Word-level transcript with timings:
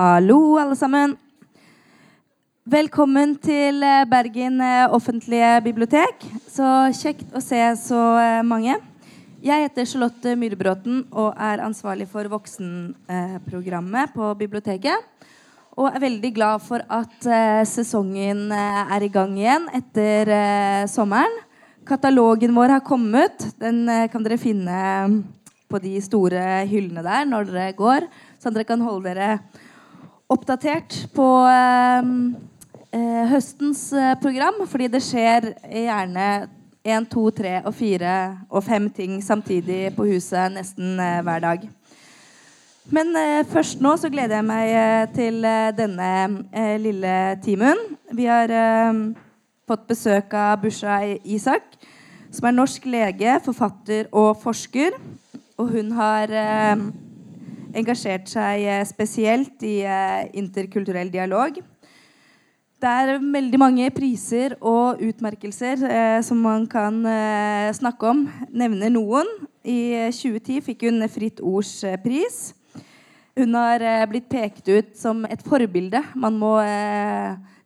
Hallo, 0.00 0.56
alle 0.56 0.72
sammen. 0.78 1.12
Velkommen 2.72 3.34
til 3.44 3.82
eh, 3.84 4.06
Bergen 4.08 4.54
eh, 4.64 4.94
offentlige 4.96 5.50
bibliotek. 5.66 6.24
Så 6.48 6.64
kjekt 6.96 7.34
å 7.36 7.42
se 7.44 7.58
så 7.76 7.98
eh, 8.16 8.38
mange. 8.46 8.78
Jeg 9.44 9.66
heter 9.66 9.90
Charlotte 9.90 10.32
Myhrebråten 10.40 11.02
og 11.10 11.36
er 11.36 11.60
ansvarlig 11.66 12.08
for 12.08 12.30
voksenprogrammet 12.32 14.16
på 14.16 14.30
biblioteket. 14.40 15.04
Og 15.76 15.90
er 15.90 16.06
veldig 16.06 16.32
glad 16.38 16.64
for 16.64 16.86
at 16.88 17.28
sesongen 17.68 18.46
er 18.56 19.04
i 19.04 19.12
gang 19.12 19.36
igjen 19.36 19.68
etter 19.76 20.32
sommeren. 20.88 21.42
Katalogen 21.84 22.56
vår 22.56 22.78
har 22.78 22.86
kommet. 22.88 23.50
Den 23.60 23.84
kan 24.08 24.24
dere 24.24 24.40
finne 24.40 24.80
på 25.68 25.80
de 25.82 25.98
store 26.02 26.62
hyllene 26.70 27.04
der 27.04 27.28
når 27.28 27.52
dere 27.52 27.74
går, 27.76 28.08
så 28.40 28.48
dere 28.48 28.66
kan 28.68 28.80
holde 28.80 29.12
dere 29.12 29.34
oppdatert 30.30 30.94
på 31.14 31.26
eh, 31.50 32.10
eh, 32.94 33.26
høstens 33.32 33.88
eh, 33.92 34.14
program, 34.22 34.62
fordi 34.70 34.88
det 34.92 35.02
skjer 35.02 35.50
gjerne 35.66 36.26
én, 36.86 37.06
to, 37.10 37.26
tre 37.34 37.58
og 37.64 37.74
fire 37.76 38.14
og 38.48 38.64
fem 38.64 38.86
ting 38.94 39.18
samtidig 39.24 39.90
på 39.96 40.06
huset 40.12 40.54
nesten 40.54 41.00
eh, 41.02 41.20
hver 41.26 41.44
dag. 41.46 41.68
Men 42.90 43.12
først 43.46 43.82
nå 43.84 43.92
så 44.00 44.08
gleder 44.10 44.40
jeg 44.40 44.46
meg 44.48 45.10
til 45.14 45.44
denne 45.78 46.08
lille 46.80 47.12
timen. 47.44 47.78
Vi 48.16 48.24
har 48.26 48.50
fått 49.68 49.84
besøk 49.86 50.34
av 50.34 50.56
Busha 50.64 50.96
Isak, 51.22 51.76
som 52.34 52.48
er 52.48 52.56
norsk 52.56 52.88
lege, 52.90 53.36
forfatter 53.44 54.08
og 54.10 54.32
forsker. 54.42 54.96
Og 55.60 55.70
hun 55.76 55.92
har 56.00 56.34
engasjert 57.76 58.30
seg 58.30 58.64
eh, 58.66 58.84
spesielt 58.88 59.62
i 59.66 59.80
eh, 59.86 60.30
interkulturell 60.40 61.10
dialog. 61.12 61.60
Det 62.80 62.88
er 62.88 63.18
veldig 63.20 63.58
mange 63.60 63.86
priser 63.92 64.54
og 64.64 65.02
utmerkelser 65.04 65.82
eh, 65.84 66.20
som 66.24 66.38
man 66.40 66.62
kan 66.70 67.02
eh, 67.04 67.68
snakke 67.76 68.08
om. 68.08 68.22
Nevner 68.56 68.88
noen. 68.94 69.28
I 69.60 70.08
2010 70.16 70.62
fikk 70.64 70.86
hun 70.88 71.04
Fritt 71.12 71.42
Ords 71.44 71.74
eh, 71.84 71.98
pris. 72.00 72.54
Hun 73.36 73.52
har 73.58 73.84
eh, 73.84 74.06
blitt 74.08 74.30
pekt 74.32 74.72
ut 74.72 74.96
som 74.96 75.26
et 75.28 75.44
forbilde 75.44 76.00
man 76.16 76.40
må 76.40 76.54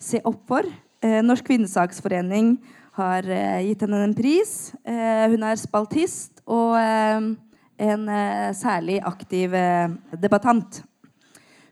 se 0.03 0.19
opp 0.27 0.43
for. 0.51 0.67
Norsk 1.05 1.47
kvinnesaksforening 1.47 2.57
har 2.97 3.27
gitt 3.63 3.83
henne 3.85 4.01
en 4.07 4.15
pris. 4.17 4.73
hun 4.87 5.43
er 5.45 5.59
spaltist 5.61 6.41
og 6.47 6.79
en 7.81 8.09
eh, 8.09 8.51
særlig 8.57 9.01
aktiv 9.05 9.55
eh, 9.55 9.89
debattant. 10.21 10.83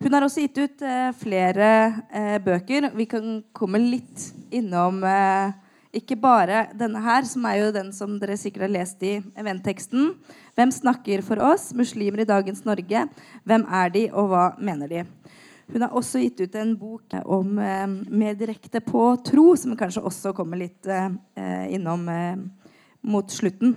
Hun 0.02 0.14
har 0.14 0.24
også 0.26 0.42
gitt 0.42 0.58
ut 0.58 0.82
eh, 0.82 1.10
flere 1.14 2.38
bøker. 2.42 2.90
Vi 2.96 3.06
kan 3.06 3.42
komme 3.54 3.78
litt 3.78 4.32
innom 4.50 5.02
ikke 5.92 6.16
bare 6.16 6.66
denne 6.76 7.02
her, 7.04 7.26
som 7.28 7.44
er 7.46 7.58
jo 7.60 7.72
den 7.74 7.90
som 7.92 8.16
dere 8.20 8.38
sikkert 8.40 8.64
har 8.66 8.72
lest 8.72 9.02
i 9.04 9.18
eventteksten. 9.38 10.14
Hvem 10.56 10.72
snakker 10.72 11.22
for 11.24 11.40
oss? 11.44 11.70
Muslimer 11.76 12.24
i 12.24 12.28
dagens 12.28 12.64
Norge. 12.64 13.04
Hvem 13.44 13.66
er 13.68 13.92
de, 13.92 14.06
og 14.10 14.30
hva 14.32 14.46
mener 14.58 14.88
de? 14.88 15.04
Hun 15.72 15.84
har 15.84 15.94
også 15.96 16.20
gitt 16.20 16.40
ut 16.42 16.56
en 16.60 16.74
bok 16.76 17.14
om 17.24 17.58
eh, 17.60 17.86
mer 18.12 18.34
direkte 18.36 18.82
på 18.84 19.04
tro, 19.24 19.52
som 19.56 19.76
kanskje 19.78 20.02
også 20.04 20.34
kommer 20.36 20.60
litt 20.60 20.88
eh, 20.88 21.12
innom 21.72 22.08
eh, 22.12 22.40
mot 23.08 23.30
slutten. 23.32 23.76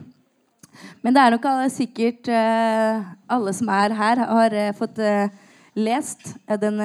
Men 1.03 1.15
det 1.15 1.21
er 1.21 1.33
nok 1.33 1.47
sikkert 1.73 2.29
uh, 2.31 3.05
alle 3.31 3.53
som 3.55 3.71
er 3.73 3.95
her, 3.95 4.21
har 4.29 4.55
uh, 4.55 4.75
fått 4.77 5.01
uh, 5.03 5.27
lest 5.75 6.35
den 6.61 6.79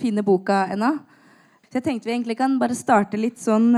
fine 0.00 0.24
boka 0.26 0.64
ennå. 0.74 0.96
Så 1.66 1.78
jeg 1.78 1.86
tenkte 1.86 2.08
vi 2.08 2.14
egentlig 2.16 2.38
kan 2.38 2.58
bare 2.58 2.74
starte 2.74 3.18
litt 3.20 3.38
sånn 3.38 3.68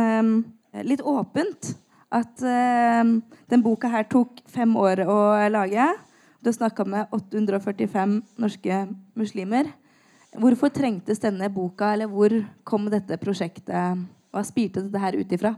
litt 0.87 1.03
åpent. 1.05 1.75
At 2.09 2.41
den 2.41 3.65
boka 3.65 3.91
her 3.93 4.07
tok 4.09 4.41
fem 4.49 4.73
år 4.81 5.03
å 5.05 5.19
lage. 5.53 5.91
Du 6.41 6.49
har 6.49 6.57
snakka 6.57 6.87
med 6.89 7.13
845 7.13 8.15
norske 8.41 8.81
muslimer. 9.19 9.69
Hvorfor 10.41 10.73
trengtes 10.73 11.21
denne 11.21 11.51
boka, 11.53 11.93
eller 11.93 12.09
hvor 12.09 12.33
kom 12.65 12.89
dette 12.89 13.21
prosjektet? 13.21 14.07
Hva 14.33 14.45
spirte 14.49 14.87
dette 14.87 15.05
her 15.05 15.21
ut 15.21 15.37
ifra? 15.37 15.57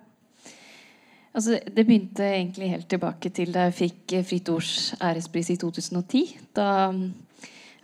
Altså, 1.31 1.61
det 1.63 1.87
begynte 1.87 2.27
egentlig 2.27 2.73
helt 2.73 2.89
tilbake 2.91 3.31
til 3.31 3.53
da 3.55 3.69
jeg 3.69 3.77
fikk 3.79 4.15
eh, 4.19 4.25
Fritt 4.27 4.49
Ords 4.51 4.95
ærespris 4.99 5.53
i 5.55 5.59
2010. 5.63 6.25
Da 6.59 6.91
mm, 6.91 7.05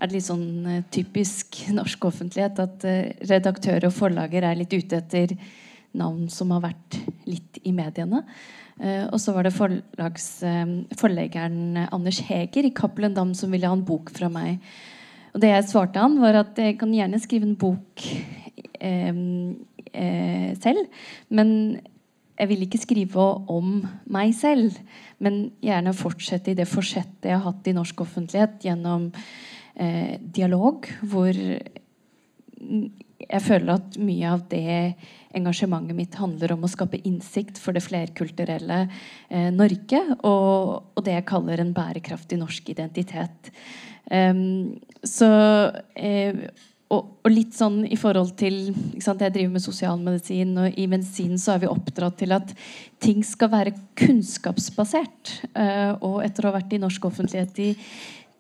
er 0.00 0.08
det 0.08 0.16
litt 0.16 0.26
sånn 0.26 0.48
eh, 0.66 0.82
typisk 0.90 1.60
norsk 1.76 2.08
offentlighet 2.08 2.58
at 2.64 2.86
eh, 2.88 3.14
redaktører 3.30 3.86
og 3.88 3.94
forlager 3.94 4.48
er 4.48 4.58
litt 4.58 4.74
ute 4.74 4.98
etter 4.98 5.36
navn 5.96 6.26
som 6.32 6.50
har 6.52 6.64
vært 6.66 6.98
litt 7.24 7.62
i 7.64 7.72
mediene. 7.72 8.24
Og 9.08 9.16
så 9.16 9.32
var 9.32 9.46
det 9.46 9.54
forlags, 9.56 10.26
forleggeren 11.00 11.78
Anders 11.86 12.18
Heger 12.26 12.66
i 12.68 12.70
Cappelen 12.76 13.14
Dam 13.16 13.30
som 13.32 13.54
ville 13.54 13.64
ha 13.64 13.72
en 13.72 13.86
bok 13.88 14.10
fra 14.12 14.28
meg. 14.28 14.58
Og 15.36 15.40
det 15.40 15.50
jeg 15.54 15.68
svarte 15.68 16.00
han, 16.00 16.18
var 16.20 16.36
at 16.40 16.56
jeg 16.60 16.78
kan 16.80 16.92
gjerne 16.96 17.20
skrive 17.20 17.44
en 17.44 17.58
bok 17.60 18.04
eh, 18.80 19.18
eh, 19.92 20.50
selv, 20.62 20.86
men 21.28 21.50
jeg 22.36 22.50
vil 22.50 22.66
ikke 22.66 22.82
skrive 22.82 23.26
om 23.52 23.80
meg 24.12 24.34
selv, 24.36 24.76
men 25.22 25.46
gjerne 25.64 25.96
fortsette 25.96 26.52
i 26.52 26.58
det 26.58 26.68
forsettet 26.68 27.30
jeg 27.30 27.38
har 27.38 27.46
hatt 27.48 27.68
i 27.68 27.74
norsk 27.76 28.04
offentlighet 28.04 28.66
gjennom 28.68 29.08
eh, 29.74 30.16
dialog, 30.20 30.88
hvor 31.08 31.32
jeg 33.26 33.42
føler 33.42 33.72
at 33.74 33.96
mye 34.02 34.28
av 34.30 34.44
det 34.50 34.76
engasjementet 35.36 35.96
mitt 35.96 36.16
handler 36.20 36.54
om 36.54 36.64
å 36.64 36.70
skape 36.70 37.00
innsikt 37.08 37.58
for 37.60 37.76
det 37.76 37.84
flerkulturelle 37.84 38.84
eh, 38.86 39.50
Norge, 39.54 40.02
og, 40.20 40.92
og, 40.92 41.02
det 41.04 41.18
jeg 41.18 41.28
kaller 41.28 41.62
en 41.62 41.74
bærekraftig 41.76 42.38
norsk 42.40 42.72
identitet. 42.72 43.52
Um, 44.06 44.76
så 45.02 45.28
eh, 45.98 46.46
og, 46.86 47.08
og, 47.24 47.30
litt 47.32 47.56
sånn 47.56 47.80
i 47.90 47.96
forhold 47.98 48.36
til 48.38 48.70
sant, 49.02 49.22
Jeg 49.24 49.34
driver 49.34 49.56
med 49.56 49.64
sosialmedisin, 49.64 50.52
og 50.62 50.78
i 50.78 50.86
medisinen 50.90 51.40
så 51.40 51.56
er 51.56 51.64
vi 51.64 51.70
oppdratt 51.70 52.20
til 52.20 52.34
at 52.36 52.52
ting 53.02 53.24
skal 53.26 53.50
være 53.50 53.74
kunnskapsbasert. 53.98 55.34
Uh, 55.50 55.98
og 55.98 56.22
etter 56.26 56.46
å 56.46 56.52
ha 56.52 56.60
vært 56.60 56.76
i 56.76 56.82
norsk 56.82 57.08
offentlighet 57.10 57.58
i 57.64 57.72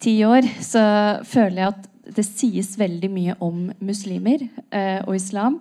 ti 0.02 0.16
år, 0.28 0.46
så 0.62 0.86
føler 1.26 1.62
jeg 1.62 1.74
at 1.74 1.92
det 2.16 2.22
sies 2.22 2.76
veldig 2.78 3.10
mye 3.10 3.34
om 3.42 3.66
muslimer 3.82 4.46
uh, 4.46 5.02
og 5.08 5.16
islam. 5.18 5.58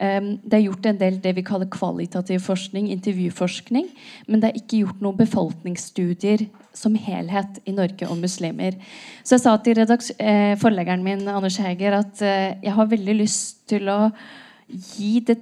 Um, 0.00 0.38
det 0.40 0.56
er 0.56 0.66
gjort 0.70 0.88
en 0.88 0.98
del 1.04 1.20
det 1.22 1.34
vi 1.36 1.44
kaller 1.46 1.68
kvalitativ 1.70 2.40
forskning, 2.46 2.88
intervjuforskning. 2.96 3.92
Men 4.26 4.40
det 4.40 4.50
er 4.50 4.62
ikke 4.62 4.86
gjort 4.86 5.04
noen 5.04 5.20
befolkningsstudier 5.20 6.48
som 6.76 6.94
helhet 6.96 7.60
i 7.68 7.74
Norge 7.76 8.08
om 8.10 8.20
muslimer. 8.20 8.76
Så 9.22 9.36
jeg 9.36 9.44
sa 9.44 9.56
til 9.62 9.80
eh, 9.82 10.54
forleggeren 10.60 11.04
min 11.04 11.26
Anders 11.28 11.58
Heger 11.62 11.98
at 12.00 12.22
eh, 12.24 12.54
jeg 12.62 12.76
har 12.76 12.90
veldig 12.90 13.18
lyst 13.18 13.66
til 13.70 13.90
å 13.92 14.00
gi 14.68 15.20
det 15.26 15.38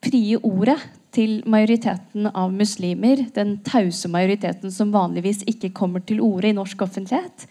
frie 0.00 0.38
ordet 0.40 0.78
til 1.14 1.40
majoriteten 1.50 2.30
av 2.30 2.52
muslimer. 2.54 3.26
Den 3.34 3.58
tause 3.66 4.08
majoriteten 4.08 4.72
som 4.72 4.92
vanligvis 4.94 5.42
ikke 5.50 5.72
kommer 5.76 6.04
til 6.06 6.22
orde 6.24 6.50
i 6.50 6.56
norsk 6.56 6.82
offentlighet. 6.86 7.46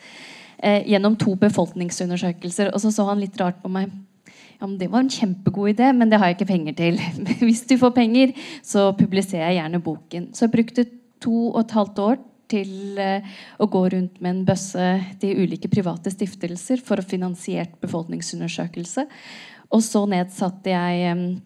Eh, 0.59 0.83
gjennom 0.89 1.15
to 1.19 1.35
befolkningsundersøkelser. 1.39 2.73
Og 2.73 2.81
så 2.83 2.91
så 2.91 3.07
han 3.07 3.21
litt 3.21 3.39
rart 3.39 3.61
på 3.63 3.71
meg. 3.71 3.91
Ja, 4.59 4.67
men 4.67 4.77
Det 4.77 4.91
var 4.91 4.99
en 4.99 5.09
kjempegod 5.09 5.69
idé, 5.69 5.93
men 5.95 6.09
det 6.09 6.19
har 6.19 6.27
jeg 6.27 6.39
ikke 6.39 6.53
penger 6.53 6.73
til. 6.73 6.99
Hvis 7.47 7.63
du 7.67 7.77
får 7.77 7.95
penger, 7.95 8.33
så 8.63 8.91
publiserer 8.91 9.51
jeg 9.51 9.61
gjerne 9.61 9.83
boken. 9.83 10.33
Så 10.33 10.45
jeg 10.45 10.51
brukte 10.51 10.85
to 11.21 11.51
og 11.53 11.61
et 11.61 11.71
halvt 11.71 11.99
år 11.99 12.17
til 12.51 12.99
eh, 13.01 13.27
å 13.59 13.67
gå 13.71 13.83
rundt 13.93 14.17
med 14.23 14.31
en 14.33 14.45
bøsse 14.47 14.89
til 15.21 15.45
ulike 15.45 15.71
private 15.71 16.13
stiftelser 16.13 16.81
for 16.85 17.01
å 17.01 17.05
finansiert 17.05 17.77
befolkningsundersøkelse. 17.83 19.05
Og 19.69 19.85
så 19.85 20.03
nedsatte 20.09 20.73
jeg 20.73 21.39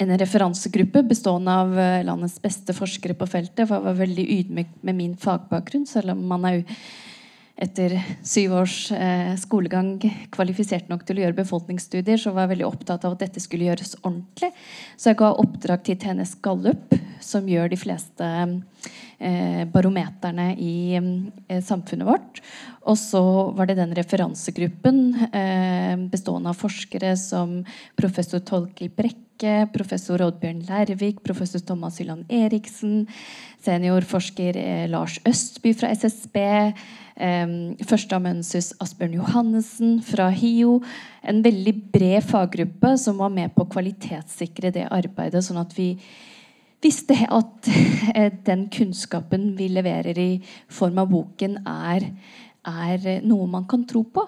en 0.00 0.16
referansegruppe 0.16 1.02
bestående 1.04 1.54
av 1.62 1.78
eh, 1.78 2.00
landets 2.06 2.38
beste 2.42 2.74
forskere 2.76 3.16
på 3.18 3.28
feltet. 3.28 3.66
For 3.66 3.76
jeg 3.76 3.86
var 3.88 4.00
veldig 4.00 4.26
ydmyk 4.38 4.74
med 4.88 4.96
min 4.96 5.14
fagbakgrunn, 5.20 5.86
selv 5.88 6.14
om 6.14 6.24
man 6.30 6.46
er 6.48 6.62
etter 7.60 7.94
syv 8.26 8.54
års 8.62 8.76
eh, 8.94 9.34
skolegang 9.40 9.98
kvalifisert 10.32 10.88
nok 10.90 11.04
til 11.06 11.20
å 11.20 11.24
gjøre 11.24 11.38
befolkningsstudier, 11.42 12.20
så 12.20 12.32
var 12.34 12.46
jeg 12.46 12.54
veldig 12.54 12.68
opptatt 12.68 13.04
av 13.04 13.16
at 13.16 13.24
dette 13.26 13.42
skulle 13.42 13.68
gjøres 13.68 13.98
ordentlig. 14.00 14.50
Så 14.96 15.10
jeg 15.10 15.20
ga 15.20 15.30
oppdrag 15.42 15.84
til 15.86 16.00
TNS 16.00 16.36
Gallup, 16.44 16.96
som 17.20 17.48
gjør 17.48 17.70
de 17.72 17.78
fleste 17.80 18.30
eh, 19.20 19.62
barometerne 19.70 20.50
i 20.56 20.76
eh, 20.96 21.62
samfunnet 21.64 22.08
vårt. 22.08 22.42
Og 22.88 22.96
så 22.96 23.22
var 23.56 23.68
det 23.68 23.76
den 23.80 23.92
referansegruppen 23.96 25.02
eh, 25.28 25.96
bestående 26.10 26.54
av 26.54 26.60
forskere 26.60 27.12
som 27.20 27.60
professor 28.00 28.40
Tolkel 28.40 28.88
Brekke 28.96 29.26
professor 29.72 30.20
Oddbjørn 30.20 30.64
Lærvik, 30.68 31.22
professor 31.24 31.62
Thomas 31.64 31.98
Hylland 32.00 32.28
Eriksen, 32.28 33.06
seniorforsker 33.64 34.56
eh, 34.60 34.88
Lars 34.90 35.18
Østby 35.28 35.72
fra 35.76 35.92
SSB, 35.96 36.36
førsteamanuensis 37.20 38.72
Asbjørn 38.80 39.18
Johannessen 39.18 39.98
fra 40.06 40.30
HiO. 40.32 40.78
En 41.20 41.42
veldig 41.44 41.74
bred 41.92 42.24
faggruppe 42.24 42.94
som 43.00 43.20
var 43.20 43.32
med 43.34 43.52
på 43.54 43.66
å 43.66 43.70
kvalitetssikre 43.70 44.72
det 44.74 44.86
arbeidet, 44.88 45.44
sånn 45.44 45.60
at 45.60 45.74
vi 45.76 45.92
visste 46.80 47.16
at 47.28 47.68
eh, 48.14 48.30
den 48.46 48.68
kunnskapen 48.72 49.52
vi 49.58 49.68
leverer 49.72 50.16
i 50.18 50.30
form 50.72 51.02
av 51.02 51.10
boken, 51.12 51.60
er, 51.68 52.08
er 52.66 53.20
noe 53.26 53.50
man 53.50 53.68
kan 53.68 53.84
tro 53.88 54.04
på. 54.08 54.24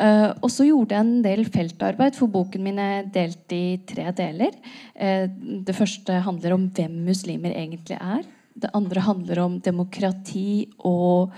Uh, 0.00 0.30
og 0.38 0.48
så 0.54 0.64
gjorde 0.64 0.94
jeg 0.94 1.02
en 1.02 1.24
del 1.24 1.42
feltarbeid, 1.50 2.14
for 2.16 2.30
boken 2.30 2.62
min 2.64 2.78
er 2.80 3.08
delt 3.12 3.50
i 3.52 3.80
tre 3.84 4.06
deler. 4.16 4.54
Uh, 4.94 5.26
det 5.66 5.74
første 5.76 6.22
handler 6.24 6.54
om 6.54 6.68
hvem 6.72 6.94
muslimer 7.08 7.52
egentlig 7.52 7.98
er. 7.98 8.22
Det 8.60 8.70
andre 8.76 9.02
handler 9.04 9.42
om 9.42 9.58
demokrati 9.60 10.70
og 10.88 11.34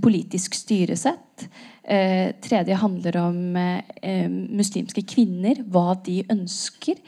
politisk 0.00 0.54
styresett. 0.54 1.48
tredje 2.40 2.74
handler 2.80 3.16
om 3.20 3.38
muslimske 4.56 5.02
kvinner, 5.02 5.58
hva 5.68 5.94
de 6.06 6.22
ønsker. 6.32 7.00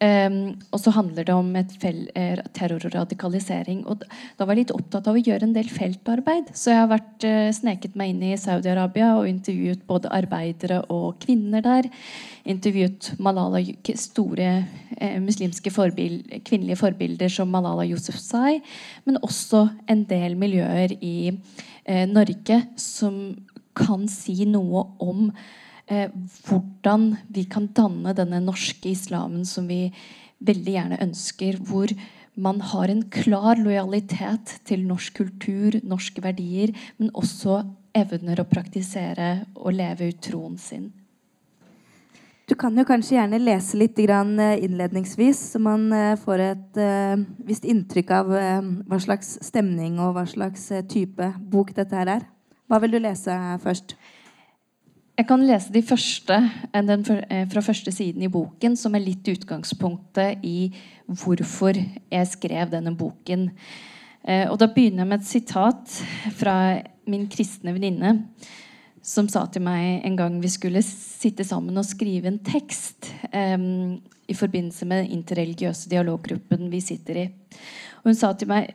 Og 0.00 0.80
så 0.80 0.92
handler 0.96 1.26
det 1.28 1.34
om 1.36 1.48
eh, 1.56 2.38
terror 2.56 2.86
og 2.88 2.94
radikalisering. 2.94 3.82
Og 3.84 4.00
da 4.38 4.46
var 4.46 4.56
jeg 4.56 4.64
litt 4.64 4.72
opptatt 4.72 5.10
av 5.10 5.18
å 5.18 5.20
gjøre 5.20 5.44
en 5.44 5.52
del 5.52 5.68
feltarbeid. 5.68 6.54
Så 6.56 6.72
jeg 6.72 6.80
har 6.80 6.88
vært, 6.88 7.26
sneket 7.52 7.98
meg 8.00 8.14
inn 8.14 8.22
i 8.30 8.38
Saudi-Arabia 8.40 9.12
og 9.18 9.28
intervjuet 9.28 9.84
både 9.88 10.12
arbeidere 10.16 10.80
og 10.88 11.20
kvinner 11.20 11.60
der. 11.66 11.90
Intervjuet 12.48 13.12
Malala, 13.20 13.60
store 14.00 14.48
muslimske 15.20 15.72
forbild, 15.74 16.32
kvinnelige 16.48 16.80
forbilder 16.80 17.32
som 17.32 17.52
Malala 17.52 17.84
Yousufzai. 17.84 18.62
Men 19.04 19.20
også 19.20 19.66
en 19.90 20.06
del 20.08 20.38
miljøer 20.40 20.96
i 21.04 21.34
Norge 22.10 22.60
som 22.78 23.16
kan 23.76 24.06
si 24.10 24.44
noe 24.48 24.84
om 25.02 25.28
eh, 25.90 26.10
hvordan 26.46 27.12
vi 27.32 27.46
kan 27.50 27.70
danne 27.76 28.14
denne 28.16 28.42
norske 28.44 28.92
islamen 28.92 29.46
som 29.48 29.68
vi 29.70 29.88
veldig 30.46 30.76
gjerne 30.76 31.00
ønsker. 31.04 31.58
Hvor 31.66 31.92
man 32.40 32.60
har 32.72 32.92
en 32.92 33.02
klar 33.12 33.58
lojalitet 33.60 34.60
til 34.68 34.86
norsk 34.88 35.18
kultur, 35.22 35.80
norske 35.84 36.22
verdier, 36.24 36.72
men 36.98 37.12
også 37.14 37.62
evner 37.96 38.40
å 38.40 38.48
praktisere 38.48 39.32
og 39.58 39.74
leve 39.74 40.12
ut 40.12 40.22
troen 40.24 40.56
sin. 40.60 40.90
Du 42.50 42.56
kan 42.58 42.74
jo 42.74 42.82
kanskje 42.82 43.14
gjerne 43.14 43.38
lese 43.38 43.78
litt 43.78 43.98
eh, 44.02 44.64
innledningsvis, 44.66 45.52
så 45.52 45.62
man 45.62 45.86
eh, 45.94 46.16
får 46.18 46.42
et 46.42 46.80
uh, 46.82 47.20
visst 47.46 47.64
inntrykk 47.64 48.10
av 48.10 48.32
hva 48.90 48.98
slags 48.98 49.36
stemning 49.46 50.00
og 50.02 50.16
hva 50.16 50.26
slags 50.26 50.66
type 50.90 51.32
bok 51.38 51.70
dette 51.76 51.94
her 51.94 52.16
er. 52.18 52.26
Hva 52.66 52.82
vil 52.82 52.98
du 52.98 52.98
lese 52.98 53.36
først? 53.62 53.94
Jeg 55.20 55.26
kan 55.28 55.42
lese 55.44 55.72
de 55.74 55.82
første, 55.84 56.36
eh, 56.72 56.84
den 56.86 57.02
eh, 57.28 57.44
fra 57.52 57.60
første 57.60 57.92
siden 57.92 58.22
i 58.24 58.30
boken, 58.32 58.76
som 58.76 58.94
er 58.96 59.02
litt 59.04 59.26
utgangspunktet 59.28 60.40
i 60.48 60.70
hvorfor 61.04 61.76
jeg 61.76 62.28
skrev 62.30 62.70
denne 62.72 62.94
boken. 62.96 63.50
Eh, 64.24 64.46
og 64.48 64.56
Da 64.58 64.70
begynner 64.72 65.04
jeg 65.04 65.10
med 65.10 65.20
et 65.20 65.28
sitat 65.28 65.98
fra 66.38 66.54
min 67.06 67.28
kristne 67.28 67.74
venninne, 67.76 68.14
som 69.02 69.28
sa 69.32 69.46
til 69.48 69.64
meg 69.64 70.04
en 70.04 70.16
gang 70.18 70.36
vi 70.42 70.50
skulle 70.52 70.82
sitte 70.84 71.44
sammen 71.46 71.78
og 71.80 71.88
skrive 71.88 72.28
en 72.28 72.40
tekst 72.44 73.08
um, 73.32 73.96
i 74.28 74.36
forbindelse 74.36 74.86
med 74.86 75.04
den 75.04 75.18
interreligiøse 75.18 75.90
dialoggruppen 75.90 76.68
vi 76.72 76.82
sitter 76.84 77.24
i. 77.24 77.26
Og 78.02 78.12
Hun 78.12 78.18
sa 78.18 78.32
til 78.32 78.50
meg 78.52 78.74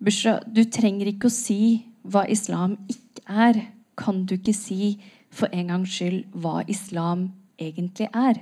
Bushra, 0.00 0.38
du 0.48 0.62
trenger 0.64 1.10
ikke 1.10 1.28
å 1.28 1.34
si 1.34 1.84
hva 2.08 2.24
islam 2.32 2.78
ikke 2.88 3.20
er. 3.28 3.58
Kan 4.00 4.24
du 4.24 4.38
ikke 4.38 4.56
si 4.56 4.94
for 5.30 5.52
en 5.52 5.74
gangs 5.74 5.92
skyld 5.92 6.22
hva 6.40 6.62
islam 6.72 7.28
egentlig 7.60 8.08
er. 8.08 8.40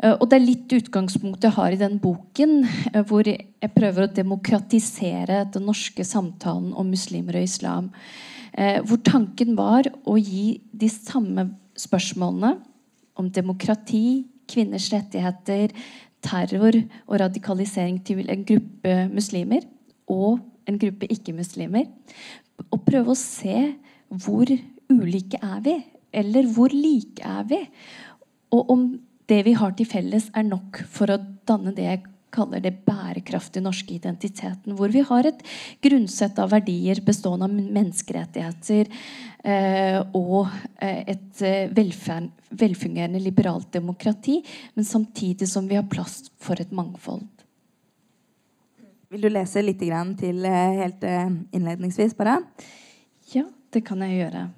Eh, 0.00 0.14
og 0.14 0.28
Det 0.30 0.38
er 0.38 0.46
litt 0.46 0.76
utgangspunktet 0.80 1.50
jeg 1.50 1.58
har 1.58 1.74
i 1.74 1.80
den 1.80 1.98
boken, 2.02 2.64
eh, 2.94 3.02
hvor 3.04 3.28
jeg 3.28 3.74
prøver 3.76 4.06
å 4.06 4.14
demokratisere 4.14 5.44
den 5.52 5.68
norske 5.68 6.04
samtalen 6.04 6.72
om 6.72 6.90
muslimer 6.90 7.36
og 7.36 7.44
islam. 7.44 7.92
Eh, 8.54 8.80
hvor 8.86 9.00
tanken 9.02 9.56
var 9.58 9.88
å 10.06 10.14
gi 10.20 10.60
de 10.70 10.88
samme 10.90 11.48
spørsmålene 11.78 12.54
om 13.18 13.30
demokrati, 13.34 14.24
kvinners 14.50 14.90
rettigheter, 14.92 15.72
terror 16.24 16.76
og 16.78 17.18
radikalisering 17.20 17.98
til 18.06 18.28
en 18.30 18.44
gruppe 18.46 18.94
muslimer 19.12 19.66
og 20.10 20.38
en 20.68 20.78
gruppe 20.80 21.08
ikke-muslimer. 21.12 21.88
Og 22.70 22.84
prøve 22.86 23.12
å 23.12 23.18
se 23.18 23.74
hvor 24.08 24.48
ulike 24.92 25.40
er 25.42 25.60
vi? 25.64 25.76
Eller 26.14 26.46
hvor 26.54 26.72
like 26.72 27.24
er 27.26 27.42
vi? 27.50 27.60
Og 28.54 28.70
om 28.70 28.86
det 29.28 29.40
vi 29.48 29.56
har 29.58 29.74
til 29.74 29.88
felles, 29.88 30.30
er 30.36 30.46
nok 30.46 30.84
for 30.86 31.10
å 31.10 31.18
danne 31.48 31.74
det 31.74 31.88
jeg 31.88 32.04
kaller 32.34 32.62
det 32.64 32.74
bærekraftig 32.86 33.62
norske 33.64 33.94
identiteten. 33.96 34.74
Hvor 34.78 34.92
vi 34.92 35.04
har 35.06 35.28
et 35.30 35.44
grunnsett 35.84 36.40
av 36.42 36.52
verdier 36.54 37.00
bestående 37.06 37.48
av 37.48 37.54
menneskerettigheter 37.54 38.90
eh, 39.44 40.00
og 40.18 40.50
eh, 40.82 41.04
et 41.14 41.44
velferd, 41.74 42.32
velfungerende 42.54 43.22
liberalt 43.22 43.70
demokrati, 43.74 44.40
men 44.74 44.86
samtidig 44.88 45.48
som 45.50 45.70
vi 45.70 45.78
har 45.78 45.88
plass 45.90 46.24
for 46.42 46.60
et 46.60 46.74
mangfold. 46.74 47.24
Vil 49.14 49.22
du 49.22 49.30
lese 49.30 49.62
litt 49.62 49.78
til 49.78 50.46
eh, 50.48 50.80
helt 50.80 51.04
eh, 51.06 51.28
innledningsvis, 51.54 52.16
bare? 52.18 52.40
Ja, 53.30 53.44
det 53.70 53.84
kan 53.86 54.02
jeg 54.02 54.24
gjøre. 54.24 54.48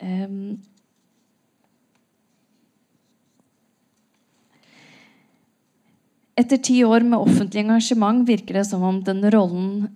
Um, 0.00 0.56
etter 6.38 6.60
ti 6.62 6.80
år 6.86 7.06
med 7.06 7.18
offentlig 7.18 7.64
engasjement 7.64 8.26
virker 8.28 8.60
det 8.60 8.66
som 8.68 8.84
om 8.86 9.00
den 9.04 9.24
rollen 9.34 9.88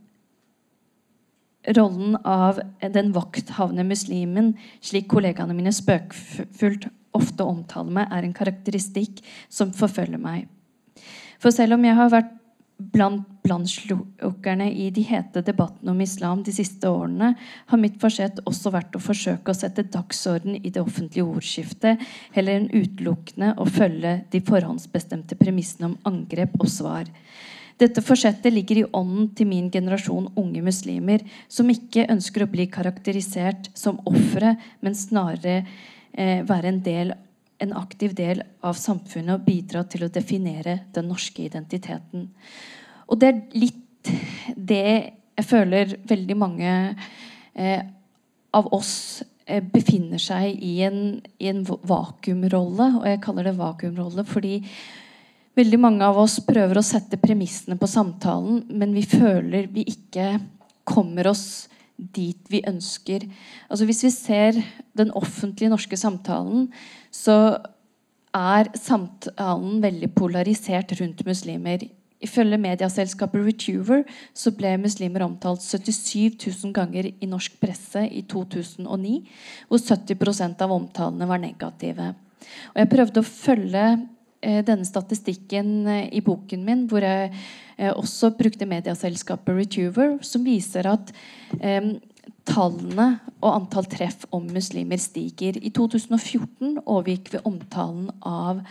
rollen 1.76 2.16
av 2.26 2.58
den 2.94 3.12
vakthavende 3.14 3.84
muslimen, 3.86 4.52
slik 4.82 5.06
kollegaene 5.12 5.54
mine 5.54 5.70
spøkfullt 5.74 6.88
ofte 7.14 7.46
omtaler 7.46 7.94
meg, 7.94 8.08
er 8.10 8.26
en 8.26 8.34
karakteristikk 8.34 9.20
som 9.52 9.70
forfølger 9.76 10.18
meg. 10.18 10.48
For 11.42 11.54
selv 11.54 11.76
om 11.76 11.86
jeg 11.86 11.98
har 11.98 12.10
vært 12.10 12.32
blant 12.92 13.28
brannslukkerne 13.42 14.68
i 14.70 14.88
de 14.94 15.02
hete 15.06 15.42
debattene 15.42 15.90
om 15.90 16.00
islam 16.00 16.42
de 16.46 16.54
siste 16.54 16.88
årene 16.88 17.32
har 17.70 17.80
mitt 17.80 17.98
forsett 18.02 18.38
også 18.46 18.70
vært 18.74 18.94
å 18.94 19.02
forsøke 19.02 19.50
å 19.50 19.56
sette 19.56 19.88
dagsorden 19.90 20.58
i 20.60 20.70
det 20.70 20.82
offentlige 20.82 21.26
ordskiftet, 21.26 22.02
heller 22.36 22.60
enn 22.60 22.70
utelukkende 22.70 23.54
å 23.58 23.66
følge 23.66 24.20
de 24.30 24.42
forhåndsbestemte 24.46 25.38
premissene 25.40 25.90
om 25.90 25.98
angrep 26.08 26.54
og 26.60 26.70
svar. 26.70 27.10
Dette 27.82 28.02
forsettet 28.04 28.52
ligger 28.52 28.78
i 28.78 28.84
ånden 28.94 29.32
til 29.34 29.48
min 29.50 29.70
generasjon 29.72 30.28
unge 30.38 30.62
muslimer, 30.62 31.24
som 31.48 31.70
ikke 31.72 32.06
ønsker 32.12 32.44
å 32.44 32.50
bli 32.52 32.68
karakterisert 32.70 33.72
som 33.74 33.98
ofre, 34.06 34.54
men 34.84 34.94
snarere 34.94 35.56
eh, 36.12 36.44
være 36.46 36.70
en, 36.70 36.78
del, 36.84 37.10
en 37.58 37.74
aktiv 37.80 38.14
del 38.14 38.44
av 38.62 38.78
samfunnet 38.78 39.34
og 39.34 39.48
bidra 39.48 39.82
til 39.90 40.06
å 40.06 40.12
definere 40.14 40.78
den 40.94 41.10
norske 41.10 41.42
identiteten. 41.48 42.28
Og 43.12 43.20
det 43.20 43.28
er 43.28 43.42
litt 43.60 44.12
det 44.56 44.84
jeg 45.32 45.48
føler 45.48 45.92
veldig 46.08 46.36
mange 46.38 46.72
eh, 47.54 47.82
av 48.56 48.68
oss 48.74 49.22
eh, 49.46 49.62
befinner 49.64 50.20
seg 50.20 50.58
i 50.64 50.74
en, 50.86 51.20
i 51.40 51.50
en, 51.50 51.62
vakuumrolle. 51.64 52.88
Og 53.00 53.06
jeg 53.08 53.22
kaller 53.24 53.48
det 53.48 53.56
vakuumrolle 53.60 54.24
fordi 54.28 54.58
veldig 55.58 55.80
mange 55.80 56.08
av 56.08 56.20
oss 56.20 56.38
prøver 56.46 56.80
å 56.80 56.86
sette 56.86 57.20
premissene 57.20 57.76
på 57.80 57.88
samtalen, 57.90 58.64
men 58.72 58.94
vi 58.96 59.04
føler 59.04 59.68
vi 59.72 59.84
ikke 59.92 60.34
kommer 60.88 61.28
oss 61.30 61.68
dit 61.96 62.48
vi 62.50 62.62
ønsker. 62.66 63.28
Altså 63.68 63.86
Hvis 63.86 64.02
vi 64.06 64.12
ser 64.14 64.62
den 64.98 65.12
offentlige 65.16 65.70
norske 65.72 65.96
samtalen, 66.00 66.70
så 67.12 67.60
er 68.32 68.72
samtalen 68.80 69.82
veldig 69.84 70.08
polarisert 70.16 70.94
rundt 70.98 71.20
muslimer. 71.28 71.84
Ifølge 72.22 72.58
medieselskapet 72.62 73.42
Retuver 73.46 74.04
så 74.36 74.52
ble 74.54 74.76
muslimer 74.80 75.24
omtalt 75.26 75.64
77 75.64 76.38
000 76.38 76.74
ganger 76.76 77.10
i 77.12 77.28
norsk 77.28 77.58
presse 77.62 78.04
i 78.06 78.22
2009, 78.30 79.16
hvor 79.68 79.82
70% 79.82 80.62
av 80.62 80.74
omtalene 80.74 81.28
var 81.28 81.42
negative. 81.42 82.12
Og 82.74 82.80
jeg 82.82 82.90
prøvde 82.92 83.22
å 83.22 83.26
følge 83.26 83.84
eh, 84.42 84.62
denne 84.66 84.86
statistikken 84.86 85.74
eh, 85.90 86.06
i 86.14 86.22
boken 86.24 86.64
min, 86.66 86.86
hvor 86.90 87.04
jeg 87.06 87.32
eh, 87.32 87.92
også 87.92 88.32
brukte 88.38 88.68
medieselskapet 88.70 89.58
Retuver, 89.58 90.16
som 90.26 90.46
viser 90.46 90.90
at 90.90 91.14
tallene 92.46 93.06
og 93.42 93.50
antall 93.50 93.86
treff 93.90 94.24
om 94.34 94.46
muslimer 94.50 95.00
stiger. 95.02 95.58
I 95.58 95.70
2014 95.74 96.80
overgikk 96.82 97.32
vi 97.34 97.42
omtalen 97.48 98.10
av 98.26 98.62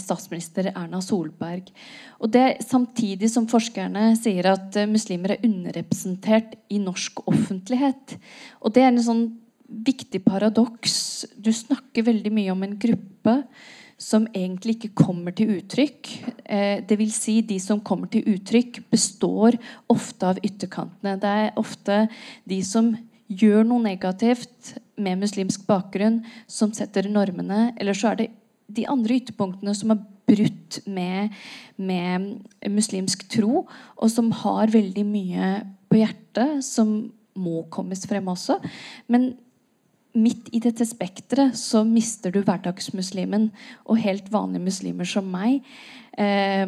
statsminister 0.00 0.70
Erna 0.72 1.00
Solberg. 1.04 1.68
Og 2.22 2.30
det 2.32 2.62
Samtidig 2.64 3.30
som 3.32 3.48
forskerne 3.50 4.12
sier 4.20 4.48
at 4.52 4.78
eh, 4.78 4.88
muslimer 4.90 5.34
er 5.34 5.46
underrepresentert 5.46 6.56
i 6.72 6.80
norsk 6.82 7.24
offentlighet. 7.26 8.16
Og 8.62 8.74
det 8.74 8.84
er 8.84 8.92
en 8.92 9.04
sånn 9.04 9.24
viktig 9.72 10.22
paradoks. 10.24 11.26
Du 11.36 11.50
snakker 11.54 12.06
veldig 12.06 12.32
mye 12.34 12.52
om 12.54 12.64
en 12.64 12.76
gruppe 12.80 13.36
som 14.02 14.26
egentlig 14.34 14.76
ikke 14.78 15.04
kommer 15.04 15.34
til 15.36 15.54
uttrykk. 15.58 16.10
Eh, 16.44 16.96
vil 16.98 17.14
si 17.14 17.40
de 17.46 17.58
som 17.62 17.80
kommer 17.80 18.10
til 18.12 18.26
uttrykk, 18.34 18.82
består 18.92 19.58
ofte 19.92 20.32
av 20.32 20.42
ytterkantene. 20.42 21.18
Det 21.22 21.32
er 21.44 21.58
ofte 21.60 22.04
de 22.48 22.60
som 22.66 22.92
gjør 23.32 23.64
noe 23.64 23.82
negativt 23.84 24.74
med 25.00 25.22
muslimsk 25.22 25.64
bakgrunn, 25.68 26.20
som 26.46 26.74
setter 26.76 27.08
normene. 27.10 27.70
Eller 27.80 27.96
så 27.96 28.12
er 28.12 28.20
det 28.20 28.30
de 28.76 28.88
andre 28.90 29.20
ytterpunktene 29.20 29.74
som 29.76 29.94
har 29.94 30.02
brutt 30.32 30.80
med, 30.86 31.32
med, 31.76 32.28
muslimsk 32.70 33.26
tro, 33.32 33.64
og 33.96 34.10
som 34.10 34.30
har 34.42 34.72
veldig 34.72 35.04
mye 35.06 35.54
på 35.90 36.00
hjertet, 36.00 36.62
som 36.64 37.12
må 37.38 37.64
kommes 37.72 38.04
frem 38.08 38.28
også. 38.32 38.58
Men 39.12 39.32
midt 40.12 40.50
i 40.52 40.60
dette 40.60 40.84
spekteret 40.88 41.56
så 41.56 41.82
mister 41.88 42.32
du 42.32 42.42
hverdagsmuslimen 42.44 43.48
og 43.86 44.00
helt 44.02 44.28
vanlige 44.32 44.66
muslimer 44.66 45.08
som 45.08 45.28
meg. 45.32 45.62
Eh, 46.20 46.66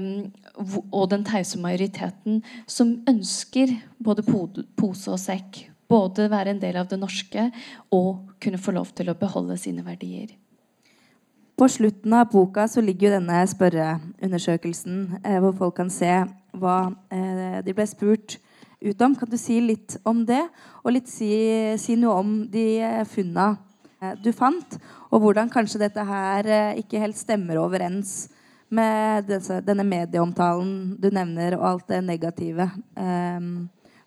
og 0.90 1.10
den 1.12 1.26
tause 1.28 1.60
majoriteten 1.60 2.40
som 2.70 2.96
ønsker 3.10 3.76
både 3.98 4.24
pose 4.24 5.12
og 5.12 5.20
sekk. 5.20 5.66
Både 5.90 6.30
være 6.32 6.54
en 6.54 6.62
del 6.62 6.78
av 6.80 6.88
det 6.88 6.98
norske 7.00 7.50
og 7.92 8.32
kunne 8.40 8.60
få 8.60 8.72
lov 8.76 8.94
til 8.96 9.12
å 9.12 9.18
beholde 9.18 9.58
sine 9.60 9.84
verdier. 9.84 10.32
På 11.54 11.68
slutten 11.68 12.12
av 12.12 12.32
boka 12.32 12.64
så 12.66 12.82
ligger 12.82 13.06
jo 13.06 13.14
denne 13.14 13.42
spørreundersøkelsen 13.46 15.20
eh, 15.20 15.36
hvor 15.38 15.52
folk 15.54 15.76
kan 15.78 15.90
se 15.92 16.10
hva 16.58 16.78
eh, 17.14 17.60
de 17.62 17.74
ble 17.76 17.84
spurt 17.86 18.40
ut 18.82 19.04
om. 19.06 19.14
Kan 19.14 19.30
du 19.30 19.36
si 19.38 19.60
litt 19.62 19.94
om 20.02 20.24
det, 20.26 20.40
og 20.82 20.96
litt 20.96 21.06
si, 21.10 21.30
si 21.78 21.94
noe 22.00 22.16
om 22.24 22.32
de 22.50 22.64
eh, 22.82 23.04
funna 23.06 23.52
eh, 24.00 24.16
du 24.18 24.32
fant, 24.34 24.74
og 25.14 25.22
hvordan 25.22 25.52
kanskje 25.52 25.84
dette 25.84 26.02
her 26.08 26.50
eh, 26.50 26.80
ikke 26.82 27.04
helt 27.04 27.20
stemmer 27.20 27.62
overens 27.62 28.32
med 28.74 29.30
disse, 29.30 29.60
denne 29.62 29.86
medieomtalen 29.86 30.96
du 30.98 31.06
nevner, 31.14 31.54
og 31.60 31.68
alt 31.70 31.86
det 31.94 32.02
negative 32.02 32.66
eh, 32.98 33.48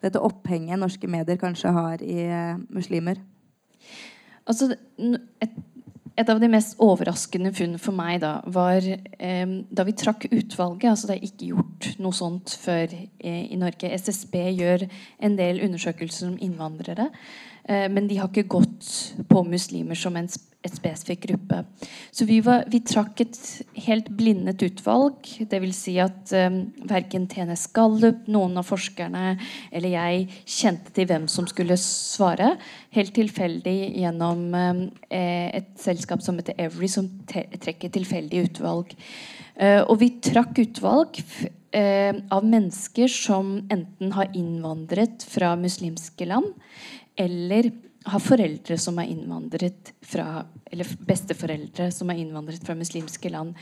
dette 0.04 0.20
opphenget 0.20 0.84
norske 0.84 1.08
medier 1.08 1.40
kanskje 1.40 1.72
har 1.80 2.04
i 2.04 2.28
muslimer? 2.68 3.24
Altså, 4.44 4.74
et 5.40 5.56
et 6.18 6.30
av 6.34 6.40
de 6.42 6.50
mest 6.50 6.80
overraskende 6.82 7.52
funn 7.54 7.76
for 7.82 7.94
meg 7.96 8.22
da, 8.24 8.38
var 8.50 8.82
eh, 8.82 9.52
da 9.70 9.86
vi 9.86 9.94
trakk 9.98 10.26
utvalget. 10.32 10.90
altså 10.90 11.12
Det 11.12 11.18
er 11.18 11.28
ikke 11.28 11.52
gjort 11.52 11.90
noe 12.02 12.18
sånt 12.18 12.56
før 12.58 12.88
eh, 12.90 13.44
i 13.54 13.60
Norge. 13.60 13.92
SSB 13.94 14.40
gjør 14.58 14.88
en 15.22 15.38
del 15.38 15.62
undersøkelser 15.68 16.32
om 16.32 16.40
innvandrere. 16.42 17.12
Eh, 17.68 17.88
men 17.92 18.08
de 18.08 18.18
har 18.22 18.30
ikke 18.32 18.48
gått 18.48 18.88
på 19.28 19.44
muslimer 19.48 19.98
som 20.00 20.16
en 20.16 20.30
spesifikk 20.68 21.26
gruppe. 21.28 21.62
Så 22.12 22.26
vi, 22.28 22.40
var, 22.44 22.66
vi, 22.72 22.82
trakk 22.84 23.22
et 23.24 23.38
helt 23.86 24.10
blindet 24.18 24.64
utvalg. 24.66 25.28
Dvs. 25.52 25.80
Si 25.80 25.96
at 26.02 26.34
um, 26.36 26.60
verken 26.90 27.28
TNS 27.30 27.68
Gallup, 27.76 28.26
noen 28.32 28.58
av 28.60 28.68
forskerne 28.68 29.38
eller 29.72 29.94
jeg 29.94 30.26
kjente 30.44 30.96
til 30.96 31.08
hvem 31.10 31.28
som 31.32 31.48
skulle 31.50 31.78
svare. 31.80 32.56
Helt 32.96 33.16
tilfeldig 33.16 33.78
gjennom 34.02 34.44
um, 34.52 34.84
et 35.14 35.72
selskap 35.80 36.24
som 36.26 36.40
heter 36.40 36.58
Every, 36.60 36.90
som 36.92 37.10
trekker 37.30 37.94
tilfeldig 37.94 38.48
utvalg. 38.50 38.96
Uh, 39.58 39.84
og 39.88 40.00
vi 40.04 40.12
trakk 40.24 40.60
utvalg 40.66 41.22
uh, 41.22 42.14
av 42.34 42.44
mennesker 42.44 43.12
som 43.12 43.60
enten 43.74 44.14
har 44.18 44.36
innvandret 44.38 45.26
fra 45.28 45.56
muslimske 45.60 46.28
land, 46.30 46.52
eller 47.18 47.72
har 48.08 48.24
foreldre 48.24 48.78
som 48.80 49.00
er 49.02 49.12
innvandret 49.12 49.94
fra 50.06 50.46
Eller 50.72 50.90
besteforeldre 51.08 51.90
som 51.96 52.10
er 52.12 52.20
innvandret 52.20 52.64
fra 52.68 52.76
muslimske 52.76 53.30
land. 53.32 53.54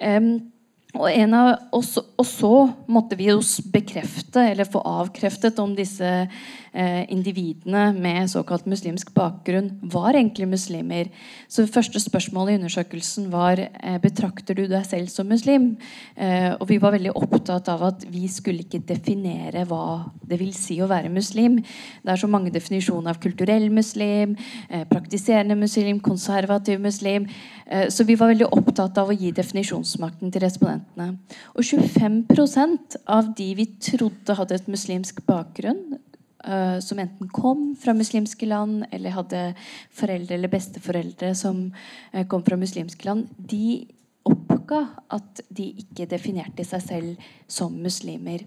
Um, 0.00 0.52
og, 0.96 1.08
av, 1.10 1.48
og, 1.74 1.82
så, 1.84 2.02
og, 2.16 2.26
så, 2.26 2.52
måtte 2.92 3.16
vi 3.18 3.28
jo 3.28 3.40
bekrefte, 3.72 4.42
eller 4.52 4.68
få 4.68 4.80
avkreftet, 4.86 5.58
om 5.62 5.74
disse 5.76 6.06
eh, 6.06 7.02
individene 7.12 7.88
med 7.96 8.30
såkalt 8.30 8.66
muslimsk 8.70 9.12
bakgrunn 9.16 9.72
var 9.92 10.16
egentlig 10.16 10.48
muslimer. 10.50 11.10
Så 11.48 11.64
det 11.64 11.74
første 11.74 12.00
spørsmålet 12.02 12.54
i 12.54 12.60
undersøkelsen 12.60 13.28
var 13.32 13.60
eh, 13.60 13.98
betrakter 14.02 14.58
du 14.58 14.64
deg 14.70 14.86
selv 14.88 15.12
som 15.12 15.28
muslim. 15.30 15.74
Eh, 16.14 16.52
og 16.54 16.66
vi 16.70 16.80
var 16.82 16.96
veldig 16.96 17.14
opptatt 17.16 17.70
av 17.72 17.86
at 17.90 18.06
vi 18.10 18.26
skulle 18.32 18.66
ikke 18.66 18.84
definere 18.86 19.66
hva 19.68 20.06
det 20.26 20.40
vil 20.40 20.54
si 20.56 20.78
å 20.82 20.90
være 20.90 21.12
muslim. 21.12 21.60
Det 22.02 22.14
er 22.14 22.22
så 22.22 22.30
mange 22.30 22.54
definisjoner 22.54 23.14
av 23.14 23.22
kulturell 23.22 23.68
muslim, 23.74 24.36
eh, 24.68 24.86
praktiserende 24.88 25.58
muslim, 25.58 26.00
konservativ 26.00 26.80
muslim. 26.80 27.28
Eh, 27.66 27.88
så 27.88 28.04
vi 28.04 28.18
var 28.18 28.34
veldig 28.34 28.52
opptatt 28.52 28.98
av 28.98 29.10
å 29.10 29.16
gi 29.16 29.32
definisjonsmakten 29.34 30.32
til 30.32 30.46
respondentene 30.46 30.85
jentene. 30.86 31.18
Og 31.54 31.62
25% 31.64 32.96
av 33.06 33.34
de 33.36 33.54
vi 33.54 33.66
trodde 33.80 34.36
hadde 34.36 34.54
et 34.54 34.68
muslimsk 34.68 35.24
bakgrunn, 35.26 35.98
uh, 36.46 36.78
som 36.80 36.98
enten 36.98 37.28
kom 37.28 37.74
fra 37.76 37.94
muslimske 37.94 38.46
land 38.46 38.86
eller 38.92 39.10
hadde 39.10 39.54
foreldre 39.90 40.36
eller 40.36 40.48
besteforeldre 40.48 41.34
som 41.34 41.72
uh, 42.14 42.24
kom 42.26 42.44
fra 42.44 42.56
muslimske 42.56 43.04
land, 43.06 43.26
de 43.38 43.86
oppga 44.26 44.86
at 45.14 45.42
de 45.54 45.68
ikke 45.84 46.08
definerte 46.10 46.64
seg 46.66 46.82
selv 46.82 47.28
som 47.46 47.72
muslimer. 47.72 48.46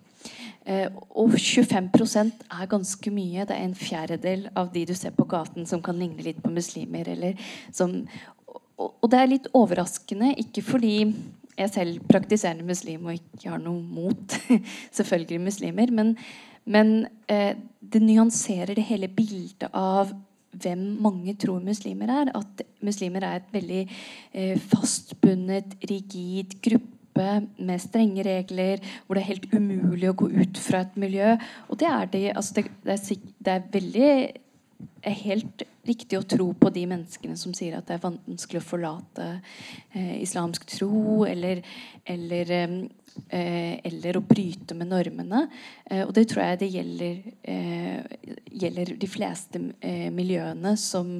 Uh, 0.68 0.92
og 1.16 1.38
25% 1.38 2.44
er 2.52 2.70
ganske 2.70 3.12
mye. 3.12 3.46
Det 3.48 3.56
er 3.56 3.64
en 3.64 3.78
fjerdedel 3.78 4.50
av 4.56 4.74
de 4.74 4.86
du 4.86 4.94
ser 4.96 5.16
på 5.16 5.28
gaten 5.30 5.66
som 5.66 5.82
kan 5.82 5.98
ligne 6.00 6.24
litt 6.24 6.44
på 6.44 6.52
muslimer. 6.52 7.08
Som, 7.72 8.04
og 8.78 9.08
det 9.12 9.20
er 9.20 9.32
litt 9.32 9.48
overraskende, 9.56 10.36
ikke 10.44 10.64
fordi 10.68 10.96
er 11.66 11.72
selv 11.72 12.00
praktiserende 12.10 12.68
muslim 12.68 13.10
og 13.10 13.18
ikke 13.18 13.52
har 13.54 13.62
noe 13.64 13.82
mot 13.82 14.38
selvfølgelig 14.98 15.42
muslimer. 15.50 15.94
Men, 15.96 16.16
men 16.66 16.96
eh, 17.32 17.56
det 17.80 18.02
nyanserer 18.04 18.76
det 18.78 18.88
hele 18.90 19.12
bildet 19.12 19.70
av 19.74 20.14
hvem 20.60 20.82
mange 21.04 21.36
tror 21.40 21.62
muslimer 21.64 22.12
er. 22.14 22.32
At 22.38 22.64
muslimer 22.86 23.26
er 23.26 23.40
et 23.40 23.54
veldig 23.54 23.84
eh, 23.86 24.56
fastbundet, 24.72 25.78
rigid 25.90 26.58
gruppe 26.66 27.30
med 27.60 27.82
strenge 27.84 28.24
regler, 28.24 28.80
hvor 29.06 29.18
det 29.18 29.24
er 29.24 29.32
helt 29.34 29.50
umulig 29.54 30.10
å 30.10 30.18
gå 30.18 30.30
ut 30.32 30.60
fra 30.64 30.86
et 30.86 31.00
miljø. 31.00 31.34
Og 31.68 31.80
det 31.82 31.90
er 31.90 32.14
de, 32.14 32.28
Altså 32.32 32.60
det, 32.60 32.70
det, 32.86 32.96
er, 32.96 33.26
det 33.46 33.56
er 33.56 33.74
veldig 33.74 34.14
er 35.04 35.16
helt 35.24 35.64
riktig 35.88 36.20
å 36.20 36.26
tro 36.28 36.50
på 36.60 36.72
de 36.74 36.86
menneskene 36.90 37.38
som 37.40 37.54
sier 37.56 37.78
at 37.78 37.88
det 37.88 37.98
er 37.98 38.06
vanskelig 38.06 38.62
å 38.62 38.68
forlate 38.68 39.28
eh, 39.96 40.18
islamsk 40.22 40.66
tro, 40.70 41.26
eller, 41.28 41.62
eller, 42.08 42.52
eh, 42.56 43.76
eller, 43.90 44.20
å 44.20 44.26
bryte 44.26 44.78
med 44.78 44.92
normene. 44.92 45.46
Eh, 45.86 46.04
og 46.06 46.14
det 46.18 46.28
tror 46.32 46.46
jeg 46.46 46.62
det 46.64 46.74
gjelder, 46.76 47.22
eh, 47.56 48.36
gjelder 48.64 48.98
de 49.00 49.10
fleste 49.10 49.64
eh, 49.80 50.10
miljøene 50.14 50.76
som 50.80 51.18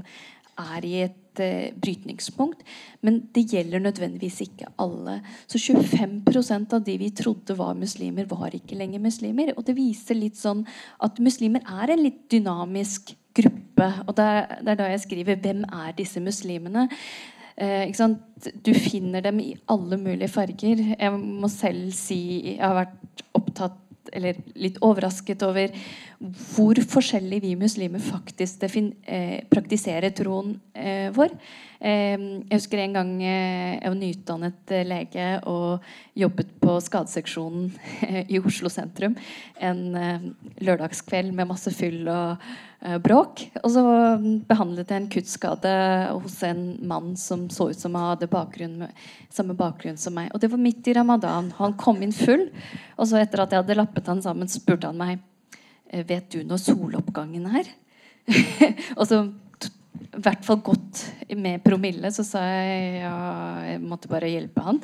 er 0.60 0.86
i 0.86 0.96
et 1.06 1.42
eh, 1.44 1.72
brytningspunkt. 1.80 2.66
Men 3.06 3.22
det 3.36 3.46
gjelder 3.54 3.84
nødvendigvis 3.84 4.42
ikke 4.46 4.74
alle. 4.82 5.20
Så 5.48 5.62
25% 5.62 6.76
av 6.76 6.84
de 6.86 6.98
vi 7.00 7.10
trodde 7.16 7.56
var 7.60 7.80
muslimer, 7.80 8.28
var 8.30 8.56
ikke 8.56 8.78
lenger 8.80 9.04
muslimer. 9.04 9.54
Og 9.56 9.66
det 9.68 9.78
viser 9.80 10.20
litt 10.20 10.40
sånn 10.40 10.66
at 11.06 11.22
muslimer 11.24 11.64
er 11.64 11.96
en 11.96 12.04
litt 12.04 12.26
dynamisk 12.32 13.16
gruppe. 13.42 13.90
Og 14.08 14.16
det 14.18 14.30
er, 14.36 14.56
det 14.62 14.74
er 14.74 14.80
da 14.84 14.94
jeg 14.94 15.04
skriver 15.08 15.36
'Hvem 15.36 15.64
er 15.64 15.92
disse 15.98 16.20
muslimene?' 16.20 16.90
Eh, 17.60 17.92
du 18.64 18.72
finner 18.74 19.22
dem 19.22 19.40
i 19.44 19.58
alle 19.68 19.98
mulige 20.00 20.32
farger. 20.32 20.80
Jeg 20.96 21.12
må 21.12 21.50
selv 21.52 21.92
si 21.92 22.56
jeg 22.56 22.64
har 22.64 22.86
vært 22.86 23.24
opptatt 23.36 23.86
eller 24.16 24.38
litt 24.58 24.80
overrasket 24.82 25.44
over 25.46 25.74
hvor 26.56 26.80
forskjellig 26.90 27.42
vi 27.44 27.52
muslimer 27.60 28.02
faktisk 28.02 28.64
eh, 28.64 29.44
praktiserer 29.52 30.16
troen 30.18 30.56
eh, 30.74 31.12
vår. 31.14 31.36
jeg 31.80 32.48
husker 32.52 32.82
en 32.82 32.96
gang 32.98 33.12
jeg 33.22 33.86
var 33.86 33.96
nyutdannet 33.96 34.74
lege 34.84 35.28
og 35.48 35.86
jobbet 36.18 36.50
på 36.60 36.80
skadeseksjonen 36.84 37.70
i 38.34 38.42
Oslo 38.42 38.72
sentrum 38.74 39.16
en 39.62 39.86
lørdagskveld 40.60 41.32
med 41.32 41.48
masse 41.54 41.72
fyll 41.78 42.10
og 42.10 42.42
Eh, 42.44 42.69
bråk. 42.80 43.42
Og 43.64 43.72
så 43.74 43.84
behandlet 44.48 44.92
jeg 44.92 45.02
en 45.02 45.10
kuttskade 45.12 45.72
hos 46.14 46.38
en 46.48 46.62
mann 46.88 47.12
som 47.20 47.48
så 47.52 47.70
ut 47.72 47.80
som 47.80 47.98
han 47.98 48.14
hadde 48.14 48.30
bakgrunn, 48.32 48.86
samme 49.34 49.56
bakgrunn 49.60 50.00
som 50.00 50.16
meg. 50.16 50.30
Og 50.34 50.40
det 50.40 50.52
var 50.54 50.62
midt 50.64 50.88
i 50.88 50.96
ramadan. 50.96 51.52
Han 51.60 51.76
kom 51.80 52.00
inn 52.06 52.16
full. 52.16 52.48
Og 52.96 53.10
så 53.10 53.20
etter 53.20 53.44
at 53.44 53.52
jeg 53.52 53.64
hadde 53.64 53.78
lappet 53.80 54.08
han 54.08 54.24
sammen, 54.24 54.52
spurte 54.52 54.92
han 54.92 55.00
meg 55.00 55.20
«Eh, 55.92 56.06
Vet 56.08 56.32
du 56.32 56.44
når 56.48 56.62
soloppgangen 56.64 57.50
er? 57.60 57.70
og 59.00 59.06
så 59.10 59.24
i 60.00 60.22
hvert 60.24 60.46
fall 60.46 60.62
gått 60.64 61.04
med 61.38 61.64
promille. 61.66 62.12
Så 62.14 62.24
sa 62.28 62.42
jeg 62.46 63.02
ja, 63.04 63.16
jeg 63.66 63.84
måtte 63.84 64.12
bare 64.12 64.32
hjelpe 64.32 64.64
han. 64.66 64.80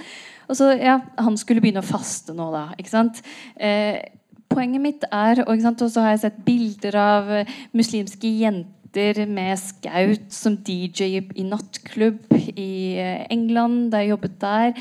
Og 0.50 0.58
så, 0.58 0.72
ja, 0.78 1.00
Han 1.18 1.38
skulle 1.40 1.64
begynne 1.64 1.84
å 1.84 1.88
faste 1.88 2.36
nå, 2.36 2.50
da. 2.54 2.68
ikke 2.80 2.92
sant? 2.92 3.22
Eh, 3.56 4.04
poenget 4.56 4.82
mitt 4.84 5.06
er 5.12 5.44
Og 5.46 5.62
så 5.62 6.02
har 6.02 6.16
jeg 6.16 6.24
sett 6.26 6.44
bilder 6.46 6.98
av 7.00 7.32
muslimske 7.76 8.30
jenter 8.42 9.26
med 9.28 9.60
skaut 9.60 10.32
som 10.32 10.56
DJ 10.64 11.20
i 11.36 11.44
nattklubb 11.44 12.32
i 12.56 12.96
eh, 12.96 13.26
England, 13.34 13.92
da 13.92 14.00
jeg 14.00 14.14
jobbet 14.14 14.38
der. 14.40 14.72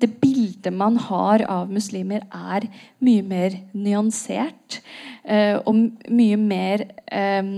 Det 0.00 0.10
bildet 0.22 0.72
man 0.72 0.96
har 0.96 1.44
av 1.44 1.68
muslimer, 1.68 2.24
er 2.32 2.64
mye 3.04 3.22
mer 3.22 3.58
nyansert. 3.76 4.80
Eh, 5.24 5.58
og 5.66 5.76
mye 6.08 6.36
mer 6.40 6.86
eh, 7.12 7.52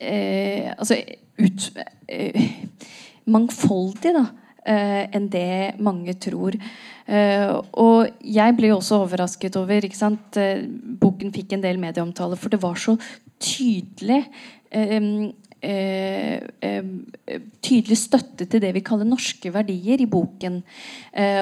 eh, 0.00 0.72
altså 0.78 1.02
ut, 1.38 1.70
mangfoldig 3.28 4.14
da, 4.16 4.24
enn 4.66 5.28
det 5.32 5.78
mange 5.80 6.12
tror. 6.20 6.56
Eh, 7.08 7.54
og 7.80 8.20
jeg 8.20 8.56
ble 8.58 8.74
også 8.74 9.00
overrasket 9.06 9.56
over? 9.56 9.86
Eh, 9.88 10.62
boken 11.00 11.32
fikk 11.32 11.56
en 11.56 11.64
del 11.64 11.80
medieomtale, 11.80 12.36
for 12.36 12.52
det 12.52 12.60
var 12.62 12.76
så 12.76 12.98
tydelig. 13.40 14.24
Eh, 14.70 15.32
tydelig 17.64 17.96
støtte 17.98 18.46
til 18.46 18.60
det 18.62 18.70
vi 18.76 18.84
kaller 18.86 19.08
norske 19.08 19.50
verdier 19.50 19.98
i 20.00 20.06
boken. 20.06 20.62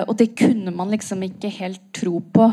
og 0.08 0.16
det 0.16 0.34
kunne 0.38 0.72
man 0.72 0.88
liksom 0.88 1.22
ikke 1.22 1.50
helt 1.58 1.80
tro 1.92 2.20
på. 2.20 2.52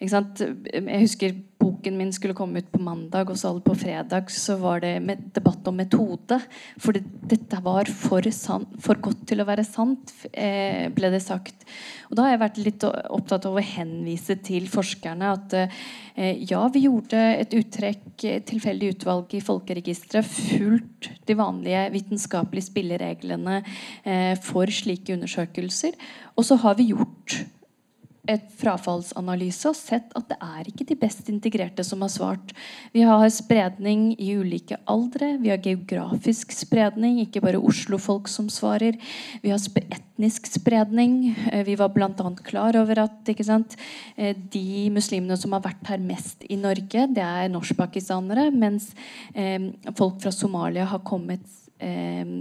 jeg 0.00 1.00
husker 1.00 1.32
boken 1.62 1.96
min 1.98 2.12
skulle 2.14 2.36
komme 2.36 2.62
ut 2.62 2.70
på 2.72 2.80
mandag, 2.82 3.30
og 3.30 3.38
så 3.38 3.52
på 3.62 3.76
fredag 3.78 4.30
så 4.32 4.56
var 4.60 4.82
det 4.82 4.96
debatt 5.34 5.68
om 5.70 5.78
metode. 5.78 6.38
For 6.80 6.96
det, 6.96 7.04
dette 7.30 7.60
var 7.64 7.90
for, 7.90 8.26
sant, 8.34 8.74
for, 8.82 9.00
godt 9.02 9.24
til 9.30 9.42
å 9.42 9.48
være 9.48 9.64
sant, 9.66 10.12
eh, 10.32 10.88
ble 10.94 11.12
det 11.14 11.22
sagt. 11.24 11.66
Og 12.10 12.18
da 12.18 12.26
har 12.26 12.34
jeg 12.34 12.42
vært 12.42 12.60
litt 12.66 12.86
opptatt 12.88 13.46
av 13.48 13.56
å 13.56 13.64
henvise 13.64 14.36
til 14.44 14.68
forskerne 14.70 15.32
at 15.36 15.56
eh, 15.58 16.36
ja, 16.50 16.60
vi 16.72 16.84
gjorde 16.86 17.22
et 17.38 17.56
uttrekk, 17.56 18.26
tilfeldig 18.48 18.92
utvalg 18.96 19.32
i 19.38 19.42
folkeregisteret, 19.44 20.28
fulgt 20.28 21.10
de 21.28 21.38
vanlige 21.38 21.86
vitenskapelige 21.94 22.68
spillereglene 22.68 23.62
eh, 23.62 24.34
for 24.42 24.70
slike 24.70 25.16
undersøkelser. 25.16 25.98
Og 26.36 26.48
så 26.48 26.58
har 26.62 26.78
vi 26.78 26.92
gjort 26.92 27.42
et 28.30 28.44
frafallsanalyse 28.54 29.66
og 29.66 29.74
sett 29.74 30.12
at 30.14 30.28
det 30.30 30.36
er 30.38 30.68
ikke 30.70 30.86
de 30.86 30.96
best 30.98 31.26
integrerte 31.32 31.82
som 31.86 32.04
har 32.04 32.10
svart. 32.12 32.52
Vi 32.94 33.02
har 33.06 33.26
spredning 33.34 34.12
i 34.14 34.36
ulike 34.38 34.78
aldre. 34.90 35.32
Vi 35.42 35.50
har 35.50 35.62
geografisk 35.62 36.54
spredning, 36.54 37.18
ikke 37.24 37.42
bare 37.42 37.58
Oslo-folk 37.58 38.30
som 38.30 38.46
svarer. 38.52 38.98
Vi 39.42 39.50
har 39.50 39.58
etnisk 39.82 40.46
spredning. 40.46 41.32
Eh, 41.50 41.64
vi 41.66 41.74
var 41.78 41.90
bl.a. 41.90 42.12
klar 42.46 42.78
over 42.78 43.02
at 43.08 43.32
sant, 43.42 43.74
eh, 44.16 44.36
de 44.36 44.90
muslimene 44.94 45.36
som 45.36 45.52
har 45.56 45.64
vært 45.66 45.90
her 45.90 45.98
mest 45.98 46.46
i 46.48 46.60
Norge, 46.60 47.08
det 47.10 47.26
er 47.26 47.50
norskpakistanere, 47.50 48.50
mens 48.54 48.92
eh, 49.34 49.72
folk 49.98 50.22
fra 50.22 50.30
Somalia 50.30 50.86
har 50.86 51.02
kommet 51.02 51.42
eh, 51.82 52.34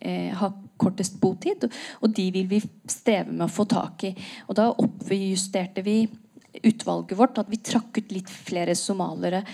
eh, 0.00 0.30
har 0.36 0.56
kortest 0.78 1.18
botid. 1.20 1.68
Og 2.02 2.14
de 2.14 2.30
vil 2.34 2.48
vi 2.50 2.62
streve 2.88 3.32
med 3.32 3.46
å 3.48 3.52
få 3.52 3.66
tak 3.68 4.08
i. 4.08 4.14
Og 4.48 4.58
da 4.58 4.70
oppjusterte 4.72 5.84
vi 5.86 6.02
utvalget 6.64 7.18
vårt 7.18 7.38
at 7.38 7.50
vi 7.52 7.58
trakk 7.62 8.00
ut 8.00 8.12
litt 8.12 8.30
flere 8.30 8.74
somalere. 8.78 9.44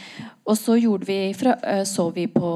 Og 0.47 0.57
så 0.57 0.77
vi 1.05 1.19
fra, 1.37 1.57
eh, 1.63 1.83
så 1.85 2.09
vi 2.15 2.27
på 2.27 2.51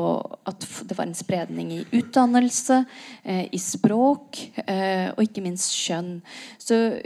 at 0.46 0.66
det 0.86 0.96
var 0.96 1.06
en 1.06 1.14
spredning 1.14 1.72
i 1.72 1.84
utdannelse, 1.92 2.86
eh, 3.24 3.48
i 3.52 3.58
språk 3.58 4.38
og 4.68 5.22
ikke 5.22 5.42
minst 5.42 5.72
kjønn. 5.72 6.20
Så 6.58 7.00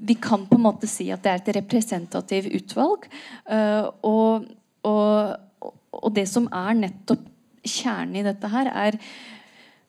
vi 0.00 0.14
kan 0.14 0.46
på 0.46 0.56
en 0.56 0.62
måte 0.62 0.86
si 0.86 1.10
at 1.10 1.22
det 1.22 1.30
er 1.30 1.40
et 1.40 1.56
representativt 1.62 2.52
utvalg. 2.52 3.06
Og, 4.02 4.46
og, 4.84 5.36
og, 5.92 6.14
det 6.14 6.28
som 6.28 6.48
er 6.52 6.74
nettopp 6.74 7.22
kjernen 7.64 8.20
i 8.20 8.26
dette 8.26 8.50
her, 8.52 8.68
er 8.68 8.98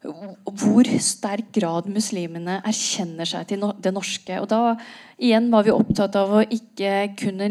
hvor 0.06 0.90
sterk 1.02 1.52
grad 1.56 1.90
muslimene 1.92 2.60
erkjenner 2.66 3.30
seg 3.30 3.48
til 3.50 3.66
det 3.82 3.94
norske. 3.96 4.40
Og 4.42 4.50
da 4.52 4.76
igjen 5.18 5.48
var 5.52 5.64
vi 5.64 5.72
opptatt 5.72 6.16
av 6.20 6.34
å 6.36 6.42
ikke 6.44 6.92
kunne 7.20 7.48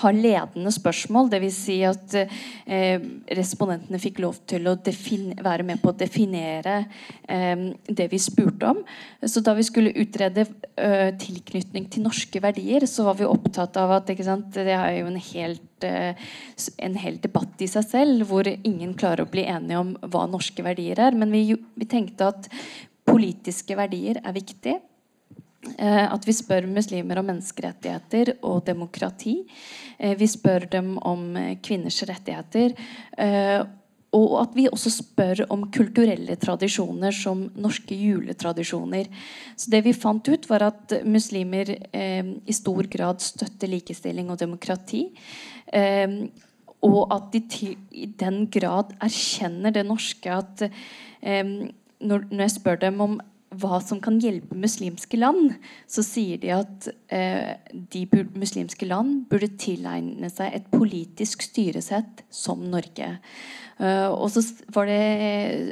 ha 0.00 0.12
ledende 0.14 0.72
spørsmål. 0.72 1.30
Dvs. 1.32 1.58
Si 1.60 1.78
at 1.86 2.14
eh, 2.20 3.02
respondentene 3.36 4.00
fikk 4.02 4.20
lov 4.22 4.38
til 4.50 4.68
å 4.70 4.76
være 4.78 5.66
med 5.66 5.82
på 5.82 5.90
å 5.90 5.98
definere 5.98 6.76
eh, 7.28 7.66
det 7.86 8.08
vi 8.12 8.20
spurte 8.22 8.70
om. 8.74 8.82
Så 9.26 9.42
da 9.44 9.56
vi 9.58 9.66
skulle 9.66 9.94
utrede 9.98 10.46
eh, 10.76 11.10
tilknytning 11.18 11.88
til 11.90 12.06
norske 12.06 12.42
verdier, 12.42 12.86
så 12.86 13.08
var 13.08 13.18
vi 13.18 13.28
opptatt 13.28 13.80
av 13.80 13.96
at 13.98 14.10
det 14.10 14.68
er 14.70 15.00
jo 15.00 15.10
en 15.10 15.20
helt 15.32 15.86
eh, 15.86 16.28
en 16.78 16.98
hel 17.00 17.18
debatt 17.22 17.62
i 17.62 17.68
seg 17.70 17.86
selv, 17.88 18.28
hvor 18.30 18.46
ingen 18.46 18.94
klarer 18.98 19.24
å 19.24 19.32
bli 19.32 19.46
enige 19.48 19.80
om 19.80 19.96
hva 20.12 20.26
norske 20.30 20.62
verdier 20.64 21.00
er. 21.08 21.16
Men 21.18 21.32
vi, 21.34 21.48
vi 21.56 21.90
tenkte 21.90 22.30
at 22.30 22.48
politiske 23.08 23.74
verdier 23.78 24.20
er 24.22 24.36
viktig. 24.36 24.76
Eh, 25.60 26.06
at 26.08 26.24
vi 26.24 26.32
spør 26.32 26.64
muslimer 26.72 27.20
om 27.20 27.26
menneskerettigheter 27.28 28.32
og 28.48 28.62
demokrati. 28.64 29.42
Eh, 29.98 30.14
vi 30.16 30.28
spør 30.28 30.64
dem 30.72 30.94
om 31.04 31.36
eh, 31.36 31.58
kvinners 31.60 32.00
rettigheter. 32.08 32.74
Og 34.10 34.32
at 34.40 34.56
vi 34.56 34.64
også 34.66 34.90
spør 34.90 35.44
om 35.54 35.68
kulturelle 35.70 36.34
tradisjoner 36.40 37.14
som 37.14 37.44
norske 37.62 37.94
juletradisjoner. 37.94 39.06
Så 39.54 39.70
det 39.70 39.84
vi 39.84 39.92
fant 39.94 40.26
ut, 40.26 40.48
var 40.50 40.64
at 40.66 40.96
muslimer 41.06 41.70
i 41.70 42.56
stor 42.56 42.88
grad 42.90 43.22
støtter 43.22 43.70
likestilling 43.70 44.32
og 44.34 44.40
demokrati. 44.40 45.04
Og 46.82 47.14
at 47.14 47.38
de 47.38 47.70
i 48.02 48.08
den 48.18 48.48
grad 48.50 48.90
erkjenner 48.98 49.78
det 49.78 49.86
norske 49.86 50.34
at 50.40 50.66
når 52.02 52.26
jeg 52.34 52.56
spør 52.56 52.82
dem 52.82 53.00
om 53.06 53.20
hva 53.58 53.80
som 53.82 53.98
kan 54.02 54.20
hjelpe 54.22 54.54
muslimske 54.54 55.18
land, 55.18 55.56
så 55.90 56.04
sier 56.06 56.38
de 56.42 56.52
at 56.54 56.86
eh, 57.10 57.56
de 57.72 58.04
muslimske 58.38 58.86
land 58.86 59.24
burde 59.30 59.50
tilegne 59.58 60.30
seg 60.30 60.54
et 60.54 60.68
politisk 60.70 61.42
styresett 61.48 62.22
som 62.30 62.62
Norge. 62.70 63.16
Uh, 63.80 64.12
og 64.12 64.28
så 64.28 64.42
var 64.74 64.90
det 64.90 64.96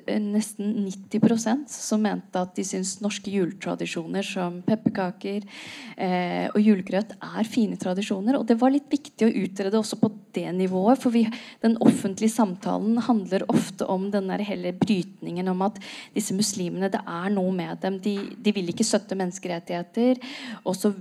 eh, 0.08 0.20
nesten 0.24 0.86
90% 0.86 1.66
som 1.68 2.00
mente 2.00 2.40
at 2.40 2.54
de 2.56 2.64
syns 2.64 2.94
norske 3.04 3.28
juletradisjoner 3.28 4.24
som 4.24 4.62
pepperkaker 4.64 5.44
uh, 5.44 6.46
og 6.54 6.56
julegrøt 6.56 7.12
er 7.18 7.50
fine 7.50 7.76
tradisjoner. 7.76 8.38
Og 8.38 8.46
det 8.48 8.56
var 8.62 8.72
litt 8.72 8.88
viktig 8.88 9.28
å 9.28 9.34
utrede 9.44 9.76
også 9.76 10.00
på 10.00 10.10
det 10.38 10.46
nivået. 10.56 11.02
For 11.02 11.12
vi, 11.12 11.26
den 11.60 11.76
offentlige 11.84 12.32
samtalen 12.32 12.96
handler 13.10 13.44
ofte 13.52 13.84
om 13.84 14.08
den 14.14 14.32
der 14.32 14.46
hele 14.48 14.72
brytningen 14.72 15.52
om 15.52 15.68
at 15.68 15.76
disse 16.16 16.36
muslimene, 16.36 16.88
det 16.88 17.04
er 17.04 17.30
noe 17.36 17.52
med 17.52 17.76
dem. 17.84 18.00
De, 18.00 18.16
de 18.40 18.56
vil 18.56 18.72
ikke 18.72 18.88
støtte 18.88 19.20
menneskerettigheter. 19.20 20.24
og 20.64 20.80
så 20.80 20.96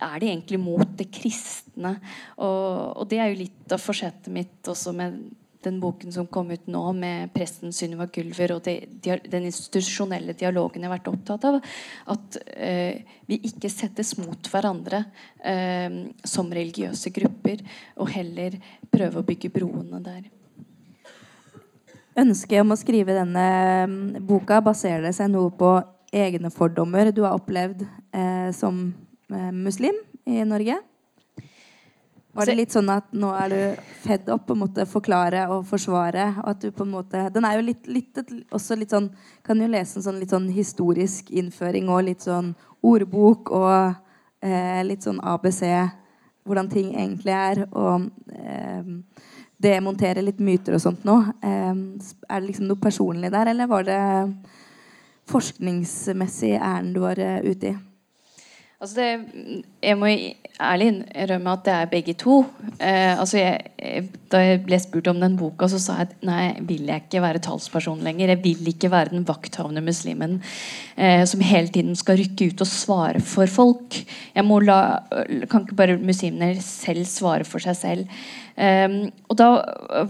er 0.00 0.20
de 0.20 0.28
egentlig 0.28 0.58
mot 0.60 0.88
det 0.98 1.10
kristne. 1.12 1.98
Og, 2.36 3.00
og 3.00 3.08
det 3.10 3.20
er 3.20 3.32
jo 3.32 3.42
litt 3.44 3.72
av 3.76 3.82
forsettet 3.82 4.32
mitt 4.32 4.72
også 4.72 4.92
med 4.96 5.20
den 5.66 5.80
boken 5.82 6.14
som 6.14 6.28
kom 6.30 6.52
ut 6.54 6.68
nå, 6.70 6.82
med 6.96 7.32
presten 7.34 7.74
Sunniva 7.74 8.06
Gulver 8.12 8.56
og 8.56 8.62
det, 8.66 8.78
den 9.02 9.48
institusjonelle 9.50 10.36
dialogen 10.38 10.84
jeg 10.84 10.90
har 10.90 10.96
vært 10.96 11.10
opptatt 11.12 11.46
av, 11.50 11.58
at 12.14 12.38
eh, 12.54 13.02
vi 13.26 13.40
ikke 13.50 13.70
settes 13.72 14.14
mot 14.20 14.50
hverandre 14.52 15.04
eh, 15.44 16.00
som 16.24 16.50
religiøse 16.52 17.12
grupper, 17.16 17.62
og 18.00 18.10
heller 18.14 18.58
prøve 18.92 19.20
å 19.20 19.26
bygge 19.26 19.52
broene 19.54 20.02
der. 20.04 20.26
Ønsket 22.16 22.62
om 22.62 22.72
å 22.72 22.80
skrive 22.80 23.12
denne 23.12 23.46
mm, 23.90 24.24
boka 24.24 24.62
baserer 24.64 25.12
seg 25.12 25.28
noe 25.34 25.50
på 25.52 25.74
egne 26.16 26.48
fordommer 26.54 27.10
du 27.12 27.26
har 27.26 27.36
opplevd 27.36 27.82
eh, 27.84 28.48
som 28.56 28.86
eh, 29.28 29.50
muslim 29.52 29.98
i 30.24 30.40
Norge? 30.48 30.78
Var 32.36 32.50
det 32.50 32.56
litt 32.58 32.74
sånn 32.74 32.90
at 32.92 33.08
nå 33.16 33.30
er 33.32 33.52
du 33.52 33.82
fedd 34.04 34.28
opp 34.32 34.46
på 34.48 34.56
en 34.56 34.62
måte 34.64 34.86
forklare 34.88 35.46
og 35.52 35.66
forsvare? 35.68 36.26
og 36.42 36.50
at 36.52 36.64
du 36.64 36.70
på 36.70 36.84
en 36.84 36.92
måte, 36.92 37.28
Den 37.32 37.44
er 37.44 37.56
jo 37.56 37.66
litt, 37.66 37.86
litt, 37.86 38.20
også 38.52 38.76
litt 38.76 38.92
sånn 38.92 39.10
Kan 39.42 39.60
jo 39.60 39.68
lese 39.68 39.98
en 39.98 40.04
sånn 40.04 40.20
litt 40.20 40.34
sånn 40.34 40.50
historisk 40.52 41.30
innføring 41.30 41.88
og 41.88 42.04
litt 42.10 42.26
sånn 42.26 42.54
ordbok 42.86 43.50
og 43.50 43.94
eh, 44.44 44.82
litt 44.86 45.02
sånn 45.02 45.18
ABC, 45.22 45.62
hvordan 46.46 46.68
ting 46.70 46.92
egentlig 46.94 47.32
er. 47.34 47.64
Og 47.72 48.06
eh, 48.30 48.92
demontere 49.56 50.22
litt 50.22 50.38
myter 50.44 50.76
og 50.76 50.84
sånt 50.84 51.06
nå. 51.08 51.16
Eh, 51.40 51.72
er 51.72 52.40
det 52.40 52.46
liksom 52.46 52.68
noe 52.68 52.80
personlig 52.82 53.32
der, 53.34 53.50
eller 53.50 53.70
var 53.70 53.88
det 53.88 54.00
forskningsmessig 55.30 56.54
ærend 56.60 56.94
du 56.94 57.02
var 57.02 57.18
uh, 57.18 57.40
ute 57.42 57.72
i? 57.72 57.76
Altså 58.76 58.98
det, 59.00 59.62
jeg 59.80 59.96
må 59.96 60.08
ærlig 60.60 60.86
innrømme 60.90 61.52
at 61.56 61.62
det 61.64 61.72
er 61.72 61.86
begge 61.88 62.12
to. 62.20 62.42
Eh, 62.76 63.14
altså 63.16 63.38
jeg, 63.38 64.08
da 64.28 64.42
jeg 64.42 64.58
ble 64.66 64.78
spurt 64.82 65.06
om 65.08 65.22
den 65.22 65.38
boka, 65.40 65.64
så 65.72 65.78
sa 65.80 65.94
jeg 65.96 66.10
at 66.10 66.26
nei, 66.28 66.42
vil 66.68 66.82
jeg 66.84 67.06
ikke 67.06 67.22
være 67.24 67.40
talsperson 67.46 68.02
lenger. 68.04 68.34
Jeg 68.34 68.42
vil 68.42 68.68
ikke 68.68 68.90
være 68.92 69.14
den 69.14 69.24
vakthavende 69.24 69.80
muslimen 69.80 70.34
eh, 70.92 71.22
som 71.24 71.40
hele 71.40 71.72
tiden 71.72 71.96
skal 71.96 72.20
rykke 72.20 72.50
ut 72.50 72.64
og 72.66 72.68
svare 72.68 73.22
for 73.24 73.48
folk. 73.48 73.96
Jeg 74.36 74.44
må 74.44 74.58
la, 74.60 74.80
Kan 75.48 75.64
ikke 75.64 75.78
bare 75.78 75.96
muslimene 75.96 76.60
selv 76.60 77.08
svare 77.08 77.48
for 77.48 77.64
seg 77.64 77.78
selv? 77.80 78.18
Eh, 78.60 78.98
og 79.24 79.38
da 79.40 79.48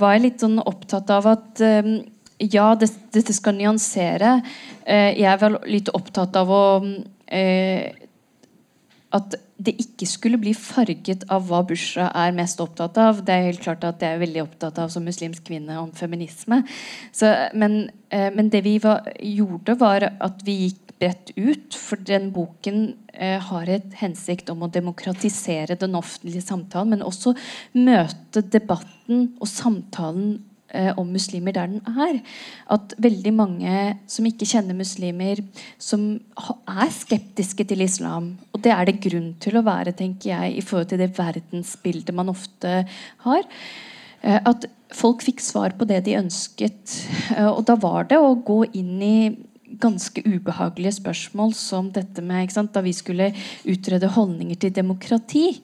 var 0.00 0.16
jeg 0.16 0.24
litt 0.24 0.42
sånn 0.42 0.58
opptatt 0.64 1.12
av 1.14 1.28
at 1.36 1.62
eh, 1.62 1.92
ja, 2.42 2.72
dette 2.74 3.22
det 3.22 3.36
skal 3.38 3.54
nyansere. 3.60 4.40
Eh, 4.82 5.12
jeg 5.20 5.38
vel 5.44 5.60
litt 5.70 5.92
opptatt 5.94 6.34
av 6.42 6.50
å 6.50 6.64
eh, 7.30 8.05
at 9.16 9.36
det 9.56 9.72
ikke 9.80 10.06
skulle 10.08 10.38
bli 10.40 10.52
farget 10.56 11.24
av 11.32 11.46
hva 11.48 11.62
Bushra 11.66 12.10
er 12.24 12.34
mest 12.36 12.60
opptatt 12.60 12.98
av. 13.00 13.22
Det 13.24 13.32
er 13.32 13.46
helt 13.48 13.62
klart 13.64 13.86
at 13.88 14.02
jeg 14.04 14.16
er 14.16 14.22
veldig 14.22 14.42
opptatt 14.44 14.80
av 14.82 14.90
som 14.92 15.06
muslimsk 15.06 15.46
kvinne 15.48 15.78
om 15.80 15.92
feminisme. 15.96 16.60
Så, 17.14 17.30
men, 17.56 17.86
eh, 18.10 18.28
men, 18.34 18.50
det 18.52 18.62
vi 18.66 18.76
var, 18.82 19.08
gjorde, 19.16 19.78
var 19.80 20.10
at 20.12 20.44
vi 20.44 20.58
gikk 20.66 20.92
bredt 21.00 21.32
ut. 21.36 21.76
For 21.76 22.00
den 22.08 22.30
boken 22.36 22.82
eh, 23.14 23.40
har 23.48 23.70
et 23.72 23.96
hensikt 24.00 24.52
om 24.52 24.66
å 24.66 24.72
demokratisere 24.72 25.78
den 25.80 25.96
offentlige 25.96 26.44
samtalen, 26.44 26.96
men 26.96 27.06
også 27.06 27.34
møte 27.80 28.44
debatten 28.52 29.32
og 29.40 29.48
samtalen 29.50 30.36
eh, 30.76 30.92
om 31.00 31.08
muslimer 31.12 31.56
der 31.56 31.72
den 31.72 31.98
er. 32.04 32.20
At 32.72 32.94
veldig 33.02 33.32
mange 33.34 33.80
som 34.10 34.28
ikke 34.28 34.48
kjenner 34.48 34.76
muslimer, 34.76 35.42
som 35.78 36.06
er 36.68 36.92
skeptiske 36.92 37.66
til 37.66 37.84
islam 37.84 38.34
Og 38.52 38.62
det 38.64 38.72
er 38.74 38.86
det 38.86 39.00
grunn 39.04 39.34
til 39.40 39.58
å 39.58 39.64
være, 39.66 39.96
tenker 39.96 40.30
jeg, 40.34 40.56
i 40.56 40.64
forhold 40.64 40.92
til 40.92 41.02
det 41.02 41.12
verdensbildet 41.16 42.14
man 42.14 42.32
ofte 42.32 42.82
har. 43.24 43.44
Eh, 44.22 44.40
at 44.40 44.68
folk 44.94 45.24
fikk 45.24 45.42
svar 45.44 45.74
på 45.78 45.88
det 45.88 46.04
de 46.06 46.16
ønsket. 46.20 46.96
Eh, 47.36 47.48
og 47.48 47.64
da 47.68 47.76
var 47.80 48.08
det 48.10 48.20
å 48.20 48.36
gå 48.38 48.62
inn 48.78 48.96
i 49.02 49.18
ganske 49.82 50.22
ubehagelige 50.24 50.96
spørsmål 51.00 51.52
som 51.58 51.90
dette 51.92 52.22
med 52.22 52.48
Da 52.72 52.80
vi 52.80 52.92
skulle 52.92 53.32
utrede 53.64 54.08
holdninger 54.08 54.56
til 54.56 54.72
demokrati, 54.72 55.62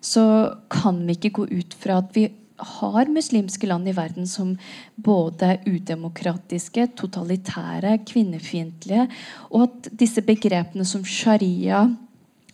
så 0.00 0.56
kan 0.68 1.06
vi 1.06 1.16
ikke 1.16 1.30
gå 1.30 1.44
ut 1.48 1.74
fra 1.78 1.98
at 1.98 2.10
vi 2.14 2.28
har 2.64 3.10
muslimske 3.12 3.68
land 3.68 3.88
i 3.90 3.96
verden 3.96 4.28
som 4.30 4.54
både 4.96 5.54
er 5.54 5.68
udemokratiske, 5.68 6.88
totalitære, 6.98 7.98
kvinnefiendtlige, 8.08 9.08
og 9.50 9.68
at 9.68 9.92
disse 10.04 10.24
begrepene 10.24 10.86
som 10.88 11.04
sharia, 11.04 11.86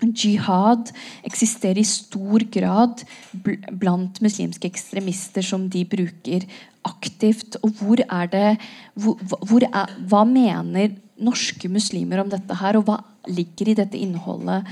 jihad, 0.00 0.90
eksisterer 1.28 1.80
i 1.80 1.84
stor 1.84 2.44
grad 2.52 3.04
blant 3.80 4.20
muslimske 4.24 4.70
ekstremister 4.70 5.44
som 5.44 5.68
de 5.68 5.84
bruker 5.84 6.46
aktivt. 6.88 7.58
Og 7.62 7.74
hvor 7.80 8.00
er 8.06 8.30
det 8.32 8.58
hvor, 8.94 9.20
hvor 9.44 9.66
er, 9.66 9.92
Hva 10.08 10.24
mener 10.24 10.96
norske 11.20 11.68
muslimer 11.68 12.22
om 12.22 12.30
dette 12.32 12.56
her, 12.56 12.78
og 12.78 12.88
hva 12.88 13.00
ligger 13.28 13.68
i 13.68 13.76
dette 13.76 13.98
innholdet? 14.00 14.64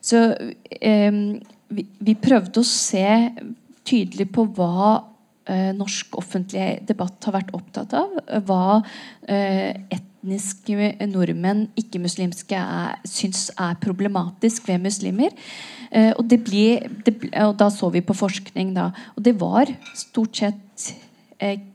Så 0.00 0.28
eh, 0.80 1.12
vi, 1.68 1.86
vi 1.98 2.14
prøvde 2.14 2.62
å 2.62 2.66
se 2.66 3.06
tydelig 3.86 4.28
på 4.34 4.46
hva 4.56 4.96
eh, 5.48 5.72
norsk 5.76 6.18
offentlig 6.20 6.66
debatt 6.88 7.28
har 7.28 7.36
vært 7.38 7.54
opptatt 7.56 7.94
av. 7.96 8.18
Hva 8.48 8.80
eh, 9.28 9.72
etniske 9.94 10.92
nordmenn, 11.10 11.66
ikke-muslimske, 11.78 12.60
syns 13.08 13.48
er 13.54 13.78
problematisk 13.82 14.68
ved 14.70 14.84
muslimer. 14.88 15.34
Eh, 15.90 16.12
og, 16.12 16.26
det 16.30 16.42
ble, 16.46 16.66
det 17.06 17.16
ble, 17.22 17.32
og, 17.46 17.56
da 17.60 17.70
så 17.72 17.90
vi 17.94 18.04
på 18.04 18.16
forskning, 18.16 18.74
da. 18.76 18.90
Og 19.16 19.26
det 19.26 19.36
var 19.40 19.72
stort 19.94 20.42
sett 20.42 20.92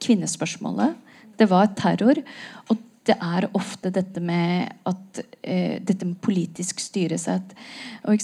kvinnespørsmålet. 0.01 0.95
Det 1.37 1.45
var 1.49 1.69
terror. 1.77 2.17
Og 2.69 2.79
det 3.09 3.15
er 3.17 3.47
ofte 3.57 3.89
dette 3.93 4.21
med, 4.21 4.69
at, 4.85 5.21
eh, 5.41 5.79
dette 5.81 6.05
med 6.05 6.19
politisk 6.21 6.79
styresett. 6.79 7.55
Og, 8.05 8.19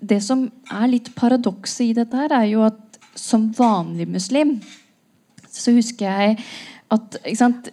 det 0.00 0.22
som 0.22 0.50
er 0.70 0.88
litt 0.90 1.14
paradokset 1.14 1.86
i 1.86 1.92
dette, 1.94 2.16
her 2.16 2.34
er 2.34 2.46
jo 2.50 2.64
at 2.66 2.80
som 3.16 3.50
vanlig 3.56 4.08
muslim, 4.08 4.58
så 5.50 5.74
husker 5.76 6.06
jeg 6.06 6.40
at 6.92 7.16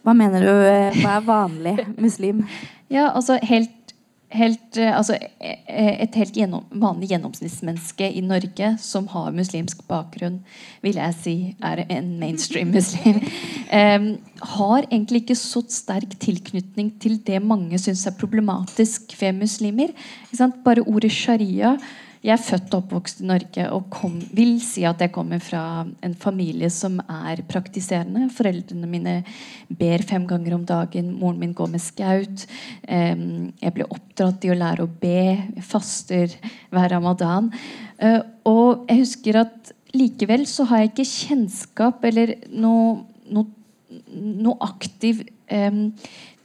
Hva 0.02 0.14
mener 0.18 0.42
du 0.42 0.52
eh, 0.66 0.96
hva 1.04 1.20
er 1.20 1.26
vanlig 1.28 1.74
muslim? 2.02 2.40
ja, 2.96 3.12
altså 3.12 3.36
helt, 3.46 3.94
helt 4.34 4.80
eh, 4.82 4.90
altså 4.90 5.20
eh, 5.20 5.92
Et 6.02 6.18
helt 6.18 6.40
gjennom, 6.40 6.64
vanlig 6.82 7.12
gjennomsnittsmenneske 7.12 8.08
i 8.10 8.24
Norge 8.26 8.72
som 8.82 9.06
har 9.14 9.30
muslimsk 9.36 9.84
bakgrunn, 9.86 10.40
vil 10.82 10.98
jeg 10.98 11.18
si 11.20 11.36
er 11.62 11.84
en 11.86 12.10
mainstream 12.24 12.74
muslim, 12.74 13.22
um, 13.84 14.08
har 14.56 14.88
egentlig 14.88 15.28
ikke 15.28 15.38
så 15.38 15.62
sterk 15.70 16.18
tilknytning 16.24 16.96
til 17.04 17.20
det 17.28 17.38
mange 17.46 17.78
syns 17.78 18.08
er 18.10 18.18
problematisk 18.18 19.14
ved 19.20 19.44
muslimer. 19.44 19.94
Bare 20.66 20.88
ordet 20.90 21.14
sharia 21.14 21.78
jeg 22.24 22.32
er 22.38 22.40
født 22.40 22.72
og 22.72 22.86
oppvokst 22.86 23.20
i 23.20 23.26
Norge 23.28 23.66
og 23.76 23.90
kom, 23.92 24.14
vil 24.32 24.54
si 24.64 24.86
at 24.88 25.02
jeg 25.04 25.12
kommer 25.12 25.42
fra 25.44 25.84
en 25.84 26.14
familie 26.16 26.70
som 26.72 26.96
er 27.04 27.42
praktiserende. 27.50 28.30
Foreldrene 28.32 28.88
mine 28.88 29.16
ber 29.68 30.06
fem 30.08 30.24
ganger 30.30 30.56
om 30.56 30.62
dagen. 30.64 31.10
Moren 31.20 31.42
min 31.42 31.56
går 31.58 31.74
med 31.74 31.84
skaut. 31.84 32.46
Jeg 32.88 33.74
ble 33.76 33.88
oppdratt 33.92 34.48
i 34.48 34.54
å 34.54 34.56
lære 34.56 34.86
å 34.86 34.94
be. 35.02 35.26
Jeg 35.36 35.66
faster 35.68 36.38
hver 36.72 36.94
ramadan. 36.96 37.50
Eh, 38.00 38.22
og 38.48 38.86
jeg 38.88 39.02
husker 39.02 39.42
at 39.42 39.74
likevel 39.92 40.46
så 40.48 40.64
har 40.70 40.86
jeg 40.86 40.94
ikke 40.94 41.10
kjennskap 41.10 42.06
eller 42.08 42.38
noe, 42.56 43.02
noe, 43.36 43.52
noe 44.16 44.56
aktiv 44.64 45.26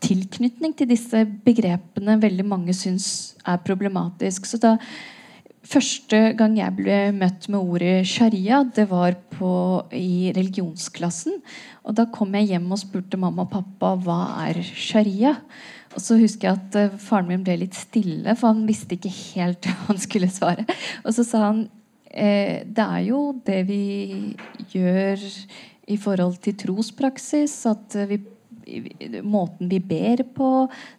tilknytning 0.02 0.74
til 0.76 0.90
disse 0.90 1.22
begrepene 1.46 2.18
veldig 2.20 2.44
mange 2.46 2.74
syns 2.76 3.38
er 3.46 3.62
problematisk. 3.62 4.46
Så 4.50 4.60
da 4.62 4.74
Første 5.68 6.18
gang 6.38 6.54
jeg 6.56 6.72
ble 6.78 6.96
møtt 7.12 7.44
med 7.52 7.60
ordet 7.60 8.06
sharia, 8.08 8.62
det 8.64 8.86
var 8.88 9.18
på, 9.34 9.50
i 9.92 10.30
religionsklassen. 10.32 11.42
Og 11.84 11.96
Da 11.98 12.06
kom 12.12 12.32
jeg 12.38 12.54
hjem 12.54 12.70
og 12.72 12.80
spurte 12.80 13.20
mamma 13.20 13.44
og 13.44 13.52
pappa 13.52 13.92
hva 14.00 14.20
er 14.46 14.62
sharia. 14.64 15.34
Og 15.92 16.00
så 16.00 16.16
husker 16.20 16.48
jeg 16.48 16.56
at 16.56 16.78
uh, 16.78 16.96
Faren 17.02 17.28
min 17.28 17.44
ble 17.44 17.58
litt 17.60 17.76
stille, 17.76 18.32
for 18.38 18.54
han 18.54 18.64
visste 18.68 18.96
ikke 18.96 19.12
helt 19.12 19.66
hva 19.68 19.90
han 19.90 20.00
skulle 20.00 20.30
svare. 20.32 20.64
Og 21.04 21.12
så 21.16 21.26
sa 21.26 21.44
han 21.50 21.66
eh, 22.08 22.64
det 22.64 22.88
er 22.88 23.04
jo 23.10 23.22
det 23.44 23.60
vi 23.68 23.82
gjør 24.72 25.20
i 25.88 26.00
forhold 26.00 26.40
til 26.44 26.56
trospraksis. 26.64 27.60
At 27.68 27.98
vi 28.08 28.22
måten 29.22 29.68
vi 29.70 29.80
ber 29.80 30.22
på, 30.34 30.50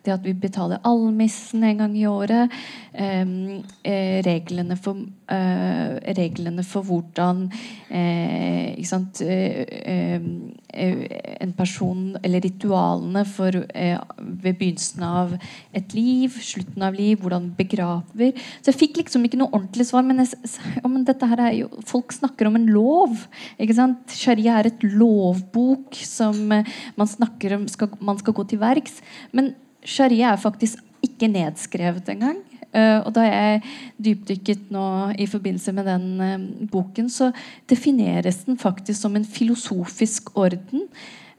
det 0.06 0.14
at 0.14 0.26
vi 0.26 0.34
betaler 0.34 0.82
almissen 0.88 1.64
en 1.64 1.84
gang 1.84 1.98
i 1.98 2.08
året, 2.10 2.52
ehm, 2.94 3.64
eh, 3.84 4.22
reglene, 4.26 4.78
for, 4.78 4.96
eh, 5.30 6.00
reglene 6.18 6.64
for 6.66 6.84
hvordan 6.84 7.50
eh, 7.90 8.84
sant, 8.86 9.22
eh, 9.22 9.66
ehm, 9.86 10.54
eh, 10.74 11.38
en 11.42 11.54
person 11.54 12.18
Eller 12.24 12.42
ritualene 12.42 13.26
for 13.28 13.56
eh, 13.76 14.00
ved 14.20 14.58
begynnelsen 14.60 15.04
av 15.04 15.36
et 15.74 15.94
liv, 15.94 16.30
slutten 16.42 16.84
av 16.86 16.94
liv, 16.94 17.20
hvordan 17.20 17.50
begraver. 17.58 18.34
Så 18.62 18.72
jeg 18.72 18.80
fikk 18.80 19.00
liksom 19.02 19.26
ikke 19.26 19.40
noe 19.42 19.52
ordentlig 19.52 19.88
svar. 19.90 20.06
Men, 20.06 20.22
jeg, 20.24 20.38
ja, 20.78 20.88
men 20.88 21.06
dette 21.08 21.30
her 21.30 21.42
er 21.44 21.56
jo, 21.62 21.70
folk 21.88 22.14
snakker 22.16 22.50
om 22.50 22.60
en 22.60 22.70
lov. 22.70 23.26
ikke 23.60 23.78
sant? 23.78 24.16
Sharia 24.16 24.60
er 24.60 24.72
et 24.72 24.86
lovbok 24.86 25.98
som 26.06 26.38
man 26.50 27.10
snakker 27.10 27.58
om 27.58 27.59
skal, 27.68 27.92
man 28.00 28.20
skal 28.22 28.36
gå 28.38 28.46
til 28.48 28.62
verks. 28.62 29.02
Men 29.36 29.54
sharia 29.84 30.32
er 30.32 30.42
faktisk 30.42 30.80
ikke 31.04 31.32
nedskrevet 31.32 32.10
engang. 32.14 32.40
Uh, 32.70 33.02
og 33.02 33.16
da 33.16 33.24
jeg 33.26 33.62
dypdykket 33.98 34.68
nå 34.70 34.86
i 35.18 35.26
forbindelse 35.26 35.74
med 35.74 35.88
den 35.90 36.04
uh, 36.22 36.68
boken, 36.70 37.08
så 37.10 37.32
defineres 37.70 38.44
den 38.46 38.60
faktisk 38.62 39.02
som 39.02 39.16
en 39.18 39.26
filosofisk 39.26 40.30
orden. 40.38 40.86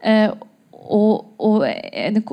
Uh, 0.03 0.35
og, 0.81 1.37
og, 1.39 1.63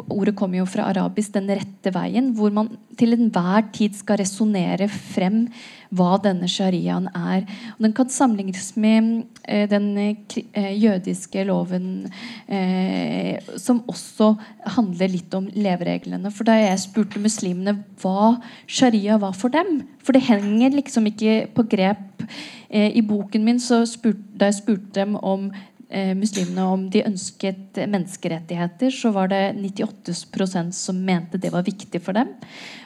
ordet 0.08 0.34
kommer 0.34 0.58
jo 0.58 0.66
fra 0.66 0.88
arabisk 0.88 1.34
'den 1.34 1.50
rette 1.52 1.92
veien', 1.94 2.32
hvor 2.34 2.50
man 2.50 2.70
til 2.98 3.12
enhver 3.12 3.68
tid 3.72 3.94
skal 3.94 4.18
resonnere 4.18 4.88
frem 4.88 5.46
hva 5.94 6.18
denne 6.22 6.48
shariaen 6.50 7.08
er. 7.16 7.46
Og 7.76 7.86
den 7.86 7.94
kan 7.96 8.10
sammenlignes 8.12 8.72
med 8.80 9.24
eh, 9.44 9.66
den 9.70 9.90
eh, 9.98 10.72
jødiske 10.76 11.44
loven, 11.48 12.08
eh, 12.48 13.38
som 13.56 13.82
også 13.88 14.34
handler 14.76 15.12
litt 15.12 15.34
om 15.38 15.48
levereglene. 15.54 16.32
For 16.34 16.48
da 16.48 16.58
jeg 16.60 16.84
spurte 16.84 17.22
muslimene 17.22 17.78
hva 18.02 18.36
sharia 18.66 19.18
var 19.20 19.36
for 19.36 19.52
dem 19.52 19.82
For 20.04 20.16
det 20.16 20.26
henger 20.28 20.76
liksom 20.76 21.08
ikke 21.10 21.48
på 21.54 21.64
grep. 21.68 22.22
Eh, 22.68 22.96
I 22.96 23.02
boken 23.04 23.44
min 23.44 23.60
spurte, 23.60 24.22
da 24.38 24.48
jeg 24.48 24.60
spurte 24.62 24.94
dem 25.00 25.16
om 25.16 25.50
eh, 25.88 26.14
muslimene 26.16 26.66
om 26.68 26.86
de 26.92 27.04
ønsket 27.08 27.80
menneskerettigheter, 27.80 28.92
så 28.94 29.12
var 29.14 29.30
det 29.32 29.42
98% 29.56 30.76
som 30.76 31.00
mente 31.04 31.40
det 31.40 31.52
var 31.54 31.66
viktig 31.66 32.02
for 32.04 32.16
dem. 32.16 32.34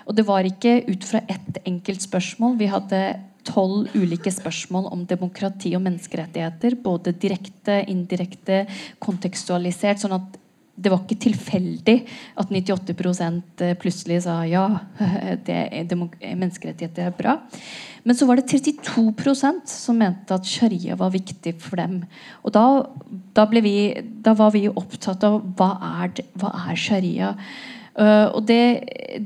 Og 0.06 0.16
det 0.18 0.26
var 0.28 0.46
ikke 0.46 0.80
ut 0.88 1.04
fra 1.06 1.22
ett 1.30 1.62
enkelt 1.66 2.02
spørsmål. 2.04 2.58
Vi 2.60 2.70
hadde 2.72 3.02
tolv 3.46 3.90
ulike 3.98 4.30
spørsmål 4.32 4.86
om 4.94 5.06
demokrati 5.08 5.74
og 5.76 5.82
menneskerettigheter. 5.86 6.78
Både 6.82 7.14
direkte, 7.14 7.82
indirekte, 7.90 8.64
kontekstualisert. 9.02 10.02
sånn 10.02 10.18
at 10.18 10.38
det 10.72 10.90
var 10.90 11.02
ikke 11.04 11.20
tilfeldig 11.20 11.96
at 12.40 12.48
98% 12.50 13.64
plutselig 13.80 14.22
sa 14.24 14.40
ja, 14.48 14.64
det 15.46 15.58
er 15.68 15.94
menneskerettigheter 15.94 17.10
er 17.10 17.16
bra. 17.16 17.36
Men 18.02 18.18
så 18.18 18.26
var 18.26 18.38
det 18.38 18.50
32% 18.50 19.68
som 19.70 19.98
mente 19.98 20.34
at 20.34 20.48
sharia 20.48 20.96
var 20.98 21.12
viktig 21.14 21.54
for 21.62 21.78
dem. 21.78 22.00
Og 22.42 22.54
da, 22.54 22.64
da, 23.36 23.46
vi, 23.54 23.92
da 24.24 24.34
var 24.38 24.54
vi 24.56 24.66
opptatt 24.68 25.22
av 25.26 25.38
hva 25.58 25.70
er, 26.02 26.24
hva 26.40 26.50
er 26.66 26.80
sharia? 26.80 27.34
Uh, 27.94 28.32
og 28.32 28.46
det, 28.48 28.64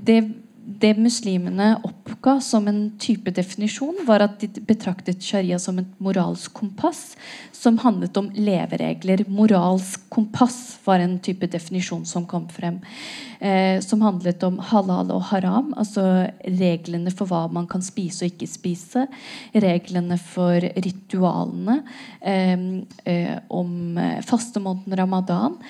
det 0.05 0.21
det 0.66 0.96
muslimene 0.98 1.76
oppga 1.87 2.40
som 2.42 2.66
en 2.68 2.81
type 2.98 3.31
definisjon, 3.31 4.00
var 4.07 4.24
at 4.24 4.40
de 4.42 4.62
betraktet 4.66 5.22
sharia 5.22 5.61
som 5.62 5.79
et 5.79 5.92
moralsk 6.02 6.50
kompass 6.59 7.14
som 7.55 7.79
handlet 7.85 8.18
om 8.18 8.33
leveregler. 8.35 9.22
Moralsk 9.31 10.09
kompass 10.11 10.59
var 10.85 11.05
en 11.05 11.16
type 11.22 11.46
definisjon 11.52 12.02
som 12.09 12.26
kom 12.26 12.48
frem. 12.50 12.81
Eh, 13.38 13.79
som 13.85 14.02
handlet 14.02 14.42
om 14.48 14.59
halal 14.72 15.14
og 15.14 15.29
haram, 15.31 15.70
altså 15.79 16.26
reglene 16.42 17.14
for 17.14 17.31
hva 17.31 17.46
man 17.52 17.70
kan 17.70 17.85
spise 17.85 18.26
og 18.26 18.35
ikke 18.35 18.50
spise. 18.50 19.07
Reglene 19.55 20.18
for 20.18 20.66
ritualene. 20.74 21.83
Eh, 22.20 22.57
eh, 23.07 23.37
om 23.48 24.00
fastemåneden 24.26 24.98
ramadan. 24.98 25.61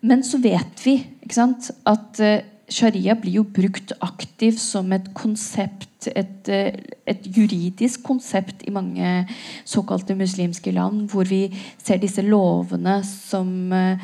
Men 0.00 0.24
så 0.24 0.38
vet 0.38 0.84
vi 0.84 0.98
sant, 1.32 1.70
at 1.88 2.20
eh, 2.22 2.55
sharia 2.72 3.14
blir 3.18 3.32
jo 3.38 3.44
brukt 3.44 3.92
aktivt 4.04 4.60
som 4.60 4.92
et 4.92 5.14
konsept, 5.14 6.08
et, 6.08 6.48
eh, 6.48 6.72
et, 7.06 7.26
juridisk 7.26 8.02
konsept 8.06 8.62
i 8.66 8.70
mange 8.70 9.26
såkalte 9.64 10.14
muslimske 10.14 10.72
land, 10.72 11.10
hvor 11.10 11.24
vi 11.24 11.50
ser 11.78 11.96
disse 12.02 12.22
lovene 12.22 13.04
som 13.04 13.72
eh, 13.72 13.98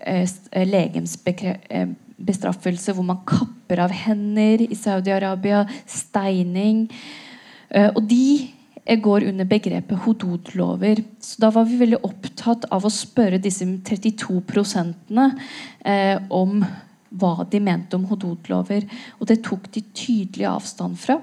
eh 0.00 0.28
legemsbestraffelse, 0.66 2.92
hvor 2.92 3.04
man 3.04 3.18
kapper 3.26 3.78
av 3.78 3.90
hender 3.90 4.60
i 4.62 4.74
Saudi-Arabia, 4.74 5.66
steining. 5.86 6.90
Og 7.72 8.08
de 8.08 8.52
går 8.86 9.28
under 9.28 9.46
begrepet 9.46 10.00
hodod-lover. 10.04 11.02
Så 11.20 11.42
da 11.42 11.50
var 11.54 11.66
vi 11.68 11.78
veldig 11.78 12.00
opptatt 12.02 12.66
av 12.74 12.84
å 12.84 12.92
spørre 12.92 13.40
disse 13.42 13.64
32 13.64 14.40
prosentene 14.48 15.28
eh, 15.84 16.18
om 16.30 16.64
hva 17.18 17.46
de 17.50 17.60
mente 17.60 17.98
om 17.98 18.06
hododlover. 18.10 18.86
Og 19.20 19.28
det 19.30 19.42
tok 19.46 19.68
de 19.74 19.84
tydelig 19.96 20.48
avstand 20.48 20.98
fra. 21.00 21.18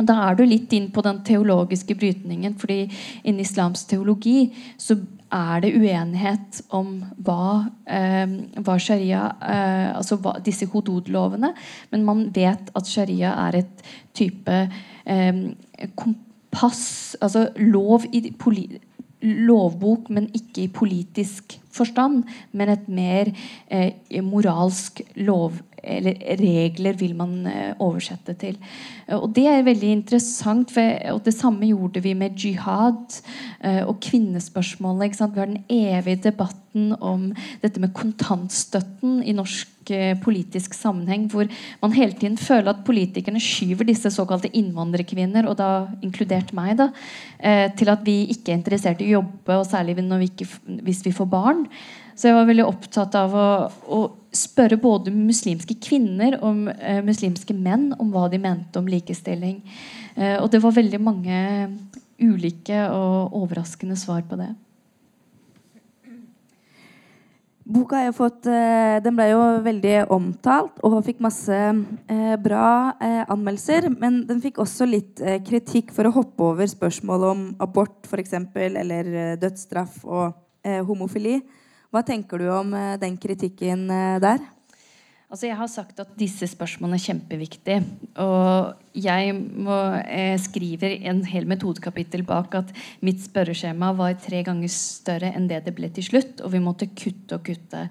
Og 0.00 0.06
Da 0.08 0.16
er 0.30 0.36
du 0.36 0.44
litt 0.48 0.72
inn 0.72 0.88
på 0.90 1.02
den 1.04 1.20
teologiske 1.24 1.94
brytningen. 1.94 2.54
fordi 2.58 2.90
innen 3.24 3.40
islams 3.40 3.84
teologi 3.84 4.52
så 4.78 4.96
er 5.30 5.60
det 5.60 5.74
uenighet 5.76 6.62
om 6.70 7.04
hva, 7.22 7.70
eh, 7.86 8.26
hva 8.58 8.78
sharia 8.78 9.36
eh, 9.42 9.96
Altså 9.96 10.16
hva, 10.16 10.40
disse 10.42 10.66
hododlovene. 10.66 11.54
Men 11.90 12.04
man 12.04 12.30
vet 12.32 12.70
at 12.74 12.86
sharia 12.86 13.34
er 13.48 13.56
et 13.56 13.82
type 14.14 14.70
eh, 15.06 15.32
kompass 15.94 17.16
Altså 17.20 17.50
lov 17.56 18.06
i 18.12 18.32
lovbok, 19.22 20.10
men 20.10 20.28
ikke 20.34 20.64
i 20.64 20.72
politisk 20.72 21.58
forstand, 21.70 22.24
men 22.52 22.72
et 22.72 22.88
mer 22.88 23.30
eh, 23.70 23.92
moralsk 24.24 25.02
lov 25.20 25.60
eller 25.82 26.16
regler 26.40 26.96
vil 26.98 27.14
man 27.18 27.46
eh, 27.48 27.72
oversette 27.80 28.34
til. 28.40 28.58
Og 29.16 29.30
Det 29.34 29.46
er 29.50 29.66
veldig 29.66 29.90
interessant. 29.96 30.70
For, 30.74 30.96
og 31.14 31.24
Det 31.24 31.34
samme 31.34 31.68
gjorde 31.68 32.02
vi 32.04 32.14
med 32.14 32.38
jihad 32.38 33.20
eh, 33.64 33.82
og 33.84 34.00
kvinnespørsmålet. 34.04 35.18
Vi 35.18 35.40
har 35.40 35.46
den 35.46 35.64
evige 35.68 36.30
debatten 36.30 36.94
om 37.00 37.30
dette 37.62 37.80
med 37.82 37.94
kontantstøtten 37.96 39.22
i 39.26 39.34
norsk 39.34 39.90
eh, 39.90 40.14
politisk 40.22 40.74
sammenheng, 40.74 41.26
hvor 41.32 41.48
man 41.82 41.96
hele 41.96 42.12
tiden 42.12 42.38
føler 42.38 42.70
at 42.70 42.84
politikerne 42.86 43.40
skyver 43.42 43.88
disse 43.88 44.12
såkalte 44.14 44.52
innvandrerkvinner, 44.54 45.48
og 45.50 45.58
da 45.58 45.88
inkludert 46.02 46.52
meg, 46.54 46.76
da, 46.78 46.90
til 47.74 47.88
at 47.90 48.04
vi 48.06 48.28
ikke 48.30 48.52
er 48.52 48.60
interessert 48.60 49.00
i 49.02 49.08
å 49.08 49.18
jobbe, 49.18 49.56
og 49.56 49.66
særlig 49.66 49.96
vi 49.96 50.28
ikke, 50.28 50.46
hvis 50.84 51.02
vi 51.06 51.16
får 51.16 51.30
barn. 51.32 51.66
Så 52.20 52.28
jeg 52.28 52.36
var 52.36 52.48
veldig 52.50 52.66
opptatt 52.68 53.14
av 53.16 53.32
å, 53.32 53.50
å 53.88 53.98
spørre 54.36 54.76
både 54.76 55.08
muslimske 55.14 55.78
kvinner 55.80 56.34
og 56.44 56.66
eh, 56.76 56.98
muslimske 57.00 57.54
menn 57.56 57.94
om 57.96 58.10
hva 58.12 58.26
de 58.28 58.36
mente 58.42 58.76
om 58.76 58.88
likestilling. 58.92 59.62
Eh, 60.14 60.36
og 60.36 60.50
det 60.52 60.60
var 60.60 60.76
veldig 60.76 60.98
mange 61.00 61.38
ulike 62.20 62.82
og 62.92 63.38
overraskende 63.38 63.96
svar 63.96 64.26
på 64.28 64.36
det. 64.36 64.50
Boka 67.70 68.02
fått, 68.12 68.44
eh, 68.52 68.98
ble 69.00 69.28
jo 69.30 69.40
veldig 69.64 69.94
omtalt 70.12 70.82
og 70.84 70.98
fikk 71.06 71.22
masse 71.24 71.56
bra 72.44 72.98
anmeldelser. 73.00 73.88
Men 73.96 74.26
den 74.28 74.42
fikk 74.44 74.60
også 74.60 74.90
litt 74.90 75.24
kritikk 75.46 75.94
for 75.96 76.04
å 76.04 76.12
hoppe 76.18 76.50
over 76.50 76.68
spørsmål 76.68 77.26
om 77.30 77.48
abort 77.64 78.10
for 78.10 78.20
eksempel, 78.20 78.76
eller 78.76 79.38
dødsstraff 79.40 80.02
og 80.04 80.34
homofili. 80.84 81.38
Hva 81.90 82.04
tenker 82.06 82.38
du 82.38 82.46
om 82.54 82.70
eh, 82.78 82.96
den 83.02 83.16
kritikken 83.18 83.88
eh, 83.90 84.18
der? 84.22 84.44
Altså 85.30 85.46
jeg 85.46 85.54
har 85.60 85.68
sagt 85.70 86.00
at 86.02 86.16
disse 86.18 86.48
spørsmålene 86.50 86.98
er 86.98 87.02
kjempeviktige. 87.04 87.82
Og 88.18 88.96
jeg 88.98 89.34
må, 89.38 89.76
eh, 90.02 90.34
skriver 90.42 90.96
en 91.06 91.20
hel 91.22 91.46
metodekapittel 91.46 92.24
bak 92.26 92.56
at 92.58 92.72
mitt 93.06 93.22
spørreskjema 93.22 93.92
var 93.94 94.16
tre 94.18 94.42
ganger 94.42 94.72
større 94.74 95.30
enn 95.30 95.46
det 95.46 95.60
det 95.68 95.74
ble 95.76 95.86
til 95.94 96.02
slutt. 96.02 96.42
Og 96.42 96.50
vi 96.50 96.58
måtte 96.58 96.90
kutte 96.90 97.38
og 97.38 97.44
kutte. 97.46 97.84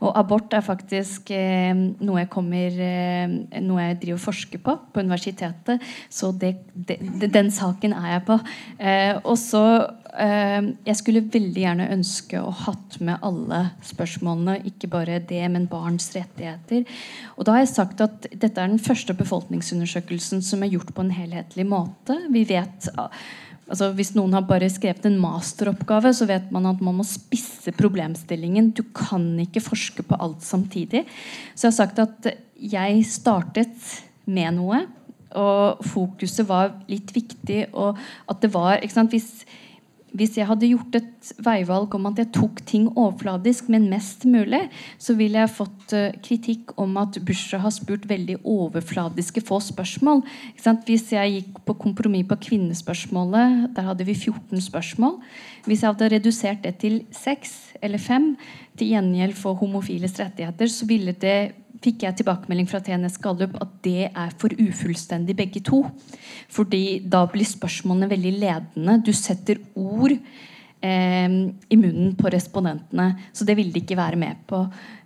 Og 0.00 0.16
abort 0.16 0.56
er 0.56 0.64
faktisk 0.64 1.30
eh, 1.36 1.74
noe, 1.76 2.22
jeg 2.22 2.32
kommer, 2.32 2.80
eh, 2.88 3.60
noe 3.60 3.90
jeg 3.90 4.00
driver 4.00 4.16
og 4.16 4.26
forsker 4.30 4.64
på 4.64 4.78
på 4.92 5.04
universitetet. 5.04 5.84
Så 6.08 6.32
det, 6.32 6.56
det, 6.72 7.28
den 7.28 7.52
saken 7.52 7.92
er 7.92 8.16
jeg 8.16 8.24
på. 8.24 8.40
Eh, 8.80 9.20
og 9.20 9.36
så 9.36 9.66
Jeg 10.16 10.96
skulle 10.96 11.24
veldig 11.28 11.60
gjerne 11.60 11.88
ønske 11.92 12.40
å 12.40 12.52
hatt 12.64 12.96
med 13.04 13.20
alle 13.26 13.58
spørsmålene. 13.84 14.58
Ikke 14.70 14.88
bare 14.92 15.18
det, 15.20 15.42
men 15.52 15.66
barns 15.68 16.08
rettigheter. 16.14 16.86
Og 17.36 17.44
da 17.44 17.56
har 17.56 17.64
jeg 17.64 17.74
sagt 17.74 18.00
at 18.04 18.28
dette 18.32 18.54
er 18.56 18.70
den 18.72 18.80
første 18.82 19.16
befolkningsundersøkelsen 19.18 20.40
som 20.44 20.64
er 20.64 20.72
gjort 20.72 20.94
på 20.96 21.04
en 21.04 21.12
helhetlig 21.12 21.66
måte. 21.68 22.16
Vi 22.32 22.46
vet 22.48 22.88
altså 23.66 23.88
Hvis 23.98 24.12
noen 24.14 24.36
har 24.36 24.44
bare 24.46 24.68
skrevet 24.70 25.08
en 25.08 25.18
masteroppgave, 25.18 26.12
så 26.14 26.28
vet 26.28 26.52
man 26.54 26.68
at 26.70 26.82
man 26.86 27.00
må 27.00 27.06
spisse 27.06 27.74
problemstillingen. 27.74 28.70
Du 28.78 28.84
kan 28.94 29.24
ikke 29.42 29.64
forske 29.64 30.04
på 30.06 30.18
alt 30.22 30.46
samtidig. 30.46 31.02
Så 31.54 31.66
jeg 31.66 31.72
har 31.72 31.78
sagt 31.80 31.98
at 31.98 32.28
jeg 32.54 33.02
startet 33.10 33.90
med 34.30 34.54
noe, 34.60 34.84
og 35.36 35.82
fokuset 35.82 36.46
var 36.46 36.76
litt 36.86 37.10
viktig. 37.14 37.64
Og 37.74 37.98
at 38.30 38.42
det 38.44 38.52
var 38.54 38.78
ikke 38.78 39.00
sant, 39.00 39.10
Hvis 39.10 39.42
hvis 40.16 40.36
jeg 40.38 40.46
hadde 40.48 40.68
gjort 40.70 40.96
et 40.96 41.30
veivalg 41.42 41.94
om 41.96 42.06
at 42.08 42.20
jeg 42.20 42.30
tok 42.36 42.60
ting 42.68 42.86
overfladisk, 42.92 43.68
men 43.72 43.88
mest 43.90 44.24
mulig, 44.28 44.62
så 45.02 45.16
ville 45.18 45.42
jeg 45.42 45.52
fått 45.52 45.94
uh, 45.96 46.14
kritikk 46.24 46.72
om 46.80 46.94
at 47.00 47.18
Bushra 47.26 47.60
har 47.64 47.74
spurt 47.74 48.06
veldig 48.08 48.38
overfladiske 48.46 49.42
få 49.46 49.58
spørsmål. 49.64 50.22
Hvis 50.86 51.10
jeg 51.12 51.34
gikk 51.34 51.60
på 51.66 51.76
kompromiss 51.82 52.28
på 52.30 52.38
kvinnespørsmålet, 52.48 53.68
der 53.76 53.90
hadde 53.90 54.06
vi 54.08 54.14
14 54.14 54.62
spørsmål. 54.70 55.18
Hvis 55.66 55.82
jeg 55.82 55.92
hadde 55.92 56.12
redusert 56.14 56.64
det 56.64 56.76
til 56.80 57.02
6 57.12 57.56
eller 57.82 58.00
5 58.00 58.32
til 58.78 58.94
gjengjeld 58.94 59.36
for 59.36 59.58
homofiles 59.58 60.16
rettigheter, 60.20 60.70
så 60.70 60.86
ville 60.88 61.12
det 61.12 61.65
fikk 61.84 62.04
jeg 62.06 62.18
tilbakemelding 62.18 62.68
fra 62.70 62.80
TNS 62.84 63.18
Gallup 63.22 63.56
at 63.60 63.72
det 63.84 64.08
er 64.08 64.34
for 64.40 64.52
ufullstendig 64.52 65.36
begge 65.38 65.62
to. 65.66 65.82
Fordi 66.52 67.00
da 67.02 67.24
blir 67.30 67.48
spørsmålene 67.48 68.10
veldig 68.10 68.34
ledende. 68.40 69.00
Du 69.06 69.12
setter 69.16 69.60
ord 69.74 70.16
i 70.86 71.76
munnen 71.80 72.12
på 72.14 72.30
respondentene. 72.30 73.16
Så 73.32 73.46
det 73.48 73.56
vil 73.58 73.72
de 73.74 73.80
ikke 73.80 73.96
være 73.98 74.18
med 74.20 74.42
på. 74.46 74.60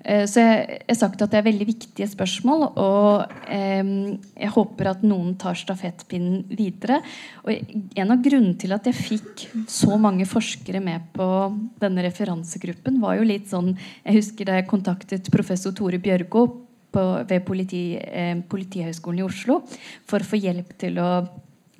Eh, 0.04 0.24
så 0.28 0.42
jeg 0.42 0.80
har 0.88 0.96
sagt 0.98 1.20
at 1.22 1.32
det 1.32 1.40
er 1.40 1.46
veldig 1.46 1.66
viktige 1.68 2.08
spørsmål, 2.08 2.64
og 2.80 3.34
eh, 3.52 3.92
jeg 4.40 4.52
håper 4.54 4.90
at 4.92 5.04
noen 5.06 5.34
tar 5.40 5.58
stafettpinnen 5.58 6.46
videre. 6.56 7.00
Og 7.44 7.52
en 8.00 8.14
av 8.14 8.24
grunnene 8.24 8.56
til 8.60 8.74
at 8.76 8.88
jeg 8.88 8.98
fikk 8.98 9.44
så 9.70 9.98
mange 10.00 10.28
forskere 10.28 10.82
med 10.84 11.10
på 11.16 11.28
denne 11.82 12.04
referansegruppen, 12.06 13.00
var 13.00 13.18
jo 13.18 13.28
litt 13.28 13.50
sånn 13.50 13.74
Jeg 14.04 14.16
husker 14.16 14.48
da 14.48 14.58
jeg 14.58 14.68
kontaktet 14.70 15.30
professor 15.32 15.74
Tore 15.76 16.00
Bjørgo 16.02 16.46
på, 16.90 17.04
ved 17.28 17.44
politi, 17.46 17.84
eh, 18.00 18.34
Politihøgskolen 18.48 19.20
i 19.20 19.26
Oslo 19.26 19.60
for 20.08 20.20
å 20.20 20.26
få 20.26 20.40
hjelp 20.40 20.74
til 20.80 20.98
å 21.02 21.10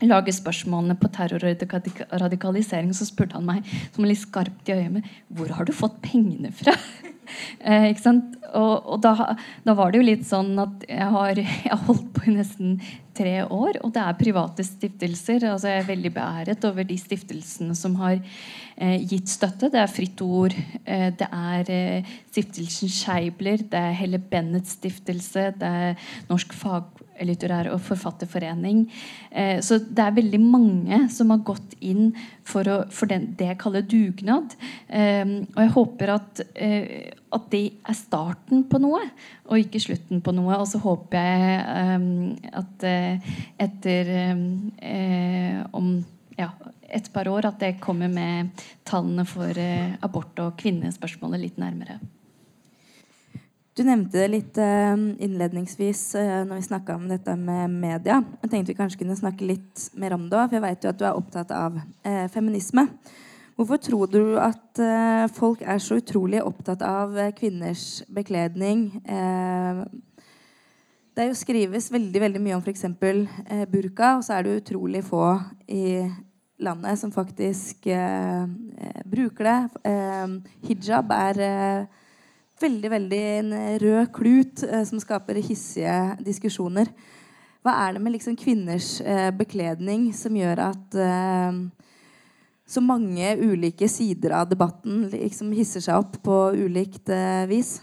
lage 0.08 0.34
spørsmålene 0.34 0.96
på 1.00 1.10
terror 1.12 1.44
og 1.44 2.20
radikalisering, 2.22 2.92
så 2.96 3.08
spurte 3.08 3.38
han 3.38 3.48
meg 3.48 3.66
som 3.94 4.06
litt 4.08 4.22
skarpt 4.22 4.70
i 4.70 4.78
øyet 4.78 4.94
med 4.98 5.14
hvor 5.36 5.52
har 5.56 5.68
du 5.68 5.74
fått 5.76 6.00
pengene 6.04 6.52
fra? 6.54 6.76
eh, 7.66 7.90
ikke 7.90 8.04
sant? 8.04 8.38
Og, 8.50 8.86
og 8.94 9.02
da, 9.04 9.36
da, 9.66 9.76
var 9.78 9.92
det 9.92 10.00
jo 10.00 10.08
litt 10.08 10.26
sånn 10.26 10.56
at 10.60 10.88
jeg 10.88 11.12
har, 11.14 11.38
jeg 11.66 11.70
har 11.70 11.84
holdt 11.86 12.10
på 12.16 12.26
i 12.26 12.36
nesten 12.38 12.80
tre 13.20 13.36
år, 13.44 13.80
og 13.84 13.92
det 13.94 14.02
er 14.02 14.18
private 14.18 14.64
stiftelser. 14.64 15.44
altså 15.50 15.70
Jeg 15.70 15.82
er 15.82 15.90
veldig 15.90 16.12
beæret 16.14 16.64
over 16.68 16.86
de 16.86 16.96
stiftelsene 16.98 17.76
som 17.76 17.96
har 18.00 18.16
eh, 18.16 18.96
gitt 19.10 19.28
støtte. 19.30 19.70
Det 19.72 19.80
er 19.82 19.92
Fritt 19.92 20.22
Ord, 20.24 20.56
eh, 20.84 21.10
det 21.18 21.28
er 21.28 21.72
eh, 21.74 22.14
Stiftelsen 22.30 22.92
Scheibler, 22.92 23.62
det 23.70 23.80
er 23.80 23.98
Helle 23.98 24.22
Bennets 24.22 24.78
stiftelse, 24.78 25.50
det 25.60 25.74
er 25.84 26.10
Norsk 26.30 26.54
fag 26.56 26.99
litterær- 27.26 27.70
og 27.72 27.80
forfatterforening. 27.84 28.84
Eh, 29.30 29.60
så 29.64 29.78
det 29.80 30.04
er 30.04 30.16
veldig 30.16 30.40
mange 30.42 31.00
som 31.12 31.32
har 31.32 31.42
gått 31.46 31.76
inn 31.80 32.10
for, 32.46 32.66
å, 32.66 32.78
for 32.92 33.10
den, 33.10 33.30
det 33.38 33.50
jeg 33.52 33.60
kaller 33.60 33.86
dugnad. 33.86 34.56
Eh, 34.88 35.24
og 35.54 35.60
jeg 35.64 35.74
håper 35.76 36.14
at, 36.16 36.42
eh, 36.54 37.10
at, 37.30 37.48
det 37.52 37.64
er 37.88 37.98
starten 37.98 38.64
på 38.70 38.80
noe, 38.82 39.02
og 39.48 39.60
ikke 39.60 39.82
slutten 39.82 40.22
på 40.24 40.34
noe. 40.36 40.58
Og 40.60 40.68
så 40.70 40.80
håper 40.82 41.18
jeg 41.18 41.58
eh, 41.74 42.52
at 42.62 42.88
eh, 42.88 43.34
etter 43.66 44.14
eh, 44.16 45.60
om 45.76 45.92
ja, 46.38 46.52
et 46.90 47.10
par 47.12 47.28
år 47.30 47.50
at 47.50 47.60
jeg 47.62 47.80
kommer 47.82 48.10
med 48.10 48.64
tallene 48.88 49.26
for 49.28 49.54
abort 50.02 50.40
og 50.42 50.56
kvinnespørsmålet 50.58 51.44
litt 51.44 51.60
nærmere. 51.60 52.00
Du 53.78 53.84
nevnte 53.86 54.18
det 54.18 54.30
litt 54.32 54.58
uh, 54.58 54.98
innledningsvis 55.22 56.02
uh, 56.18 56.42
når 56.42 56.58
vi 56.58 56.66
snakka 56.66 56.96
om 56.98 57.06
dette 57.10 57.36
med 57.38 57.70
media. 57.70 58.18
Jeg 58.42 58.50
tenkte 58.50 58.72
vi 58.72 58.78
kanskje 58.80 58.98
kunne 59.04 59.18
snakke 59.18 59.46
litt 59.46 59.84
mer 59.94 60.16
om 60.16 60.24
det 60.26 60.40
for 60.40 60.56
jeg 60.58 60.64
vet 60.64 60.86
jo 60.86 60.90
at 60.90 60.98
du 60.98 61.04
er 61.06 61.18
opptatt 61.18 61.54
av 61.54 61.78
uh, 61.78 62.26
feminisme. 62.34 62.88
Hvorfor 63.54 63.78
tror 63.84 64.10
du 64.10 64.22
at 64.40 64.80
folk 65.36 65.60
er 65.68 65.82
så 65.84 65.98
utrolig 66.00 66.38
opptatt 66.40 66.80
av 66.80 67.12
kvinners 67.36 68.00
bekledning? 68.08 68.86
det 71.12 71.26
er 71.26 71.28
jo 71.28 71.36
skrives 71.36 71.90
veldig 71.92 72.22
veldig 72.22 72.40
mye 72.40 72.56
om 72.56 72.62
f.eks. 72.64 72.86
Eh, 72.88 73.66
burka, 73.68 74.14
og 74.16 74.24
så 74.24 74.38
er 74.38 74.46
det 74.46 74.62
utrolig 74.62 75.02
få 75.04 75.26
i 75.68 76.08
landet 76.64 77.02
som 77.02 77.12
faktisk 77.12 77.84
bruker 79.12 79.50
det. 79.50 79.58
hijab 80.64 81.12
er 81.12 81.44
veldig 82.60 82.90
veldig 82.92 83.20
en 83.38 83.54
rød 83.82 84.12
klut 84.16 84.64
eh, 84.66 84.84
som 84.88 85.00
skaper 85.02 85.40
hissige 85.42 85.96
diskusjoner. 86.24 86.90
Hva 87.64 87.76
er 87.84 87.96
det 87.96 88.04
med 88.04 88.14
liksom 88.16 88.38
kvinners 88.40 88.98
eh, 89.04 89.28
bekledning 89.36 90.10
som 90.16 90.36
gjør 90.36 90.64
at 90.70 90.96
eh, 90.96 91.60
så 92.70 92.82
mange 92.84 93.34
ulike 93.40 93.88
sider 93.90 94.36
av 94.38 94.48
debatten 94.48 95.08
liksom 95.12 95.52
hisser 95.56 95.84
seg 95.84 96.00
opp 96.00 96.20
på 96.24 96.40
ulikt 96.56 97.12
eh, 97.12 97.44
vis? 97.50 97.78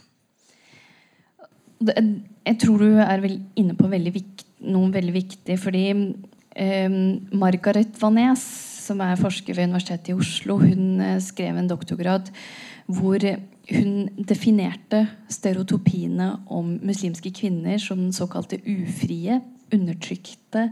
Jeg 1.78 2.58
tror 2.58 2.82
du 2.82 3.02
er 3.04 3.26
inne 3.28 3.76
på 3.78 3.90
veldig 3.92 4.14
noe 4.66 4.90
veldig 4.94 5.14
viktig. 5.16 5.58
Fordi 5.62 5.86
eh, 5.94 6.98
Margaret 7.38 8.00
Vanes, 8.02 8.46
som 8.88 9.02
er 9.04 9.20
forsker 9.20 9.58
ved 9.58 9.70
Universitetet 9.70 10.14
i 10.14 10.18
Oslo, 10.18 10.60
hun 10.64 11.04
eh, 11.04 11.20
skrev 11.24 11.60
en 11.60 11.70
doktorgrad 11.70 12.32
hvor 12.88 13.24
hun 13.68 13.94
definerte 14.30 15.04
stereotopiene 15.32 16.32
om 16.56 16.78
muslimske 16.88 17.34
kvinner 17.36 17.80
som 17.84 18.00
den 18.00 18.16
såkalte 18.16 18.62
ufrie, 18.64 19.42
undertrykte 19.74 20.70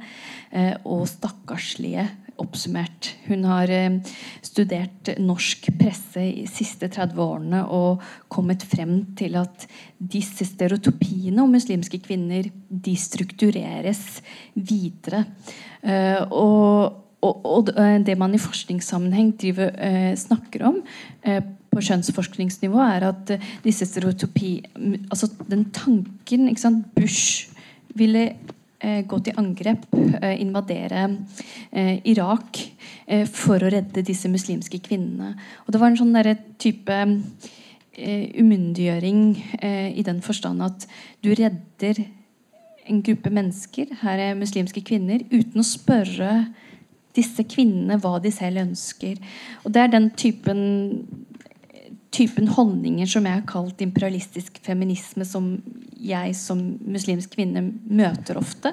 eh, 0.55 0.75
og 0.87 1.03
stakkarslige 1.11 2.05
oppsummert. 2.39 3.09
Hun 3.27 3.45
har 3.47 3.71
eh, 3.71 3.97
studert 4.43 5.11
norsk 5.19 5.67
presse 5.79 6.23
de 6.23 6.45
siste 6.47 6.87
30 6.91 7.19
årene 7.19 7.63
og 7.75 8.03
kommet 8.31 8.63
frem 8.63 9.01
til 9.19 9.35
at 9.39 9.67
disse 9.99 10.47
stereotopiene 10.47 11.43
om 11.43 11.51
muslimske 11.55 11.99
kvinner 12.03 12.47
de 12.69 12.95
struktureres 12.99 14.21
videre. 14.55 15.25
Eh, 15.83 16.21
og, 16.29 17.01
og, 17.19 17.43
og, 17.43 17.75
det 18.07 18.15
man 18.19 18.35
i 18.35 18.41
forskningssammenheng 18.41 19.35
driver, 19.41 19.75
snakker 20.15 20.67
om 20.71 20.81
på 21.75 21.83
kjønnsforskningsnivå, 21.85 22.79
er 22.81 23.07
at 23.11 23.35
uh, 23.35 23.47
disse 23.65 23.87
stereotypi 23.89 24.57
Altså 25.11 25.29
den 25.49 25.67
tanken 25.75 26.49
ikke 26.49 26.63
sant, 26.63 26.87
Bush 26.95 27.51
ville 27.95 28.25
uh, 28.31 29.01
gå 29.07 29.19
til 29.23 29.37
angrep, 29.41 29.85
uh, 29.93 30.33
invadere 30.39 31.07
Irak 32.07 32.61
for 33.29 33.61
å 33.61 33.69
redde 33.69 34.01
disse 34.07 34.29
muslimske 34.31 34.79
kvinnene. 34.81 35.33
Og 35.65 35.73
det 35.73 35.79
var 35.81 35.91
en 35.91 35.97
sånn 35.99 36.15
der 36.15 36.31
type 36.61 36.95
umyndiggjøring 37.95 39.19
i 39.99 40.05
den 40.07 40.21
forstand 40.25 40.63
at 40.65 40.87
du 41.21 41.29
redder 41.35 41.99
en 42.89 43.01
gruppe 43.05 43.31
mennesker, 43.33 43.91
her 44.01 44.21
er 44.21 44.39
muslimske 44.39 44.81
kvinner, 44.85 45.21
uten 45.33 45.61
å 45.61 45.67
spørre 45.67 46.31
disse 47.15 47.45
kvinnene 47.47 47.97
hva 48.01 48.17
de 48.21 48.31
selv 48.33 48.61
ønsker. 48.65 49.19
Og 49.63 49.73
Det 49.73 49.81
er 49.81 49.93
den 49.93 50.09
typen 50.19 50.59
typen 52.15 52.47
holdninger 52.51 53.09
som 53.09 53.27
jeg 53.27 53.41
har 53.41 53.49
kalt 53.49 53.81
imperialistisk 53.83 54.61
feminisme, 54.65 55.25
som 55.27 55.57
jeg 56.05 56.35
som 56.37 56.61
muslimsk 56.85 57.35
kvinne 57.35 57.67
møter 57.85 58.39
ofte. 58.39 58.71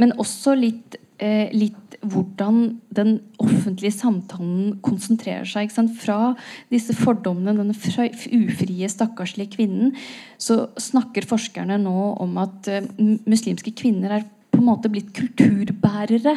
Men 0.00 0.14
også 0.20 0.54
litt, 0.58 0.96
eh, 1.18 1.52
litt 1.52 1.98
hvordan 2.00 2.80
den 2.96 3.20
offentlige 3.42 3.92
samtalen 3.92 4.78
konsentrerer 4.80 5.44
seg. 5.44 5.70
Fra 6.00 6.34
disse 6.70 6.96
fordommene, 6.96 7.56
denne 7.56 7.76
ufrie, 7.76 8.88
stakkarslige 8.88 9.56
kvinnen, 9.56 9.94
så 10.38 10.70
snakker 10.76 11.28
forskerne 11.28 11.78
nå 11.82 12.16
om 12.20 12.38
at 12.38 12.68
eh, 12.68 12.86
muslimske 13.26 13.74
kvinner 13.76 14.20
er 14.20 14.28
en 14.60 14.68
måte 14.68 14.90
blitt 14.92 15.10
kulturbærere 15.16 16.36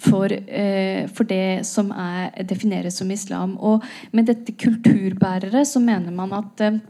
for, 0.00 0.32
eh, 0.32 1.04
for 1.10 1.28
det 1.28 1.66
som 1.68 1.90
er, 1.90 2.30
defineres 2.44 3.00
som 3.00 3.10
islam. 3.10 3.58
Og 3.58 3.84
med 4.12 4.30
dette 4.30 4.56
kulturbærere 4.56 5.64
så 5.66 5.82
mener 5.82 6.14
man 6.14 6.32
at 6.32 6.64
eh, 6.64 6.80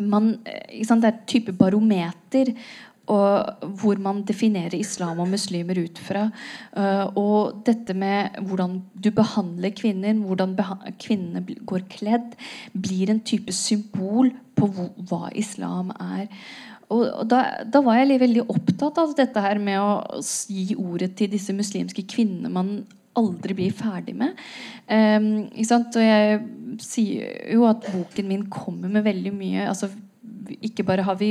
man, 0.00 0.38
eh, 0.46 0.82
sant, 0.84 1.02
det 1.02 1.12
er 1.12 1.16
et 1.18 1.30
type 1.30 1.52
barometer 1.52 2.54
og 3.12 3.66
hvor 3.80 3.98
man 4.00 4.22
definerer 4.24 4.76
islam 4.78 5.20
og 5.20 5.28
muslimer 5.28 5.76
ut 5.84 5.98
fra. 6.00 6.24
Uh, 6.76 7.04
og 7.20 7.64
dette 7.66 7.96
med 7.96 8.38
hvordan 8.48 8.78
du 8.96 9.10
behandler 9.14 9.74
kvinner, 9.76 10.16
hvordan 10.16 10.54
beha 10.56 10.94
kvinnene 11.00 11.44
går 11.68 11.84
kledd, 11.92 12.32
blir 12.72 13.12
en 13.12 13.20
type 13.20 13.52
symbol 13.52 14.32
på 14.56 14.70
hva 15.10 15.28
islam 15.36 15.92
er. 16.00 16.30
Og 16.92 17.24
da, 17.30 17.40
da, 17.64 17.80
var 17.84 18.00
jeg 18.00 18.20
veldig 18.20 18.44
opptatt 18.52 18.98
av 19.00 19.14
dette 19.16 19.40
her 19.40 19.60
med 19.62 19.80
å 19.80 20.20
gi 20.20 20.74
ordet 20.76 21.14
til 21.18 21.30
disse 21.32 21.54
muslimske 21.56 22.04
kvinnene 22.10 22.52
man 22.52 22.74
aldri 23.18 23.54
blir 23.56 23.74
ferdig 23.74 24.16
med. 24.18 24.34
Um, 24.90 25.46
og 25.54 26.00
jeg 26.02 26.40
sier 26.82 27.52
jo 27.54 27.68
at 27.68 27.86
boken 27.92 28.28
min 28.28 28.48
kommer 28.52 28.90
med 28.92 29.06
veldig 29.06 29.32
mye 29.32 29.68
altså, 29.70 29.88
Ikke 30.60 30.84
bare 30.84 31.06
har 31.06 31.16
vi 31.16 31.30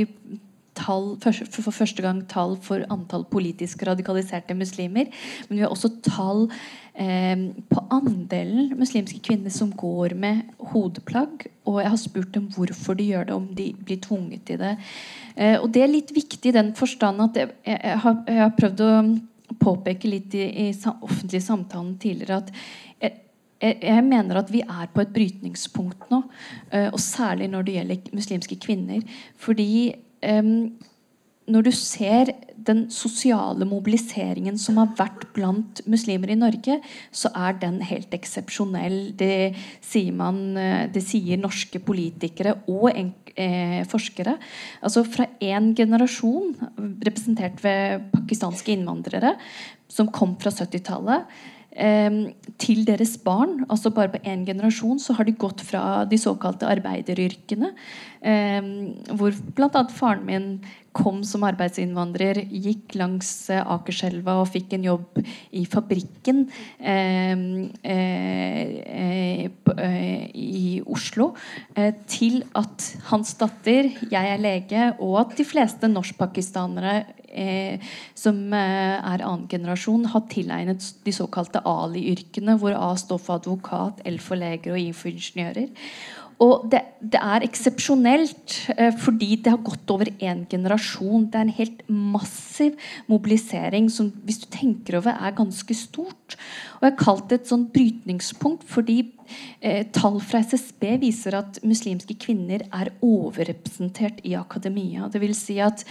tall, 0.78 1.14
for, 1.22 1.72
første 1.74 2.04
gang 2.04 2.22
tall 2.30 2.56
for 2.62 2.84
antall 2.92 3.26
politisk 3.30 3.84
radikaliserte 3.88 4.56
muslimer, 4.58 5.10
men 5.48 5.58
vi 5.58 5.62
har 5.64 5.72
også 5.72 5.92
tall 6.04 6.46
eh, 6.92 7.46
på 7.70 7.84
andelen 7.94 8.74
muslimske 8.78 9.22
kvinner 9.24 9.54
som 9.54 9.72
går 9.74 10.16
med 10.18 10.42
hodeplagg. 10.72 11.46
Og 11.64 11.80
jeg 11.82 11.92
har 11.94 12.00
spurt 12.00 12.32
dem 12.34 12.48
hvorfor 12.54 12.98
de 12.98 13.10
gjør 13.12 13.28
det, 13.30 13.36
om 13.36 13.50
de 13.56 13.70
blir 13.84 14.02
tvunget 14.04 14.46
til 14.50 14.60
det. 14.62 14.74
Eh, 15.36 15.56
og 15.60 15.70
det 15.74 15.84
er 15.84 15.94
litt 15.94 16.14
viktig 16.14 16.52
i 16.52 16.56
den 16.58 16.74
forstand 16.78 17.22
at 17.28 17.40
jeg, 17.40 17.54
jeg, 17.66 18.00
har, 18.06 18.20
jeg, 18.28 18.42
har, 18.42 18.56
prøvd 18.58 18.84
å 18.84 18.94
påpeke 19.60 20.10
litt 20.10 20.34
i, 20.36 20.48
i 20.66 20.70
offentlig 20.94 21.40
samtalen 21.44 21.94
tidligere 22.00 22.42
at 22.42 22.56
jeg, 23.64 24.02
mener 24.04 24.38
at 24.40 24.50
vi 24.52 24.62
er 24.64 24.88
på 24.92 25.02
et 25.02 25.12
brytningspunkt 25.14 26.10
nå. 26.12 26.22
Eh, 26.70 26.88
og 26.90 27.00
særlig 27.00 27.48
når 27.52 27.66
det 27.66 27.76
gjelder 27.78 28.16
muslimske 28.16 28.58
kvinner. 28.60 29.04
Fordi 29.40 29.94
når 31.44 31.66
du 31.66 31.72
ser 31.76 32.30
den 32.64 32.86
sosiale 32.92 33.66
mobiliseringen 33.68 34.56
som 34.60 34.78
har 34.80 34.94
vært 34.96 35.26
blant 35.36 35.82
muslimer 35.90 36.32
i 36.32 36.38
Norge, 36.38 36.78
så 37.12 37.28
er 37.36 37.58
den 37.60 37.80
helt 37.84 38.14
eksepsjonell. 38.16 39.12
Det 39.18 39.52
sier 39.84 40.14
man, 40.16 40.56
eh, 40.56 40.86
det 40.88 41.02
sier 41.04 41.40
norske 41.40 41.80
politikere 41.84 42.56
og 42.66 42.90
en, 42.94 43.14
eh, 43.36 43.84
forskere. 43.84 44.38
Altså 44.82 45.04
Fra 45.04 45.26
én 45.40 45.74
generasjon, 45.74 46.54
representert 47.04 47.62
ved 47.62 48.10
pakistanske 48.12 48.72
innvandrere, 48.72 49.36
som 49.88 50.08
kom 50.08 50.36
fra 50.36 50.50
70-tallet, 50.50 51.26
til 51.74 52.84
deres 52.86 53.16
barn. 53.18 53.64
altså 53.68 53.90
Bare 53.90 54.12
på 54.12 54.20
én 54.22 54.44
generasjon 54.46 55.00
så 55.02 55.16
har 55.18 55.26
de 55.26 55.34
gått 55.34 55.60
fra 55.66 56.04
de 56.06 56.18
såkalte 56.20 56.68
arbeideryrkene, 56.70 57.72
hvor 59.10 59.34
bl.a. 59.56 59.82
faren 59.90 60.22
min 60.28 60.48
kom 60.94 61.22
som 61.26 61.44
arbeidsinnvandrer, 61.48 62.38
gikk 62.48 62.94
langs 63.00 63.30
eh, 63.52 63.60
Akerselva 63.60 64.38
og 64.40 64.50
fikk 64.52 64.76
en 64.76 64.86
jobb 64.86 65.18
i 65.58 65.64
fabrikken 65.70 66.44
eh, 66.78 67.34
eh, 67.82 69.44
i 70.34 70.80
Oslo, 70.84 71.32
til 72.10 72.42
at 72.56 72.86
hans 73.10 73.34
datter, 73.40 73.90
jeg 74.10 74.30
er 74.30 74.40
lege, 74.40 74.86
og 75.02 75.18
at 75.24 75.36
de 75.38 75.46
fleste 75.46 75.88
norskpakistanere 75.90 76.94
som 78.14 78.36
er 78.54 79.24
annen 79.24 79.48
generasjon, 79.50 80.06
har 80.12 80.26
tilegnet 80.30 80.84
de 81.02 81.14
såkalte 81.14 81.64
Ali-yrkene, 81.66 82.54
hvor 82.60 82.76
A 82.78 82.92
står 83.00 83.22
for 83.24 83.40
advokat, 83.40 84.04
L 84.06 84.20
for 84.22 84.38
leger 84.38 84.76
og 84.76 84.78
I 84.84 84.92
for 84.94 85.10
ingeniører. 85.10 85.72
Og 86.42 86.64
det, 86.70 86.80
det 86.98 87.20
er 87.22 87.44
eksepsjonelt 87.46 88.54
eh, 88.74 88.90
fordi 88.98 89.36
det 89.44 89.52
har 89.52 89.62
gått 89.62 89.90
over 89.94 90.10
én 90.18 90.42
generasjon. 90.50 91.28
Det 91.30 91.38
er 91.38 91.46
en 91.46 91.56
helt 91.60 91.82
massiv 91.86 92.74
mobilisering 93.10 93.86
som 93.92 94.10
hvis 94.26 94.42
du 94.42 94.48
tenker 94.50 94.98
over 94.98 95.14
er 95.14 95.36
ganske 95.36 95.76
stort. 95.78 96.38
Og 96.78 96.86
Jeg 96.86 96.90
har 96.90 97.00
kalt 97.00 97.28
det 97.30 97.40
et 97.40 97.52
sånn 97.52 97.68
brytningspunkt 97.74 98.66
fordi 98.66 98.98
eh, 99.60 99.86
tall 99.94 100.18
fra 100.24 100.42
SSB 100.42 100.98
viser 101.06 101.38
at 101.38 101.62
muslimske 101.66 102.18
kvinner 102.26 102.66
er 102.66 102.94
overrepresentert 102.98 104.24
i 104.26 104.34
akademia. 104.38 105.10
Det 105.12 105.22
vil 105.22 105.36
si 105.38 105.60
at 105.62 105.86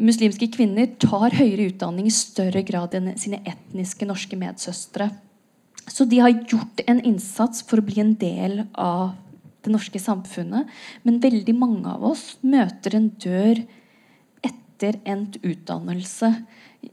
muslimske 0.00 0.48
kvinner 0.54 0.88
tar 1.02 1.36
høyere 1.36 1.68
utdanning 1.74 2.08
i 2.08 2.14
større 2.14 2.64
grad 2.64 2.96
enn 2.96 3.12
sine 3.20 3.42
etniske 3.44 4.08
norske 4.08 4.38
medsøstre. 4.40 5.10
Så 5.90 6.06
de 6.08 6.20
har 6.22 6.32
gjort 6.48 6.80
en 6.88 7.02
innsats 7.04 7.64
for 7.66 7.80
å 7.80 7.84
bli 7.84 8.00
en 8.00 8.14
del 8.16 8.62
av 8.78 9.18
det 9.64 9.72
norske 9.74 10.00
samfunnet. 10.02 10.70
Men 11.04 11.20
veldig 11.22 11.54
mange 11.56 11.90
av 11.90 12.04
oss 12.12 12.34
møter 12.42 12.96
en 12.98 13.10
dør 13.20 13.62
etter 14.46 15.00
endt 15.04 15.40
utdannelse, 15.44 16.32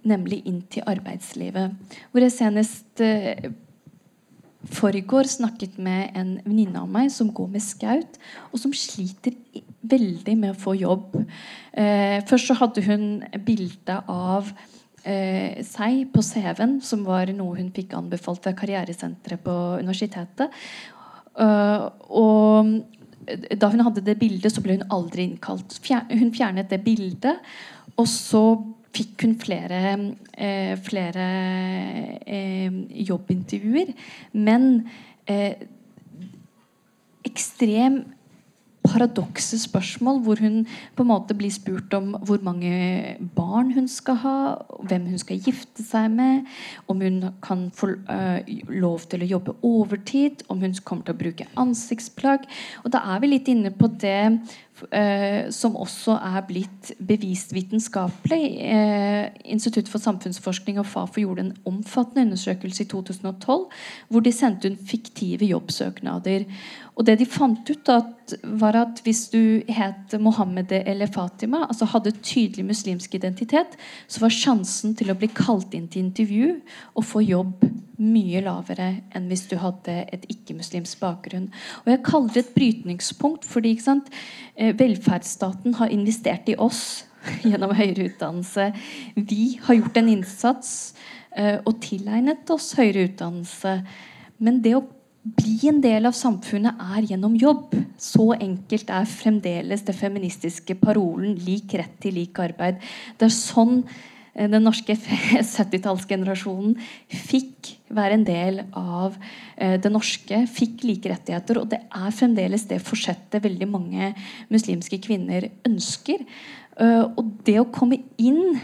nemlig 0.07 0.41
inn 0.49 0.61
til 0.71 0.83
arbeidslivet. 0.87 1.77
Hvor 2.11 2.23
jeg 2.25 2.35
senest 2.35 3.03
eh, 3.03 3.49
forgår 4.67 5.29
snakket 5.31 5.77
med 5.79 6.15
en 6.17 6.33
venninne 6.45 6.81
av 6.81 6.89
meg 6.91 7.11
som 7.13 7.29
går 7.33 7.51
med 7.53 7.63
skaut, 7.63 8.17
og 8.51 8.59
som 8.61 8.73
sliter 8.75 9.35
veldig 9.87 10.35
med 10.39 10.53
å 10.53 10.59
få 10.59 10.75
jobb. 10.77 11.19
Eh, 11.71 12.19
først 12.27 12.51
så 12.51 12.57
hadde 12.59 12.83
hun 12.87 13.05
bilde 13.45 13.99
av 14.11 14.49
eh, 15.07 15.63
seg 15.65 16.07
på 16.13 16.23
CV-en, 16.25 16.79
som 16.83 17.05
var 17.07 17.31
noe 17.35 17.59
hun 17.61 17.71
fikk 17.75 17.95
anbefalt 17.97 18.49
ved 18.49 18.57
karrieresenteret 18.59 19.43
på 19.45 19.55
universitetet. 19.79 20.51
Uh, 21.37 21.87
og 22.09 22.71
da 23.59 23.69
hun 23.71 23.83
hadde 23.83 24.05
det 24.05 24.17
bildet, 24.19 24.51
så 24.53 24.63
ble 24.63 24.77
hun 24.77 24.89
aldri 24.93 25.27
innkalt. 25.27 25.77
Hun 26.09 26.33
fjernet 26.35 26.71
det 26.71 26.81
bildet, 26.85 27.43
og 27.97 28.07
så 28.09 28.43
fikk 28.97 29.25
hun 29.25 29.35
flere, 29.39 29.81
eh, 30.33 30.73
flere 30.81 31.25
eh, 32.25 32.77
jobbintervjuer. 33.09 33.91
Men 34.33 34.87
eh, 35.27 35.59
ekstrem 37.27 38.03
paradokse 38.87 39.59
spørsmål 39.59 40.21
hvor 40.25 40.41
hun 40.41 40.61
på 40.95 41.03
en 41.03 41.11
måte 41.11 41.35
blir 41.37 41.51
spurt 41.53 41.93
om 41.97 42.13
hvor 42.25 42.39
mange 42.43 43.17
barn 43.35 43.73
hun 43.75 43.87
skal 43.91 44.19
ha, 44.23 44.37
hvem 44.87 45.09
hun 45.11 45.21
skal 45.21 45.41
gifte 45.43 45.83
seg 45.85 46.09
med, 46.13 46.47
om 46.87 47.01
hun 47.03 47.19
kan 47.43 47.67
få 47.75 47.91
uh, 48.09 48.39
lov 48.71 49.07
til 49.11 49.25
å 49.25 49.31
jobbe 49.33 49.57
overtid, 49.67 50.45
om 50.49 50.63
hun 50.63 50.75
kommer 50.83 51.07
til 51.07 51.17
å 51.17 51.21
bruke 51.23 51.49
ansiktsplagg. 51.59 52.47
Og 52.85 52.93
da 52.95 53.03
er 53.13 53.21
vi 53.23 53.31
litt 53.33 53.51
inne 53.51 53.73
på 53.75 53.91
det 53.99 54.21
uh, 54.37 55.43
som 55.53 55.77
også 55.77 56.17
er 56.31 56.41
blitt 56.47 56.93
bevist 56.99 57.53
vitenskapelig. 57.55 58.41
Uh, 58.63 59.23
Institutt 59.57 59.91
for 59.91 60.03
samfunnsforskning 60.03 60.79
og 60.81 60.89
Fafo 60.89 61.21
gjorde 61.23 61.47
en 61.47 61.55
omfattende 61.69 62.27
undersøkelse 62.29 62.85
i 62.85 62.91
2012 62.91 63.65
hvor 64.11 64.23
de 64.23 64.35
sendte 64.35 64.71
ut 64.71 64.83
fiktive 64.87 65.47
jobbsøknader. 65.49 66.47
Og 66.97 67.05
det 67.05 67.19
de 67.19 67.27
fant 67.29 67.69
ut, 67.69 67.89
at, 67.93 68.33
var 68.57 68.75
at 68.79 69.01
hvis 69.05 69.27
du 69.29 69.61
het 69.69 70.15
Mohammed 70.19 70.71
eller 70.79 71.09
Fatima, 71.13 71.67
altså 71.67 71.85
hadde 71.93 72.15
tydelig 72.25 72.65
muslimsk 72.65 73.13
identitet, 73.15 73.77
så 74.09 74.23
var 74.23 74.33
sjansen 74.33 74.95
til 74.97 75.13
å 75.13 75.17
bli 75.17 75.29
kalt 75.29 75.77
inn 75.77 75.85
til 75.93 76.07
intervju 76.07 76.55
og 76.97 77.05
få 77.05 77.21
jobb 77.21 77.67
mye 78.01 78.41
lavere 78.45 78.89
enn 79.15 79.29
hvis 79.29 79.47
du 79.49 79.55
hadde 79.61 79.93
et 80.13 80.25
ikke-muslimsk 80.29 80.99
bakgrunn. 81.01 81.47
Og 81.85 81.93
Jeg 81.93 82.03
kaller 82.05 82.33
det 82.33 82.43
et 82.45 82.57
brytningspunkt 82.57 83.45
fordi 83.45 83.77
sant, 83.81 84.09
velferdsstaten 84.57 85.77
har 85.77 85.93
investert 85.93 86.49
i 86.49 86.57
oss 86.57 87.05
gjennom 87.47 87.77
høyere 87.77 88.09
utdannelse. 88.09 88.71
Vi 89.15 89.57
har 89.65 89.79
gjort 89.79 89.97
en 90.01 90.13
innsats 90.17 90.69
eh, 91.37 91.57
og 91.63 91.77
tilegnet 91.85 92.49
oss 92.53 92.73
høyere 92.77 93.09
utdannelse. 93.11 93.79
Men 94.41 94.61
det 94.65 94.77
å 94.77 94.85
bli 95.35 95.69
en 95.69 95.79
del 95.83 96.07
av 96.07 96.15
samfunnet 96.15 96.79
er 96.95 97.07
gjennom 97.11 97.35
jobb. 97.39 97.73
Så 97.99 98.29
enkelt 98.37 98.91
er 98.93 99.09
fremdeles 99.09 99.83
det 99.87 99.95
feministiske 99.97 100.77
parolen 100.79 101.35
'lik 101.35 101.73
rett 101.73 101.97
til 102.01 102.15
lik 102.19 102.39
arbeid'. 102.39 102.79
Det 103.17 103.27
er 103.27 103.33
sånn 103.33 103.83
eh, 104.35 104.47
den 104.47 104.63
norske 104.63 104.95
70-tallsgenerasjonen 105.55 106.77
fikk 107.09 107.73
være 107.89 108.19
en 108.19 108.27
del 108.27 108.61
av 108.73 109.17
eh, 109.57 109.77
det 109.81 109.91
norske, 109.91 110.45
fikk 110.47 110.83
like 110.83 111.09
rettigheter. 111.09 111.61
Og 111.61 111.69
det 111.69 111.81
er 111.83 112.11
fremdeles 112.11 112.67
det 112.69 112.83
forsettet 112.83 113.43
veldig 113.43 113.67
mange 113.67 114.13
muslimske 114.53 115.01
kvinner 115.03 115.49
ønsker. 115.67 116.23
Eh, 116.77 117.03
og 117.03 117.39
det 117.45 117.59
å 117.59 117.71
komme 117.73 118.03
inn 118.17 118.59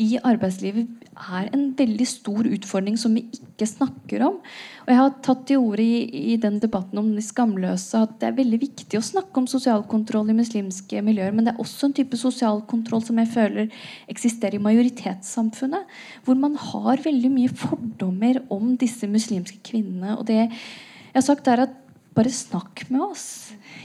i 0.00 0.16
arbeidslivet 0.24 1.08
er 1.12 1.48
en 1.52 1.64
veldig 1.76 2.06
stor 2.08 2.46
utfordring 2.48 2.96
som 3.00 3.14
vi 3.16 3.24
ikke 3.36 3.66
snakker 3.68 4.22
om. 4.24 4.38
Og 4.84 4.88
Jeg 4.88 4.98
har 4.98 5.16
tatt 5.24 5.42
til 5.48 5.60
orde 5.60 5.84
i, 5.84 6.32
i, 6.32 6.36
den 6.40 6.58
debatten 6.62 7.00
om 7.00 7.10
de 7.12 7.24
skamløse 7.24 8.00
at 8.00 8.14
det 8.20 8.30
er 8.30 8.38
veldig 8.38 8.60
viktig 8.62 8.98
å 8.98 9.04
snakke 9.04 9.42
om 9.42 9.48
sosial 9.50 9.84
kontroll 9.90 10.30
i 10.32 10.36
muslimske 10.38 11.02
miljøer, 11.04 11.34
men 11.34 11.46
det 11.46 11.54
er 11.54 11.62
også 11.62 11.90
en 11.90 11.96
type 11.98 12.18
sosial 12.20 12.62
kontroll 12.70 13.04
som 13.04 13.20
jeg 13.20 13.32
føler 13.34 13.84
eksisterer 14.12 14.56
i 14.58 14.64
majoritetssamfunnet. 14.64 15.92
Hvor 16.24 16.40
man 16.40 16.56
har 16.56 17.04
veldig 17.04 17.32
mye 17.34 17.52
fordommer 17.64 18.40
om 18.52 18.74
disse 18.80 19.08
muslimske 19.10 19.60
kvinnene. 19.66 20.16
Og 20.18 20.26
det 20.30 20.40
jeg 20.42 21.18
har 21.18 21.28
sagt 21.28 21.50
er 21.52 21.66
at 21.66 21.78
bare 22.16 22.32
snakk 22.32 22.86
med 22.92 23.04
oss. 23.04 23.26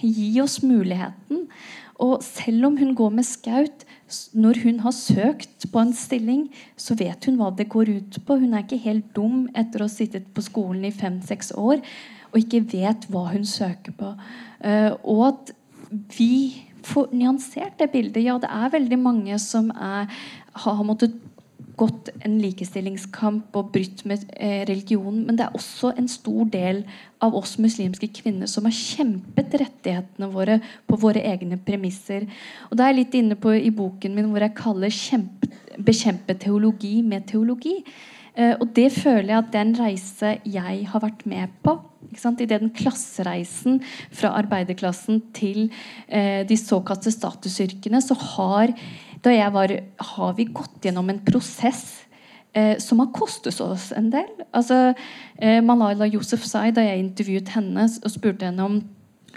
Gi 0.01 0.31
oss 0.43 0.61
muligheten. 0.63 1.47
Og 2.03 2.21
selv 2.25 2.69
om 2.69 2.77
hun 2.77 2.93
går 2.95 3.13
med 3.17 3.25
skaut, 3.25 3.86
når 4.37 4.61
hun 4.63 4.79
har 4.85 4.93
søkt 4.95 5.65
på 5.71 5.81
en 5.81 5.93
stilling, 5.95 6.45
så 6.79 6.95
vet 6.99 7.25
hun 7.27 7.39
hva 7.39 7.49
det 7.55 7.67
går 7.71 7.91
ut 7.91 8.19
på. 8.25 8.37
Hun 8.39 8.53
er 8.53 8.63
ikke 8.63 8.79
helt 8.85 9.09
dum 9.15 9.47
etter 9.57 9.83
å 9.83 9.89
ha 9.89 9.91
sittet 9.91 10.29
på 10.35 10.43
skolen 10.45 10.87
i 10.87 10.95
fem-seks 10.95 11.51
år 11.57 11.81
og 12.31 12.39
ikke 12.39 12.63
vet 12.73 13.07
hva 13.11 13.25
hun 13.31 13.45
søker 13.47 13.95
på. 13.97 14.13
Uh, 14.63 14.93
og 15.07 15.21
at 15.31 15.53
vi 16.17 16.67
får 16.87 17.11
nyansert 17.15 17.79
det 17.79 17.89
bildet. 17.93 18.23
Ja, 18.23 18.37
det 18.39 18.51
er 18.51 18.73
veldig 18.73 18.99
mange 18.99 19.39
som 19.43 19.71
er, 19.73 20.07
har 20.63 20.83
måttet 20.87 21.15
gått 21.77 22.09
en 22.25 22.39
likestillingskamp 22.41 23.55
og 23.59 23.71
brutt 23.75 24.03
med 24.09 24.25
eh, 24.33 24.63
religionen. 24.67 25.23
Men 25.27 25.37
det 25.37 25.45
er 25.45 25.57
også 25.57 25.93
en 25.93 26.09
stor 26.11 26.49
del 26.53 26.81
av 27.23 27.37
oss 27.37 27.55
muslimske 27.61 28.09
kvinner 28.17 28.49
som 28.49 28.65
har 28.67 28.75
kjempet 28.75 29.55
rettighetene 29.61 30.31
våre 30.33 30.59
på 30.89 30.99
våre 31.01 31.23
egne 31.29 31.59
premisser. 31.61 32.27
Og 32.71 32.77
da 32.77 32.87
er 32.87 32.95
jeg 32.95 33.01
litt 33.01 33.17
inne 33.21 33.39
på 33.39 33.53
i 33.57 33.73
boken 33.73 34.17
min 34.17 34.29
hvor 34.31 34.45
jeg 34.45 34.57
kaller 34.57 34.93
kjempe, 34.93 35.51
'bekjempe 35.77 36.33
teologi 36.41 37.01
med 37.05 37.27
teologi'. 37.29 37.83
Eh, 38.37 38.53
og 38.61 38.69
det 38.77 38.91
føler 38.93 39.31
jeg 39.31 39.37
at 39.37 39.53
det 39.53 39.59
er 39.59 39.67
en 39.67 39.79
reise 39.79 40.31
jeg 40.45 40.87
har 40.91 41.03
vært 41.03 41.25
med 41.29 41.53
på. 41.65 41.77
I 42.07 42.45
den 42.47 42.69
klassereisen 42.71 43.81
fra 44.15 44.31
arbeiderklassen 44.39 45.19
til 45.35 45.67
eh, 46.07 46.47
de 46.47 46.57
såkalte 46.57 47.11
statusyrkene, 47.11 48.01
så 48.01 48.15
har 48.15 48.71
da 49.23 49.33
jeg 49.33 49.53
var, 49.53 49.73
har 50.13 50.35
vi 50.37 50.49
gått 50.51 50.85
gjennom 50.85 51.09
en 51.09 51.21
prosess 51.25 52.03
eh, 52.53 52.77
som 52.81 53.01
har 53.01 53.13
kostet 53.15 53.59
oss 53.63 53.91
en 53.95 54.11
del. 54.13 54.29
Altså, 54.51 54.93
eh, 55.39 55.61
Malala 55.65 56.07
Yousafzai, 56.09 56.71
da 56.75 56.85
jeg 56.85 57.05
intervjuet 57.05 57.53
henne 57.55 57.87
og 57.87 58.13
spurte 58.13 58.49
henne 58.49 58.67
om 58.67 58.79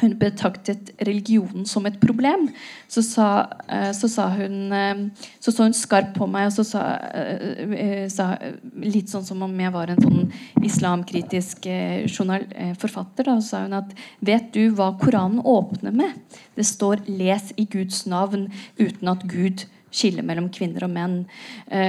hun 0.00 0.16
betraktet 0.18 0.90
religionen 1.06 1.66
som 1.68 1.86
et 1.88 1.98
problem, 2.02 2.48
så 2.90 3.02
sa, 3.04 3.28
eh, 3.68 3.90
så 3.96 4.08
sa 4.10 4.28
hun 4.34 4.72
eh, 4.72 5.02
Så 5.40 5.52
så 5.52 5.64
hun 5.64 5.76
skarpt 5.76 6.14
på 6.16 6.26
meg 6.30 6.48
og 6.48 6.54
så 6.54 6.64
sa, 6.66 6.82
eh, 7.14 8.08
sa, 8.12 8.36
litt 8.82 9.10
sånn 9.12 9.24
som 9.24 9.42
om 9.42 9.60
jeg 9.60 9.72
var 9.72 9.90
en 9.90 10.02
sånn 10.02 10.32
islamkritisk 10.64 11.66
journal, 12.10 12.44
forfatter. 12.80 13.26
Da, 13.28 13.38
så 13.40 13.48
sa 13.48 13.62
hun 13.64 13.78
at 13.78 13.94
Vet 14.24 14.52
du 14.54 14.70
hva 14.76 14.92
Koranen 15.00 15.40
åpner 15.44 15.94
med? 15.94 16.18
Det 16.56 16.66
står 16.66 17.04
'Les 17.06 17.52
i 17.56 17.64
Guds 17.64 18.06
navn' 18.06 18.50
uten 18.78 19.08
at 19.08 19.26
Gud 19.26 19.66
skiller 19.90 20.22
mellom 20.22 20.48
kvinner 20.50 20.84
og 20.84 20.90
menn. 20.90 21.26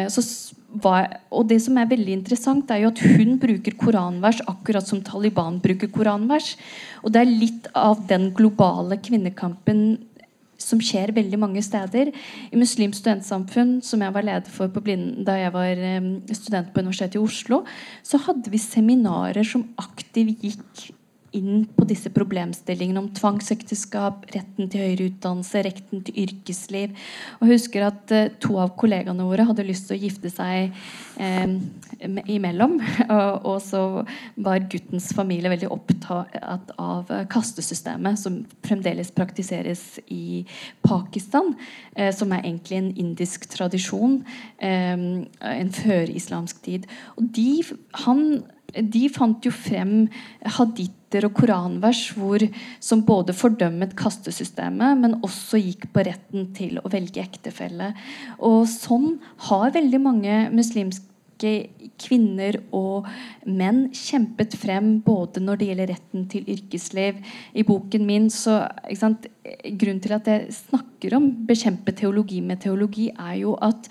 Så 0.09 0.24
og 0.72 1.47
det 1.49 1.57
som 1.63 1.78
er 1.78 1.89
veldig 1.89 2.13
interessant, 2.19 2.72
er 2.72 2.86
jo 2.86 2.91
at 2.93 3.01
hun 3.03 3.36
bruker 3.41 3.76
koranvers 3.80 4.39
akkurat 4.49 4.88
som 4.88 5.01
Taliban 5.03 5.59
bruker 5.63 5.91
koranvers. 5.91 6.55
Og 7.03 7.11
det 7.11 7.22
er 7.22 7.34
litt 7.34 7.67
av 7.76 8.05
den 8.09 8.30
globale 8.38 8.97
kvinnekampen 9.03 9.84
som 10.61 10.82
skjer 10.84 11.13
veldig 11.15 11.39
mange 11.41 11.61
steder. 11.65 12.11
I 12.53 12.59
Muslimsk 12.59 13.01
studentsamfunn, 13.01 13.80
som 13.86 14.03
jeg 14.05 14.13
var 14.13 14.28
leder 14.28 14.53
for 14.53 14.72
Blind, 14.78 15.24
da 15.26 15.38
jeg 15.39 15.53
var 15.55 15.84
student 16.38 16.72
på 16.72 16.84
Universitetet 16.86 17.17
i 17.17 17.24
Oslo, 17.24 17.63
så 18.05 18.22
hadde 18.28 18.53
vi 18.53 18.61
seminarer 18.61 19.47
som 19.47 19.65
aktivt 19.82 20.45
gikk 20.45 20.91
inn 21.38 21.65
på 21.75 21.86
disse 21.88 22.11
problemstillingene 22.13 22.99
om 22.99 23.09
tvangsekteskap, 23.15 24.25
retten 24.36 24.69
til 24.71 24.84
høyere 24.84 25.07
utdannelse, 25.11 25.63
retten 25.67 26.03
til 26.07 26.25
yrkesliv. 26.25 26.97
Og 27.39 27.47
jeg 27.47 27.59
husker 27.59 27.88
at 27.88 28.13
uh, 28.15 28.27
to 28.43 28.57
av 28.61 28.73
kollegaene 28.79 29.27
våre 29.27 29.45
hadde 29.47 29.65
lyst 29.67 29.88
til 29.89 29.97
å 29.97 30.01
gifte 30.01 30.32
seg 30.34 30.75
eh, 31.21 31.55
imellom. 32.32 32.77
Og, 33.11 33.45
og, 33.45 33.57
så 33.63 33.82
var 34.41 34.63
guttens 34.71 35.09
familie 35.15 35.51
veldig 35.51 35.67
opptatt 35.73 36.71
av 36.79 37.09
kastesystemet, 37.32 38.19
som 38.19 38.39
fremdeles 38.65 39.11
praktiseres 39.15 39.84
i 40.13 40.43
Pakistan, 40.86 41.53
eh, 41.95 42.11
som 42.15 42.32
er 42.32 42.45
egentlig 42.45 42.79
en 42.79 42.89
indisk 43.03 43.49
tradisjon. 43.51 44.21
Eh, 44.57 44.95
en 45.51 45.75
førislamsk 45.75 46.63
tid. 46.65 46.88
Og 47.17 47.29
de, 47.36 47.49
han 48.05 48.25
de 48.76 49.07
fant 49.11 49.45
jo 49.45 49.51
frem 49.53 50.05
haditter 50.57 51.28
og 51.28 51.36
koranvers 51.41 52.05
hvor, 52.15 52.43
som 52.84 53.03
både 53.07 53.36
fordømmet 53.36 53.95
kastesystemet, 53.99 54.99
men 55.01 55.19
også 55.26 55.59
gikk 55.59 55.89
på 55.93 56.05
retten 56.07 56.51
til 56.55 56.80
å 56.80 56.91
velge 56.91 57.24
ektefelle. 57.24 57.91
Og 58.39 58.63
sånn 58.72 59.17
har 59.49 59.74
veldig 59.76 60.01
mange 60.03 60.38
muslimske 60.55 61.55
kvinner 62.01 62.59
og 62.76 63.07
menn 63.49 63.88
kjempet 63.97 64.55
frem 64.61 64.93
både 65.05 65.41
når 65.43 65.59
det 65.59 65.67
gjelder 65.69 65.91
retten 65.95 66.26
til 66.32 66.47
yrkesliv. 66.53 67.19
I 67.57 67.65
boken 67.67 68.07
min 68.07 68.30
så 68.34 68.63
Grunnen 68.91 69.99
til 70.03 70.13
at 70.13 70.28
jeg 70.30 70.53
snakker 70.53 71.15
om 71.17 71.26
bekjempe 71.47 71.95
teologi 71.97 72.38
med 72.45 72.61
teologi, 72.61 73.07
er 73.09 73.39
jo 73.41 73.55
at 73.57 73.89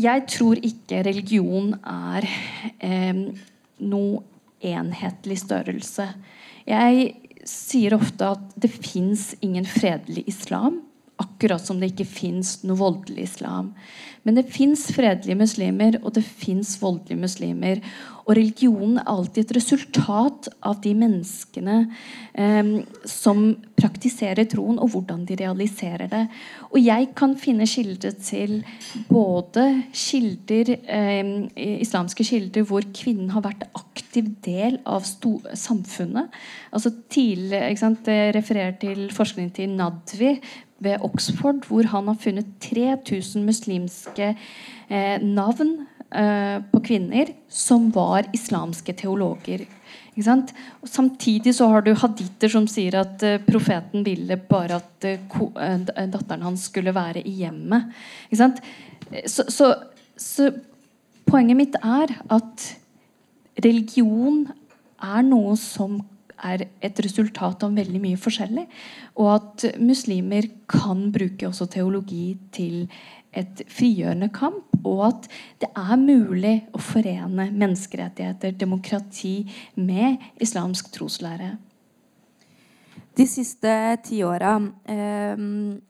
jeg 0.00 0.24
tror 0.32 0.56
ikke 0.64 1.02
religion 1.04 1.74
er 1.84 2.26
eh, 2.80 3.20
noe 3.82 4.22
enhetlig 4.62 5.40
størrelse. 5.42 6.06
Jeg 6.68 7.12
sier 7.48 7.96
ofte 7.96 8.32
at 8.36 8.56
det 8.62 8.70
fins 8.70 9.32
ingen 9.42 9.66
fredelig 9.66 10.24
islam. 10.30 10.80
Akkurat 11.20 11.60
som 11.60 11.80
det 11.80 11.92
ikke 11.92 12.08
fins 12.08 12.62
noe 12.64 12.78
voldelig 12.80 13.26
islam. 13.28 13.72
Men 14.22 14.38
det 14.38 14.46
fins 14.54 14.86
fredelige 14.94 15.38
muslimer, 15.38 15.98
og 16.02 16.14
det 16.16 16.22
fins 16.24 16.76
voldelige 16.80 17.20
muslimer. 17.20 17.82
Og 18.22 18.36
religionen 18.38 19.00
er 19.00 19.08
alltid 19.10 19.42
et 19.42 19.54
resultat 19.56 20.46
av 20.62 20.78
de 20.84 20.92
menneskene 20.94 21.78
eh, 22.38 22.70
som 23.08 23.42
praktiserer 23.78 24.46
troen, 24.50 24.78
og 24.78 24.94
hvordan 24.94 25.24
de 25.26 25.40
realiserer 25.42 26.06
det. 26.12 26.22
Og 26.70 26.78
jeg 26.78 27.10
kan 27.18 27.34
finne 27.38 27.66
kilder 27.66 28.14
til 28.22 28.60
både 29.10 29.66
kilder, 29.90 30.74
eh, 30.86 31.32
islamske 31.82 32.26
kilder 32.30 32.66
hvor 32.70 32.86
kvinnen 32.94 33.34
har 33.34 33.42
vært 33.48 33.66
aktiv 33.74 34.30
del 34.46 34.78
av 34.86 35.02
samfunnet. 35.02 36.30
Altså 36.70 36.94
tidlig, 37.10 37.58
Jeg 37.58 38.34
refererer 38.36 38.78
til 38.78 39.10
forskning 39.10 39.50
til 39.52 39.74
Nadvi 39.74 40.36
ved 40.82 41.04
Oxford, 41.06 41.64
hvor 41.68 41.88
han 41.92 42.10
har 42.10 42.18
funnet 42.20 42.48
3000 42.64 43.44
muslimske 43.46 44.32
eh, 44.32 45.22
navn 45.22 45.86
eh, 46.10 46.58
på 46.72 46.82
kvinner 46.84 47.32
som 47.48 47.90
var 47.94 48.28
islamske 48.34 48.94
teologer. 48.98 49.66
Og 50.12 50.88
samtidig 50.88 51.54
så 51.56 51.70
har 51.72 51.84
du 51.86 51.94
haditter 51.96 52.50
som 52.52 52.66
sier 52.68 52.98
at 53.00 53.22
uh, 53.24 53.38
profeten 53.46 54.04
ville 54.04 54.36
bare 54.36 54.76
at 54.76 55.06
datteren 56.12 56.44
hans 56.44 56.66
skulle 56.68 56.92
være 56.92 57.22
i 57.24 57.32
hjemmet. 57.38 57.88
Så, 59.24 59.46
så, 59.48 59.70
så, 60.16 60.50
poenget 61.24 61.56
mitt 61.56 61.78
er 61.80 62.12
at 62.28 62.66
religion 63.64 64.44
er 65.00 65.24
noe 65.24 65.56
som 65.56 66.02
er 66.42 66.66
et 66.82 67.00
resultat 67.04 67.64
av 67.64 67.74
veldig 67.76 68.00
mye 68.02 68.20
forskjellig. 68.20 68.66
Og 69.20 69.32
at 69.36 69.66
muslimer 69.80 70.48
kan 70.70 71.08
bruke 71.14 71.48
også 71.48 71.68
teologi 71.72 72.36
til 72.54 72.86
et 73.32 73.64
frigjørende 73.72 74.28
kamp. 74.34 74.68
Og 74.82 75.04
at 75.08 75.28
det 75.62 75.70
er 75.78 75.98
mulig 76.00 76.54
å 76.74 76.80
forene 76.82 77.50
menneskerettigheter, 77.50 78.56
demokrati, 78.58 79.36
med 79.76 80.22
islamsk 80.42 80.92
troslære. 80.94 81.54
De 83.12 83.26
siste 83.28 83.72
ti 84.06 84.22
åra, 84.24 84.54
eh, 84.88 85.36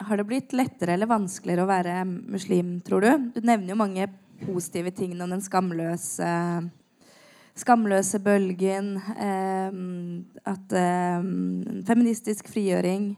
har 0.06 0.16
det 0.16 0.26
blitt 0.26 0.52
lettere 0.52 0.94
eller 0.94 1.06
vanskeligere 1.06 1.62
å 1.62 1.70
være 1.70 2.04
muslim, 2.04 2.80
tror 2.82 3.00
du? 3.00 3.40
Du 3.40 3.46
nevner 3.46 3.70
jo 3.70 3.78
mange 3.78 4.08
positive 4.42 4.90
ting 4.90 5.14
om 5.20 5.30
den 5.30 5.40
skamløse 5.40 6.70
skamløse 7.58 8.20
bølgen, 8.22 8.94
eh, 9.16 9.74
at 10.48 10.76
eh, 10.76 11.26
feministisk 11.88 12.48
frigjøring. 12.52 13.12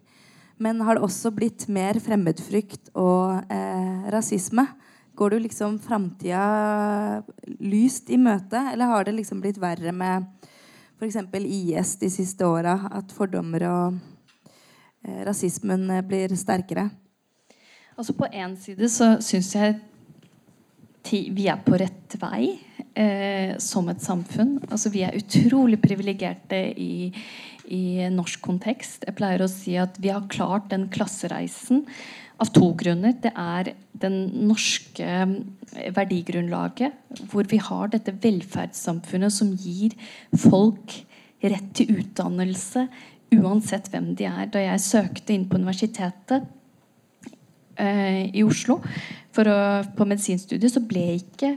Men 0.63 0.81
har 0.87 0.97
det 0.97 1.07
også 1.07 1.33
blitt 1.35 1.67
mer 1.73 1.99
fremmedfrykt 2.03 2.93
og 2.95 3.53
eh, 3.53 4.11
rasisme? 4.15 4.67
Går 5.15 5.31
du 5.31 5.39
liksom 5.45 5.79
framtida 5.79 7.23
lyst 7.63 8.11
i 8.11 8.19
møte, 8.19 8.59
eller 8.73 8.91
har 8.91 9.07
det 9.07 9.15
liksom 9.15 9.43
blitt 9.43 9.61
verre 9.63 9.93
med 9.95 10.27
f.eks. 10.99 11.21
IS 11.39 11.95
de 12.03 12.11
siste 12.11 12.47
åra? 12.47 12.77
At 12.91 13.15
fordommer 13.15 13.67
og 13.71 13.99
eh, 15.07 15.23
rasismen 15.27 15.87
blir 16.09 16.35
sterkere? 16.39 16.89
Altså 17.95 18.15
På 18.19 18.27
én 18.27 18.57
side 18.59 18.91
så 18.91 19.15
syns 19.23 19.55
jeg 19.55 19.79
vi 21.05 21.45
er 21.47 21.61
på 21.63 21.77
rett 21.79 22.17
vei 22.19 22.57
eh, 22.99 23.55
som 23.63 23.89
et 23.91 24.03
samfunn. 24.03 24.59
Altså, 24.71 24.93
vi 24.95 25.05
er 25.07 25.17
utrolig 25.19 25.81
privilegerte 25.83 26.61
i, 26.81 27.13
i, 27.69 27.85
norsk 28.15 28.43
kontekst. 28.45 29.07
Jeg 29.07 29.17
pleier 29.19 29.45
å 29.45 29.51
si 29.51 29.77
at 29.81 29.99
vi 30.03 30.13
har 30.15 30.29
klart 30.33 30.71
den 30.73 30.89
klassereisen 30.95 31.85
av 32.43 32.51
to 32.55 32.73
grunner. 32.79 33.15
Det 33.21 33.33
er 33.35 33.75
den 34.05 34.21
norske 34.49 35.05
eh, 35.05 35.91
verdigrunnlaget, 35.95 37.01
hvor 37.31 37.49
vi 37.51 37.61
har 37.63 37.91
dette 37.93 38.15
velferdssamfunnet 38.23 39.35
som 39.35 39.53
gir 39.55 39.97
folk 40.37 41.03
rett 41.45 41.75
til 41.77 41.99
utdannelse 42.01 42.87
uansett 43.35 43.91
hvem 43.93 44.13
de 44.19 44.29
er. 44.29 44.49
Da 44.53 44.63
jeg 44.63 44.85
søkte 44.85 45.35
inn 45.35 45.47
på 45.49 45.59
universitetet 45.61 46.47
eh, 47.81 48.31
i 48.31 48.45
Oslo 48.47 48.81
å, 48.81 49.59
på 49.97 50.07
medisinstudiet, 50.09 50.73
så 50.73 50.83
ble 50.85 51.07
ikke 51.19 51.57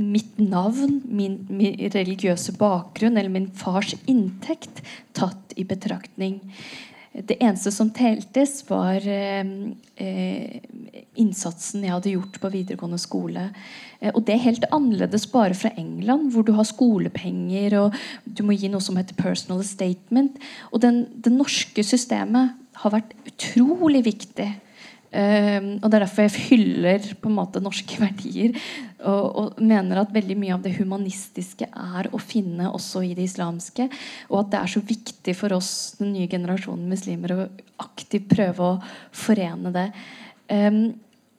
mitt 0.00 0.38
navn, 0.40 1.00
min, 1.04 1.40
min, 1.48 1.76
religiøse 1.92 2.56
bakgrunn 2.58 3.18
eller 3.18 3.32
min 3.32 3.50
fars 3.56 3.94
inntekt 4.08 4.82
tatt 5.16 5.54
i 5.60 5.66
betraktning. 5.68 6.40
Det 7.10 7.40
eneste 7.42 7.72
som 7.74 7.90
teltes, 7.90 8.60
var 8.68 9.02
eh, 9.02 9.46
eh, 9.98 10.60
innsatsen 11.18 11.82
jeg 11.82 11.92
hadde 11.96 12.12
gjort 12.14 12.38
på 12.38 12.52
videregående 12.52 13.00
skole. 13.02 13.48
Eh, 13.98 14.12
og 14.14 14.22
det 14.26 14.36
er 14.36 14.44
helt 14.44 14.66
annerledes 14.70 15.26
bare 15.32 15.56
fra 15.58 15.72
England, 15.80 16.30
hvor 16.30 16.46
du 16.46 16.54
har 16.54 16.68
skolepenger 16.68 17.76
og 17.82 17.98
du 18.24 18.44
må 18.46 18.54
gi 18.54 18.70
noe 18.70 18.84
som 18.84 18.98
heter 19.00 19.18
personal 19.18 19.64
statement. 19.66 20.38
Og 20.70 20.84
den, 20.86 21.04
det 21.18 21.34
norske 21.34 21.84
systemet 21.84 22.54
har 22.80 22.94
vært 22.94 23.12
utrolig 23.28 24.04
viktig 24.06 24.52
og 25.10 25.86
Det 25.90 25.96
er 25.96 26.04
derfor 26.04 26.22
jeg 26.22 26.44
hyller 26.52 27.06
på 27.18 27.30
en 27.30 27.34
måte 27.34 27.62
norske 27.62 27.98
verdier. 28.04 28.54
Og, 29.00 29.24
og, 29.26 29.60
mener 29.62 30.02
at 30.02 30.14
veldig 30.14 30.36
mye 30.38 30.54
av 30.54 30.62
det 30.62 30.76
humanistiske 30.76 31.66
er 31.66 32.10
å 32.14 32.20
finne 32.22 32.70
også 32.70 33.02
i 33.08 33.14
det 33.18 33.26
islamske. 33.26 33.88
Og 34.30 34.42
at 34.44 34.52
det 34.52 34.60
er 34.60 34.72
så 34.74 34.82
viktig 34.86 35.36
for 35.38 35.56
oss, 35.56 35.72
den 35.98 36.14
nye 36.14 36.30
generasjonen 36.30 36.90
muslimer, 36.90 37.34
å 37.34 37.48
aktivt 37.82 38.28
prøve 38.30 38.74
å 38.74 38.80
forene 39.16 39.72
det. 39.74 39.88
Um, 40.50 40.82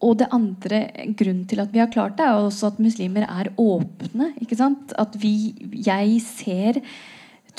og 0.02 0.18
det 0.18 0.32
andre 0.34 0.82
grunnen 1.14 1.46
til 1.50 1.62
at 1.62 1.72
vi 1.74 1.82
har 1.82 1.92
klart 1.94 2.18
det, 2.18 2.26
er 2.26 2.42
også 2.42 2.72
at 2.72 2.82
muslimer 2.82 3.28
er 3.28 3.52
åpne. 3.62 4.32
At 4.98 5.18
vi, 5.22 5.34
jeg 5.86 6.22
ser 6.26 6.82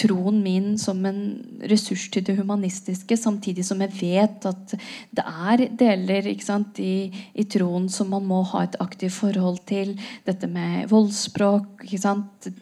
troen 0.01 0.39
min 0.43 0.73
som 0.81 1.03
en 1.07 1.21
ressurs 1.69 2.07
til 2.13 2.25
det 2.27 2.37
humanistiske, 2.39 3.17
samtidig 3.19 3.65
som 3.67 3.83
jeg 3.85 3.93
vet 3.99 4.47
at 4.49 4.75
det 5.13 5.25
er 5.25 5.65
deler 5.79 6.29
sant, 6.43 6.81
i, 6.81 7.13
i, 7.35 7.45
troen 7.45 7.89
som 7.93 8.11
man 8.13 8.27
må 8.29 8.43
ha 8.53 8.65
et 8.67 8.79
aktivt 8.83 9.19
forhold 9.21 9.61
til. 9.69 9.95
Dette 10.27 10.49
med 10.51 10.89
voldsspråk. 10.91 11.85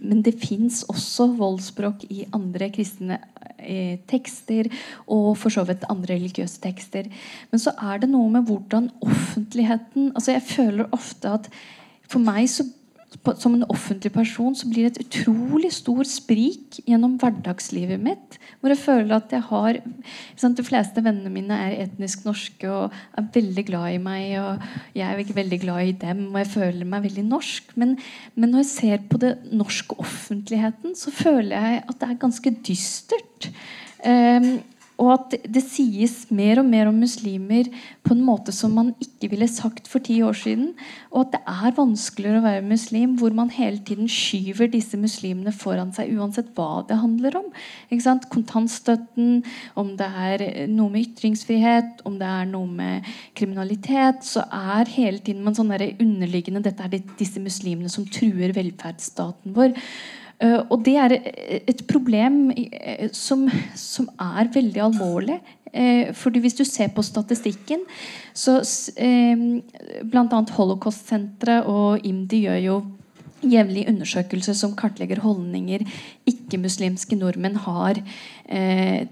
Men 0.00 0.22
det 0.26 0.36
fins 0.42 0.82
også 0.90 1.30
voldsspråk 1.38 2.06
i 2.10 2.24
andre 2.36 2.70
kristne 2.74 3.20
eh, 3.58 4.00
tekster, 4.10 4.70
og 5.06 5.36
for 5.38 5.54
så 5.54 5.64
vidt 5.68 5.86
andre 5.92 6.16
religiøse 6.16 6.60
tekster. 6.62 7.08
Men 7.52 7.62
så 7.62 7.74
er 7.78 8.02
det 8.02 8.10
noe 8.10 8.30
med 8.32 8.48
hvordan 8.50 8.90
offentligheten 9.06 10.12
altså 10.14 10.36
Jeg 10.36 10.48
føler 10.50 10.92
ofte 10.96 11.38
at 11.38 11.50
for 12.10 12.22
meg 12.22 12.48
så 12.50 12.66
som 13.20 13.52
en 13.52 13.66
offentlig 13.68 14.12
person 14.14 14.54
så 14.56 14.68
blir 14.70 14.86
det 14.86 14.94
et 14.94 15.02
utrolig 15.04 15.68
stor 15.76 16.00
sprik 16.08 16.78
gjennom 16.88 17.18
hverdagslivet 17.20 18.00
mitt. 18.00 18.38
Hvor 18.60 18.72
jeg 18.72 18.80
føler 18.80 19.12
at 19.16 19.34
jeg 19.34 19.44
har 19.50 19.80
sant, 20.40 20.56
De 20.56 20.64
fleste 20.64 21.04
vennene 21.04 21.32
mine 21.32 21.58
er 21.66 21.76
etnisk 21.84 22.24
norske 22.24 22.70
og 22.70 22.96
er 23.18 23.28
veldig 23.34 23.66
glad 23.68 23.92
i 23.92 24.00
meg. 24.00 24.24
Og 24.40 24.96
jeg 24.96 25.04
er 25.04 25.20
ikke 25.20 25.36
veldig 25.36 25.60
glad 25.60 25.92
i 25.92 25.94
dem, 26.06 26.24
og 26.32 26.40
jeg 26.40 26.52
føler 26.54 26.88
meg 26.88 27.04
veldig 27.10 27.26
norsk. 27.28 27.76
Men, 27.76 27.94
men 28.34 28.54
når 28.54 28.64
jeg 28.64 28.72
ser 28.72 29.06
på 29.10 29.20
det 29.20 29.36
norske 29.52 30.00
offentligheten, 30.00 30.96
så 30.96 31.12
føler 31.12 31.56
jeg 31.56 31.84
at 31.84 32.00
det 32.00 32.08
er 32.08 32.22
ganske 32.24 32.56
dystert. 32.64 33.52
Um, 34.00 34.54
og 35.00 35.10
at 35.14 35.36
det 35.48 35.62
sies 35.64 36.26
mer 36.34 36.60
og 36.60 36.66
mer 36.68 36.90
om 36.90 36.98
muslimer 37.00 37.70
på 38.04 38.12
en 38.12 38.22
måte 38.24 38.52
som 38.52 38.74
man 38.76 38.92
ikke 39.00 39.30
ville 39.32 39.48
sagt 39.48 39.88
for 39.88 40.02
ti 40.04 40.18
år 40.24 40.36
siden. 40.36 40.74
Og 41.10 41.24
at 41.24 41.32
det 41.36 41.40
er 41.48 41.76
vanskeligere 41.78 42.42
å 42.42 42.44
være 42.44 42.66
muslim 42.68 43.16
hvor 43.20 43.32
man 43.36 43.52
hele 43.54 43.80
tiden 43.86 44.10
skyver 44.10 44.68
disse 44.72 45.00
muslimene 45.00 45.54
foran 45.56 45.94
seg 45.96 46.12
uansett 46.16 46.52
hva 46.56 46.84
det 46.88 47.00
handler 47.00 47.40
om. 47.40 47.48
Kontantstøtten, 48.30 49.42
om 49.80 49.94
det 49.98 50.06
er 50.06 50.46
noe 50.70 50.92
med 50.92 51.08
ytringsfrihet, 51.08 52.04
om 52.08 52.18
det 52.20 52.28
er 52.28 52.48
noe 52.50 52.68
med 52.68 53.10
kriminalitet, 53.38 54.24
så 54.26 54.44
er 54.44 54.90
hele 54.96 55.22
tiden 55.24 55.44
man 55.46 55.56
sånn 55.56 55.70
underliggende 55.70 56.64
Dette 56.64 56.84
er 56.84 57.12
disse 57.18 57.40
muslimene 57.40 57.88
som 57.92 58.04
truer 58.04 58.52
velferdsstaten 58.56 59.54
vår. 59.56 59.72
Uh, 60.40 60.62
og 60.72 60.84
det 60.86 60.94
er 60.96 61.12
et 61.68 61.82
problem 61.88 62.46
uh, 62.54 63.08
som, 63.12 63.44
som, 63.76 64.08
er 64.16 64.48
veldig 64.54 64.82
alvorlig. 64.86 65.36
Uh, 65.70 66.14
fordi 66.16 66.40
hvis 66.40 66.56
du 66.56 66.64
ser 66.64 66.88
på 66.94 67.04
statistikken, 67.04 67.84
så 68.32 68.60
Bl.a. 68.96 70.40
Holocaust-senteret 70.56 71.68
og 71.68 72.06
IMDi 72.06 72.46
gjør 72.46 72.64
jo 72.64 72.78
jevnlig 73.40 73.86
undersøkelser 73.88 74.56
som 74.56 74.74
kartlegger 74.76 75.22
holdninger 75.22 75.86
ikke-muslimske 76.28 77.16
nordmenn 77.16 77.56
har 77.64 77.96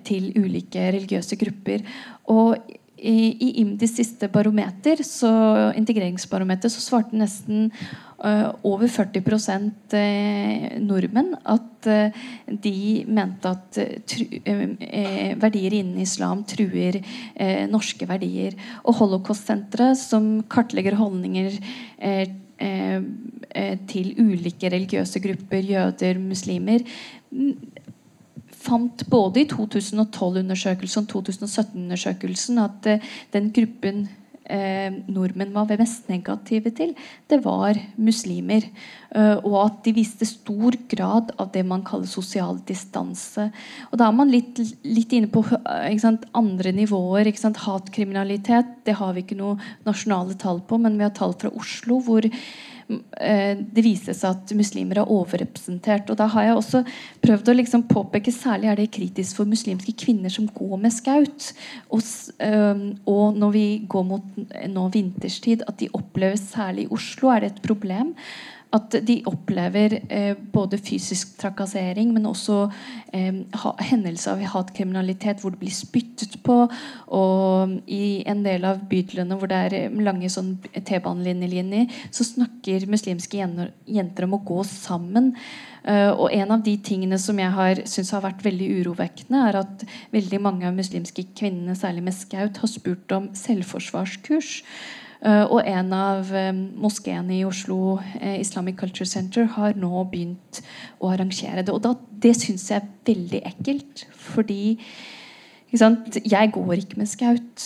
til 0.05 0.27
ulike 0.37 0.83
religiøse 0.93 1.39
grupper. 1.41 1.87
Og 2.29 2.59
i, 2.99 3.37
i 3.39 3.49
IMDis 3.63 3.95
siste 3.99 4.29
barometer, 4.33 5.01
så, 5.07 5.31
integreringsbarometer, 5.79 6.71
så 6.73 6.83
svarte 6.83 7.19
nesten 7.19 7.69
uh, 8.25 8.51
over 8.67 8.89
40 8.91 9.23
uh, 9.95 10.65
nordmenn 10.83 11.35
at 11.45 11.89
uh, 11.91 12.25
de 12.49 13.05
mente 13.07 13.53
at 13.53 13.81
tru, 14.09 14.27
verdier 15.39 15.79
innen 15.79 16.03
islam 16.03 16.43
truer 16.49 17.01
norske 17.71 18.09
verdier. 18.09 18.59
Og 18.85 18.99
Holocaust-senteret, 18.99 19.99
som 20.01 20.39
kartlegger 20.51 20.99
holdninger 20.99 21.59
til 23.89 24.09
ulike 24.19 24.71
religiøse 24.73 25.23
grupper, 25.23 25.63
jøder, 25.63 26.19
muslimer, 26.19 26.83
fant 28.59 29.05
både 29.11 29.43
i 29.45 29.49
2012-undersøkelsen 29.51 31.05
og 31.05 31.13
2017-undersøkelsen 31.27 32.63
at 32.63 32.89
uh, 32.93 33.13
den 33.35 33.53
gruppen 33.55 34.07
eh, 34.49 34.95
nordmenn 35.13 35.53
var 35.55 35.69
mest 35.79 36.09
negative 36.11 36.73
til, 36.77 36.95
det 37.29 37.41
var 37.45 37.79
muslimer. 37.97 38.65
Uh, 39.15 39.37
og 39.45 39.57
at 39.63 39.83
de 39.87 39.95
viste 39.97 40.27
stor 40.29 40.77
grad 40.91 41.33
av 41.41 41.53
det 41.55 41.65
man 41.67 41.85
kaller 41.87 42.09
sosial 42.11 42.59
distanse. 42.69 43.49
Og 43.91 44.01
da 44.01 44.09
er 44.09 44.17
man 44.17 44.33
litt, 44.33 44.61
litt 44.85 45.13
inne 45.17 45.31
på 45.33 45.45
sant, 46.03 46.27
andre 46.37 46.75
nivåer. 46.77 47.31
Hatkriminalitet 47.69 48.75
det 48.89 48.99
har 48.99 49.15
vi 49.15 49.25
ikke 49.25 49.39
noe 49.39 49.59
nasjonale 49.89 50.37
tall 50.41 50.61
på, 50.65 50.81
men 50.81 50.99
vi 50.99 51.07
har 51.07 51.15
tall 51.17 51.37
fra 51.39 51.53
Oslo 51.57 52.03
hvor 52.05 52.29
Eh, 52.29 52.78
det 52.89 53.83
viser 53.85 54.17
seg 54.17 54.33
at 54.33 54.53
muslimer 54.57 55.03
er 55.03 55.11
overrepresentert. 55.13 56.09
og 56.09 56.17
da 56.17 56.27
har 56.33 56.47
jeg 56.47 56.57
også 56.57 56.83
prøvd 57.25 57.51
å 57.51 57.57
liksom 57.59 57.85
påpeke 57.91 58.33
Særlig 58.33 58.71
er 58.71 58.79
det 58.79 58.91
kritisk 58.95 59.37
for 59.37 59.51
muslimske 59.51 59.93
kvinner 59.99 60.33
som 60.33 60.47
går 60.49 60.77
med 60.81 60.95
skaut. 60.95 61.51
Og, 61.93 62.01
og 63.05 63.37
når 63.37 63.51
vi 63.53 63.67
går 63.89 64.07
mot 64.09 64.39
nå 64.73 64.87
vinterstid, 64.95 65.67
at 65.69 65.81
de 65.83 65.91
opplever 65.93 66.39
særlig 66.41 66.87
i 66.87 66.93
Oslo 66.95 67.33
er 67.35 67.45
det 67.45 67.53
et 67.53 67.67
problem 67.67 68.15
at 68.77 68.97
de 69.09 69.17
opplever 69.29 69.95
eh, 70.13 70.35
både 70.53 70.79
fysisk 70.79 71.39
trakassering, 71.41 72.11
men 72.13 72.27
også 72.29 72.67
eh, 73.17 73.41
hendelser 73.89 74.35
av 74.35 74.45
hatkriminalitet 74.53 75.41
hvor 75.41 75.55
det 75.55 75.63
blir 75.63 75.73
spyttet 75.73 76.37
på. 76.45 76.59
Og 77.17 77.79
i 77.89 78.21
en 78.29 78.45
del 78.45 78.67
av 78.69 78.83
bydelene 78.91 79.39
hvor 79.41 79.49
det 79.49 79.63
er 79.69 79.79
eh, 79.79 79.97
lange 80.05 80.29
sånn 80.33 80.57
T-banelinjer, 80.77 81.89
så 82.13 82.27
snakker 82.29 82.89
muslimske 82.93 83.41
jenter 83.41 84.29
om 84.29 84.37
å 84.37 84.45
gå 84.45 84.61
sammen. 84.69 85.33
Uh, 85.89 86.11
og 86.11 86.33
en 86.35 86.51
av 86.53 86.61
de 86.67 86.75
tingene 86.85 87.17
som 87.23 87.39
jeg 87.41 87.55
har 87.55 87.79
synes 87.89 88.11
har 88.13 88.25
vært 88.25 88.43
veldig 88.45 88.67
urovekkende, 88.83 89.45
er 89.49 89.61
at 89.63 89.85
veldig 90.13 90.41
mange 90.45 90.67
av 90.69 90.77
muslimske 90.77 91.25
kvinnene, 91.39 91.77
særlig 91.79 92.03
med 92.05 92.17
skaut, 92.19 92.59
har 92.61 92.69
spurt 92.69 93.15
om 93.15 93.31
selvforsvarskurs. 93.39 94.59
Uh, 95.19 95.51
og 95.51 95.67
en 95.67 95.89
av 95.97 96.29
um, 96.31 96.59
moskeene 96.79 97.41
i 97.41 97.45
Oslo, 97.47 97.97
uh, 97.99 98.35
Islamic 98.39 98.77
Culture 98.79 99.07
Center, 99.09 99.49
har 99.57 99.75
nå 99.75 100.05
begynt 100.13 100.61
å 101.03 101.11
arrangere 101.11 101.65
det. 101.65 101.75
Og 101.75 101.83
da, 101.83 101.97
det 102.23 102.37
syns 102.39 102.69
jeg 102.71 102.79
er 102.79 102.93
veldig 103.09 103.41
ekkelt. 103.51 104.05
Fordi 104.15 104.77
jeg 105.69 106.53
går 106.55 106.75
ikke 106.79 107.01
med 107.01 107.11
skaut, 107.11 107.65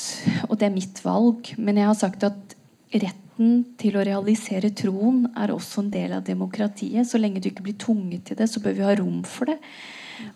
og 0.48 0.56
det 0.58 0.66
er 0.66 0.74
mitt 0.74 1.02
valg. 1.04 1.52
Men 1.60 1.78
jeg 1.78 1.90
har 1.90 1.98
sagt 2.00 2.24
at 2.26 2.56
retten 2.92 3.60
til 3.80 3.98
å 3.98 4.06
realisere 4.08 4.72
troen 4.74 5.26
er 5.36 5.52
også 5.52 5.84
en 5.84 5.92
del 5.92 6.16
av 6.16 6.24
demokratiet. 6.26 7.04
Så 7.06 7.20
lenge 7.20 7.42
du 7.42 7.50
ikke 7.52 7.68
blir 7.68 7.76
tvunget 7.78 8.30
til 8.30 8.40
det, 8.40 8.48
så 8.50 8.64
bør 8.64 8.78
vi 8.78 8.86
ha 8.88 8.96
rom 8.96 9.20
for 9.28 9.52
det. 9.52 9.58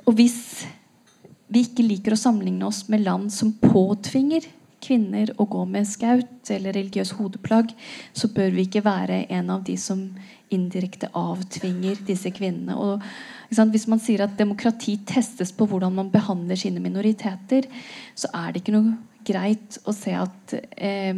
Og 0.05 0.21
hvis 0.21 0.67
vi 1.49 1.65
ikke 1.65 1.87
liker 1.87 2.15
å 2.15 2.21
sammenligne 2.21 2.69
oss 2.69 2.85
med 2.93 3.05
land 3.07 3.33
som 3.33 3.55
påtvinger 3.63 4.47
kvinner 4.83 5.33
å 5.41 5.47
gå 5.51 5.65
med 5.69 5.89
skaut 5.89 6.51
eller 6.53 6.77
religiøs 6.77 7.15
hodeplagg, 7.19 7.73
så 8.17 8.31
bør 8.33 8.53
vi 8.55 8.67
ikke 8.67 8.85
være 8.87 9.25
en 9.35 9.51
av 9.55 9.65
de 9.67 9.77
som 9.81 10.03
indirekte 10.53 11.11
avtvinger 11.17 12.05
disse 12.07 12.31
kvinnene. 12.35 12.77
Og, 12.77 13.03
hvis 13.51 13.89
man 13.91 14.03
sier 14.03 14.25
at 14.25 14.39
demokrati 14.39 14.99
testes 15.09 15.53
på 15.55 15.67
hvordan 15.71 15.95
man 15.97 16.13
behandler 16.13 16.59
sine 16.61 16.83
minoriteter, 16.83 17.67
så 18.15 18.31
er 18.35 18.53
det 18.53 18.63
ikke 18.63 18.77
noe 18.77 18.97
greit 19.27 19.81
å 19.87 19.95
se 19.95 20.15
at 20.15 20.55
eh, 20.55 21.17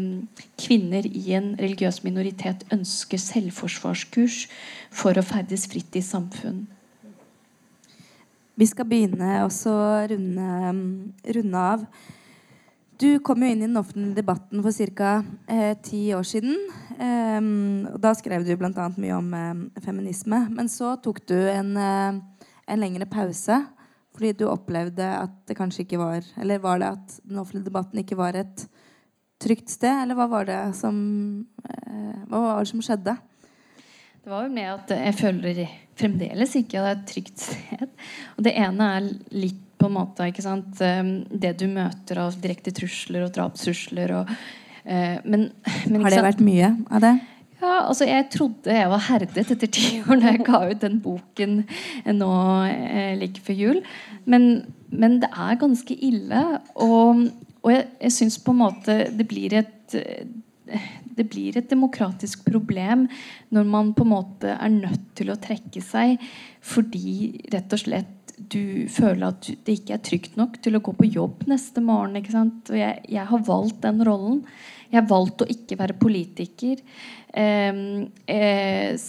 kvinner 0.60 1.06
i 1.06 1.34
en 1.36 1.52
religiøs 1.58 2.00
minoritet 2.06 2.64
ønsker 2.72 3.20
selvforsvarskurs 3.20 4.46
for 4.88 5.18
å 5.18 5.24
ferdes 5.26 5.68
fritt 5.68 5.98
i 5.98 6.04
samfunn. 6.04 6.64
Vi 8.58 8.66
skal 8.66 8.88
begynne 8.90 9.44
å 9.44 9.74
runde, 10.10 10.70
runde 11.36 11.66
av. 11.74 11.84
Du 12.98 13.18
kom 13.22 13.42
jo 13.44 13.48
inn 13.52 13.60
i 13.62 13.66
den 13.68 13.78
offentlige 13.78 14.16
debatten 14.16 14.62
for 14.64 14.74
ca. 14.98 15.10
Eh, 15.46 15.76
ti 15.86 16.00
år 16.14 16.24
siden. 16.26 16.56
Eh, 16.98 17.38
og 17.92 18.00
da 18.02 18.10
skrev 18.18 18.42
du 18.42 18.56
bl.a. 18.58 18.88
mye 18.98 19.14
om 19.14 19.28
eh, 19.38 19.82
feminisme. 19.84 20.40
Men 20.50 20.66
så 20.72 20.96
tok 21.04 21.20
du 21.30 21.36
en, 21.38 21.76
eh, 21.78 22.18
en, 22.66 22.80
lengre 22.80 23.06
pause 23.06 23.60
fordi 24.18 24.32
du 24.34 24.48
opplevde 24.50 25.06
at 25.06 25.36
det 25.46 25.54
kanskje 25.54 25.84
ikke 25.84 26.00
var 26.00 26.24
Eller 26.42 26.58
var 26.58 26.80
det 26.82 26.88
at 26.96 27.20
den 27.22 27.38
offentlige 27.38 27.68
debatten 27.68 28.00
ikke 28.02 28.18
var 28.18 28.34
et 28.34 28.64
trygt 29.38 29.70
sted? 29.70 30.02
Eller 30.02 30.18
hva 30.18 30.26
var 30.32 30.48
det 30.50 30.58
som, 30.74 30.98
eh, 31.70 32.18
hva 32.26 32.42
var 32.48 32.64
det 32.64 32.72
som 32.72 32.82
skjedde? 32.82 33.14
Det 34.24 34.32
var 34.34 34.42
jo 34.42 34.50
med 34.56 34.72
at 34.72 34.90
jeg 34.90 35.14
føler 35.20 35.62
fremdeles 35.94 36.58
ikke 36.58 36.82
at 36.82 36.82
det 36.82 36.90
er 36.90 36.98
et 36.98 37.08
trygt 37.14 37.46
sted. 37.46 37.88
Og 38.34 38.42
det 38.48 38.58
ene 38.58 38.90
er 38.96 39.10
litt 39.38 39.67
på 39.78 39.88
en 39.88 39.94
måte 39.94 40.28
ikke 40.28 40.44
sant? 40.44 40.80
Ehm, 40.84 41.22
det 41.30 41.56
du 41.60 41.66
møter 41.70 42.20
av 42.24 42.36
direkte 42.42 42.74
trusler 42.74 43.26
og 43.26 43.34
drapstrusler. 43.36 44.14
Og, 44.20 44.30
uh, 44.84 45.18
men, 45.24 45.50
men, 45.86 46.00
Har 46.02 46.14
det 46.14 46.24
vært 46.26 46.44
mye 46.44 46.72
av 46.90 47.04
det? 47.04 47.14
Ja, 47.58 47.72
altså 47.88 48.06
Jeg 48.06 48.28
trodde 48.30 48.74
jeg 48.74 48.90
var 48.90 49.02
herdet 49.08 49.50
etter 49.54 49.70
ti 49.70 49.98
år 50.06 50.22
da 50.22 50.34
jeg 50.34 50.46
ga 50.46 50.62
ut 50.70 50.82
den 50.84 51.00
boken 51.02 51.62
nå 52.14 52.32
eh, 52.70 53.14
like 53.18 53.42
før 53.44 53.62
jul. 53.62 53.80
Men, 54.26 54.50
men, 54.90 55.18
det 55.22 55.30
er 55.34 55.58
ganske 55.62 55.94
ille. 55.94 56.44
Og, 56.74 57.24
og 57.62 57.72
jeg, 57.74 57.88
jeg 58.02 58.18
syns 58.20 58.38
på 58.42 58.54
en 58.54 58.62
måte 58.66 59.00
det 59.14 59.26
blir 59.30 59.58
et 59.62 59.98
det 61.18 61.24
blir 61.32 61.56
et 61.58 61.70
demokratisk 61.70 62.44
problem 62.46 63.06
når 63.54 63.64
man 63.66 63.92
på 63.96 64.04
en 64.04 64.12
måte 64.12 64.52
er 64.54 64.70
nødt 64.70 65.08
til 65.18 65.32
å 65.32 65.38
trekke 65.40 65.82
seg 65.82 66.20
fordi 66.62 67.48
rett 67.50 67.74
og 67.74 67.82
slett 67.82 68.17
du 68.38 68.88
føler 68.92 69.28
at 69.30 69.46
det 69.66 69.78
ikke 69.80 69.96
er 69.96 70.02
trygt 70.04 70.38
nok 70.38 70.58
til 70.64 70.78
å 70.78 70.82
gå 70.84 70.94
på 70.96 71.08
jobb 71.10 71.46
neste 71.50 71.82
morgen. 71.84 72.16
ikke 72.18 72.76
jeg, 72.76 73.04
jeg 73.08 73.26
har 73.30 73.46
valgt 73.46 73.82
den 73.82 74.02
rollen. 74.06 74.42
Jeg 74.88 75.02
har 75.02 75.08
valgt 75.10 75.44
å 75.44 75.50
ikke 75.52 75.78
være 75.80 75.98
politiker. 76.00 76.80
Eh, 77.36 77.80
eh, 78.32 79.06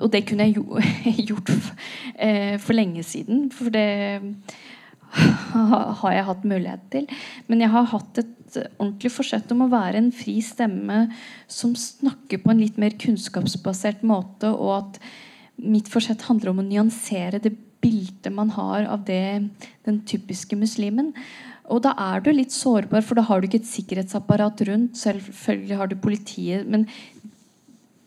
og 0.00 0.10
det 0.14 0.24
kunne 0.28 0.48
jeg 0.48 0.56
jo, 0.60 0.80
gjort 1.30 1.52
eh, 2.16 2.56
for 2.62 2.76
lenge 2.76 3.04
siden. 3.06 3.48
For 3.52 3.72
det 3.74 3.86
har 6.00 6.14
jeg 6.14 6.28
hatt 6.28 6.46
mulighet 6.46 6.84
til. 6.92 7.08
Men 7.50 7.64
jeg 7.64 7.74
har 7.74 7.90
hatt 7.92 8.22
et 8.22 8.60
ordentlig 8.78 9.12
forsett 9.14 9.50
om 9.54 9.66
å 9.66 9.72
være 9.72 10.00
en 10.00 10.12
fri 10.14 10.38
stemme 10.42 11.04
som 11.50 11.74
snakker 11.78 12.42
på 12.42 12.52
en 12.52 12.62
litt 12.62 12.78
mer 12.80 12.96
kunnskapsbasert 13.00 14.04
måte, 14.06 14.50
og 14.50 14.72
at 14.78 15.02
mitt 15.60 15.90
forsett 15.92 16.24
handler 16.28 16.54
om 16.54 16.62
å 16.62 16.66
nyansere 16.66 17.42
det 17.42 17.52
bildet 17.80 18.32
man 18.34 18.52
har 18.56 18.88
av 18.90 19.04
det, 19.08 19.50
den 19.86 20.02
typiske 20.08 20.58
muslimen. 20.58 21.14
Og 21.70 21.82
da 21.84 21.94
er 22.10 22.22
du 22.24 22.32
litt 22.34 22.54
sårbar, 22.54 23.04
for 23.06 23.18
da 23.18 23.24
har 23.28 23.40
du 23.40 23.48
ikke 23.48 23.62
et 23.62 23.70
sikkerhetsapparat 23.70 24.64
rundt. 24.68 24.98
Selvfølgelig 24.98 25.78
har 25.78 25.90
du 25.90 25.96
politiet, 26.02 26.66
men 26.66 26.88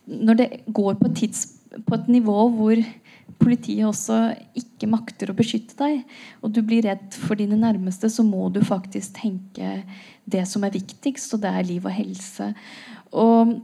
når 0.03 0.39
det 0.39 0.49
går 0.67 0.97
på, 0.99 1.13
tids, 1.15 1.45
på 1.87 1.95
et 1.95 2.09
nivå 2.11 2.49
hvor 2.57 2.81
politiet 3.39 3.87
også 3.87 4.17
ikke 4.59 4.89
makter 4.91 5.31
å 5.31 5.35
beskytte 5.37 5.77
deg, 5.79 6.03
og 6.43 6.51
du 6.55 6.61
blir 6.65 6.85
redd 6.85 7.15
for 7.15 7.39
dine 7.39 7.57
nærmeste, 7.59 8.11
så 8.11 8.25
må 8.25 8.49
du 8.53 8.61
faktisk 8.65 9.15
tenke 9.21 9.79
det 10.23 10.43
som 10.49 10.63
er 10.63 10.75
viktigst, 10.75 11.33
og 11.35 11.43
det 11.43 11.51
er 11.51 11.67
liv 11.67 11.87
og 11.87 11.95
helse. 11.95 12.51
Og, 13.13 13.55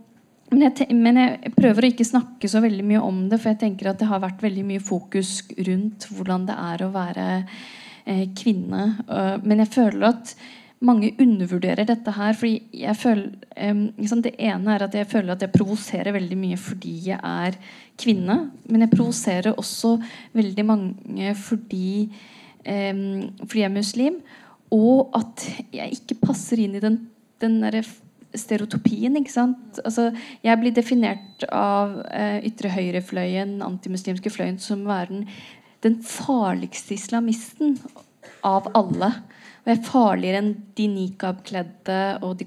men, 0.50 0.64
jeg, 0.66 0.96
men, 0.98 1.20
jeg, 1.22 1.52
prøver 1.58 1.86
å 1.86 1.90
ikke 1.92 2.08
snakke 2.08 2.50
så 2.50 2.62
veldig 2.64 2.86
mye 2.88 3.02
om 3.06 3.26
det, 3.30 3.38
for 3.42 3.52
jeg 3.52 3.62
tenker 3.62 3.92
at 3.92 4.00
det 4.02 4.08
har 4.10 4.22
vært 4.24 4.42
veldig 4.42 4.64
mye 4.66 4.82
fokus 4.84 5.44
rundt 5.68 6.08
hvordan 6.10 6.48
det 6.50 6.56
er 6.58 6.84
å 6.86 6.94
være 6.94 7.28
eh, 7.40 8.26
kvinne. 8.38 8.88
Uh, 9.06 9.36
men 9.44 9.62
jeg 9.62 9.72
føler 9.76 10.08
at 10.10 10.34
mange 10.86 11.12
undervurderer 11.20 11.86
dette 11.86 12.12
her. 12.16 12.34
fordi 12.34 12.62
jeg 12.82 12.96
føler, 12.96 13.30
um, 13.70 13.86
liksom 13.98 14.22
Det 14.24 14.34
ene 14.40 14.74
er 14.74 14.84
at 14.88 14.96
jeg 14.96 15.08
føler 15.12 15.34
at 15.34 15.42
jeg 15.42 15.52
provoserer 15.52 16.16
veldig 16.16 16.38
mye 16.40 16.58
fordi 16.58 16.96
jeg 17.10 17.20
er 17.20 17.58
kvinne. 18.00 18.52
Men 18.70 18.82
jeg 18.82 18.94
provoserer 18.96 19.54
også 19.54 19.98
veldig 20.34 20.66
mange 20.66 21.36
fordi, 21.36 22.10
um, 22.66 23.30
fordi 23.44 23.60
jeg 23.60 23.70
er 23.70 23.76
muslim. 23.76 24.22
Og 24.72 25.10
at 25.14 25.50
jeg 25.74 26.00
ikke 26.00 26.22
passer 26.26 26.64
inn 26.64 26.78
i 26.78 26.84
den, 26.84 27.10
den 27.42 27.62
derre 27.62 27.84
stereotopien. 28.38 29.16
ikke 29.18 29.34
sant? 29.34 29.80
Altså, 29.84 30.10
jeg 30.46 30.62
blir 30.62 30.76
definert 30.76 31.46
av 31.52 32.00
eh, 32.12 32.40
ytre 32.50 32.72
høyrefløyen, 32.74 33.60
antimuslimske 33.66 34.32
fløyen, 34.34 34.60
som 34.62 34.86
å 34.86 34.92
være 34.92 35.14
den, 35.14 35.24
den 35.86 36.00
farligste 36.06 36.96
islamisten 36.98 37.78
av 38.46 38.70
alle. 38.78 39.14
Og 39.64 39.72
jeg 39.72 39.80
er 39.80 39.88
farligere 39.88 40.44
enn 40.44 40.52
de 40.78 40.90
nikab-kledde 40.92 42.02
og 42.26 42.38
de, 42.40 42.46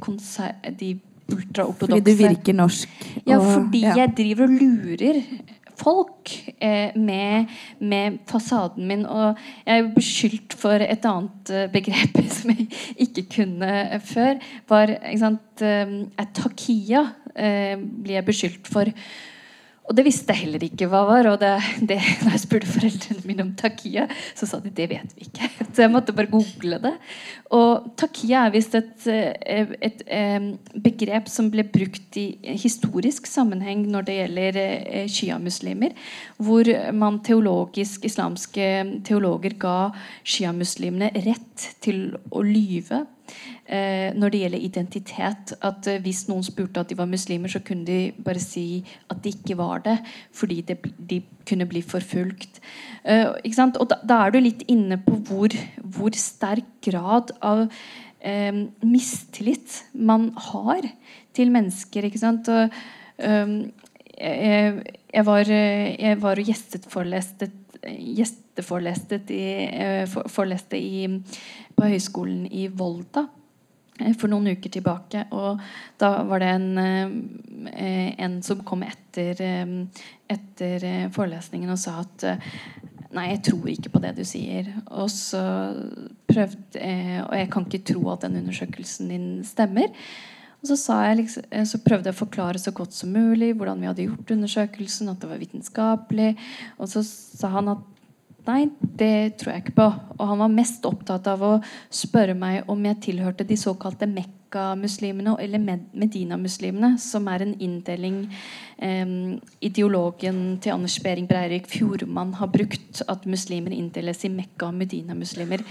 de 0.81 0.93
ultraortodokse. 1.33 1.99
Fordi 1.99 2.05
du 2.07 2.23
virker 2.23 2.57
norsk. 2.57 2.95
Og, 3.23 3.27
ja, 3.33 3.41
fordi 3.41 3.83
ja. 3.85 3.97
jeg 4.03 4.15
driver 4.19 4.49
og 4.49 4.63
lurer 4.63 5.21
folk 5.83 6.33
eh, 6.63 6.95
med, 6.97 7.51
med, 7.79 8.21
fasaden 8.31 8.87
min. 8.89 9.05
Og 9.07 9.39
jeg 9.67 9.79
er 9.79 9.91
beskyldt 9.95 10.57
for 10.59 10.85
et 10.85 11.09
annet 11.09 11.53
uh, 11.53 11.67
begrep 11.73 12.23
som 12.37 12.55
jeg 12.55 12.69
ikke 13.07 13.27
kunne 13.37 14.01
før. 14.07 14.41
Var 14.71 14.97
ikke 15.01 15.23
sant, 15.25 15.67
uh, 15.67 16.25
Takia 16.39 17.05
uh, 17.05 17.77
blir 17.79 18.19
jeg 18.21 18.29
beskyldt 18.29 18.73
for. 18.73 18.93
Og 19.91 19.97
det 19.99 20.05
visste 20.07 20.31
jeg 20.31 20.45
heller 20.45 20.63
ikke 20.63 20.87
hva 20.91 21.03
var. 21.09 21.27
Og 21.33 21.39
det, 21.43 21.51
det, 21.91 21.99
da 22.25 22.33
jeg 22.35 22.43
spurte 22.45 22.71
foreldrene 22.71 23.25
mine 23.29 23.47
om 23.47 23.53
takia, 23.59 24.07
så 24.39 24.47
sa 24.49 24.61
de 24.63 24.71
det 24.75 24.89
vet 24.93 25.15
vi 25.17 25.27
ikke. 25.27 25.51
Så 25.73 25.87
jeg 25.87 25.93
måtte 25.93 26.13
bare 26.13 26.29
google 26.29 26.79
det. 26.83 26.93
Og 27.57 27.87
takia 27.99 28.47
er 28.47 28.53
visst 28.53 28.75
et, 28.77 29.07
et, 29.09 29.73
et, 29.81 30.03
et 30.05 30.75
begrep 30.85 31.31
som 31.33 31.49
ble 31.53 31.65
brukt 31.65 32.19
i 32.21 32.27
historisk 32.61 33.27
sammenheng 33.31 33.87
når 33.89 34.07
det 34.09 34.19
gjelder 34.19 34.61
eh, 34.63 35.09
sjiamuslimer. 35.11 35.97
Hvor 36.43 36.69
man 36.97 37.23
teologisk, 37.25 38.05
islamske 38.09 38.69
teologer 39.09 39.57
ga 39.61 39.77
sjiamuslimene 40.23 41.11
rett 41.25 41.69
til 41.85 42.11
å 42.31 42.45
lyve 42.45 43.03
eh, 43.03 43.62
når 44.13 44.33
det 44.33 44.41
gjelder 44.43 44.65
identitet. 44.67 45.53
At 45.65 45.87
eh, 45.89 46.01
Hvis 46.05 46.27
noen 46.29 46.45
spurte 46.45 46.83
at 46.83 46.91
de 46.91 46.99
var 46.99 47.09
muslimer, 47.09 47.49
så 47.49 47.63
kunne 47.65 47.87
de 47.89 48.13
bare 48.25 48.43
si 48.43 48.85
at 49.11 49.23
de 49.25 49.33
ikke 49.33 49.57
var 49.57 49.85
det. 49.87 49.97
Fordi 50.33 50.61
det, 50.69 50.79
de 50.99 51.23
kunne 51.49 51.67
bli 51.71 51.83
forfulgt. 51.83 52.61
Eh, 53.05 53.27
og 53.29 53.89
da, 53.89 54.01
da, 54.05 54.21
er 54.21 54.35
du 54.35 54.41
litt 54.43 54.65
inne 54.69 55.01
på 55.01 55.17
hvor, 55.29 55.57
hvor 55.83 56.13
sterk 56.19 56.69
grad 56.85 57.33
av 57.41 57.65
eh, 58.21 58.53
mistillit 58.85 59.83
man 59.95 60.33
har 60.53 60.87
til 61.33 61.53
mennesker. 61.55 62.05
ikke 62.05 62.21
sant? 62.21 62.49
Og, 62.53 62.69
um, 63.25 63.59
jeg, 64.13 65.25
var, 65.25 65.49
jeg 65.49 66.19
var 66.21 66.39
og 66.39 66.47
gjesteforeleste 66.47 67.49
gjesteforelestet 67.83 69.31
i, 69.35 69.45
foreleste 70.07 70.79
i, 70.79 71.07
på 71.75 71.89
Høgskolen 71.91 72.45
i 72.47 72.69
Volda 72.71 73.25
Eh, 73.25 73.42
for 74.19 74.33
noen 74.33 74.53
uker 74.57 74.73
tilbake. 74.73 75.27
Og 75.35 75.61
da 76.01 76.13
var 76.29 76.43
det 76.43 76.51
en, 76.57 76.69
eh, 77.73 78.15
en 78.25 78.41
som 78.43 78.63
kom 78.67 78.85
etter, 78.87 79.41
eh, 79.41 80.05
etter 80.29 81.09
forelesningen 81.15 81.71
og 81.71 81.79
sa 81.79 82.01
at 82.01 82.29
Nei, 83.13 83.27
jeg 83.35 83.43
tror 83.45 83.67
ikke 83.69 83.91
på 83.93 84.01
det 84.01 84.15
du 84.17 84.23
sier. 84.25 84.71
Og 84.89 85.11
så 85.13 85.43
prøvde 86.27 86.81
Og 87.29 87.35
jeg 87.37 87.51
kan 87.53 87.67
ikke 87.67 87.85
tro 87.85 88.07
at 88.09 88.23
den 88.25 88.39
undersøkelsen 88.41 89.11
din 89.13 89.27
stemmer. 89.45 89.93
Og 90.63 90.79
så, 90.79 90.97
liksom, 91.19 91.43
så, 91.67 91.79
prøvde 91.83 92.09
jeg 92.09 92.15
å 92.15 92.23
forklare 92.23 92.61
så 92.63 92.71
godt 92.71 92.95
som 92.95 93.11
mulig 93.13 93.51
hvordan 93.59 93.81
vi 93.83 93.89
hadde 93.91 94.05
gjort 94.07 94.31
undersøkelsen, 94.31 95.11
at 95.11 95.21
det 95.21 95.29
var 95.29 95.41
vitenskapelig. 95.43 96.37
Og 96.79 96.89
så 96.89 97.03
sa 97.05 97.51
han 97.57 97.73
at 97.75 97.92
Nei, 98.43 98.67
det 98.99 99.39
tror 99.39 99.53
jeg 99.53 99.63
ikke 99.63 99.77
på. 99.77 99.89
Og 100.19 100.23
han 100.33 100.41
var 100.43 100.51
mest 100.51 100.87
opptatt 100.89 101.29
av 101.31 101.43
å 101.47 101.53
spørre 101.95 102.35
meg 102.35 102.71
om 102.71 102.81
jeg 102.89 102.99
tilhørte 103.05 103.47
de 103.47 103.59
såkalte 103.59 104.09
Mekka-muslimene 104.11 105.37
eller 105.45 105.63
Medina-muslimene, 105.63 106.97
som 106.99 107.31
er 107.31 107.45
en 107.47 107.55
inndeling 107.63 108.25
eh, 108.83 109.15
ideologen 109.63 110.43
til 110.63 110.75
Anders 110.75 110.99
Behring 111.05 111.31
Breivik 111.31 111.71
Fjordmann 111.71 112.35
har 112.41 112.51
brukt, 112.51 113.05
at 113.07 113.31
muslimer 113.31 113.77
inndeles 113.77 114.27
i 114.27 114.33
Mekka- 114.35 114.73
og 114.73 114.81
Medina-muslimer. 114.81 115.63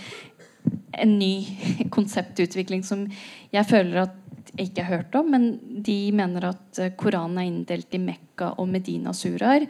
En 0.96 1.18
ny 1.20 1.34
konseptutvikling 1.96 2.88
som 2.88 3.04
jeg 3.52 3.68
føler 3.68 4.06
at 4.06 4.21
ikke 4.60 4.84
har 4.84 4.98
hørt 4.98 5.16
om, 5.20 5.32
men 5.34 5.60
de 5.86 6.12
mener 6.16 6.52
at 6.52 6.80
eh, 6.82 6.94
Koranen 6.98 7.40
er 7.42 7.50
inndelt 7.50 7.96
i 7.96 8.02
Mekka 8.02 8.54
og 8.60 8.70
Medina-suraer, 8.72 9.68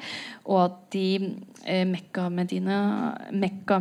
og 0.47 0.59
at 0.63 0.77
de 0.95 1.07
eh, 1.65 1.83
Mekka-muslimene 1.87 2.79
Mekka 3.31 3.79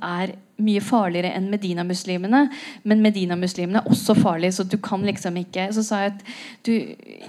er 0.00 0.34
mye 0.56 0.80
farligere 0.80 1.34
enn 1.36 1.50
Medina-muslimene. 1.52 2.46
Men 2.88 3.02
Medina-muslimene 3.04 3.82
er 3.82 3.90
også 3.92 4.16
farlige, 4.16 4.56
så 4.56 4.64
du 4.64 4.78
kan 4.80 5.04
liksom 5.04 5.36
ikke 5.40 5.68
Så 5.74 5.84
sa 5.84 6.00
jeg 6.04 6.14
at 6.14 6.22
du, 6.64 6.72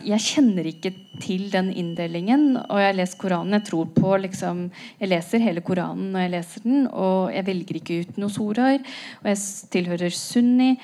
jeg 0.08 0.24
kjenner 0.24 0.68
ikke 0.70 0.93
til 1.24 1.50
den 1.52 1.74
inndelingen, 1.74 2.58
og 2.70 2.80
jeg 2.82 2.95
lest 2.95 3.18
Koranen. 3.20 3.58
Jeg 3.58 3.68
tror 3.72 3.91
på 3.95 4.18
liksom 4.24 4.70
Jeg 5.00 5.12
leser 5.12 5.43
hele 5.43 5.62
Koranen 5.62 6.14
når 6.14 6.26
jeg 6.26 6.36
leser 6.38 6.68
den, 6.68 6.88
og 6.88 7.34
jeg 7.36 7.48
velger 7.48 7.82
ikke 7.82 8.00
ut 8.02 8.18
noen 8.22 8.34
soraer. 8.34 8.80
Og 9.22 9.32
jeg 9.32 9.38
tilhører 9.76 10.14
sunni. 10.14 10.78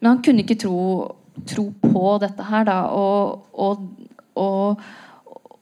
Men 0.00 0.16
han 0.16 0.24
kunne 0.24 0.42
ikke 0.42 0.60
tro 0.60 0.80
tro 1.48 1.68
på 1.82 2.04
dette 2.22 2.46
her, 2.48 2.66
da. 2.68 2.78
Og, 2.94 3.48
og, 3.52 3.88
og, 4.38 4.84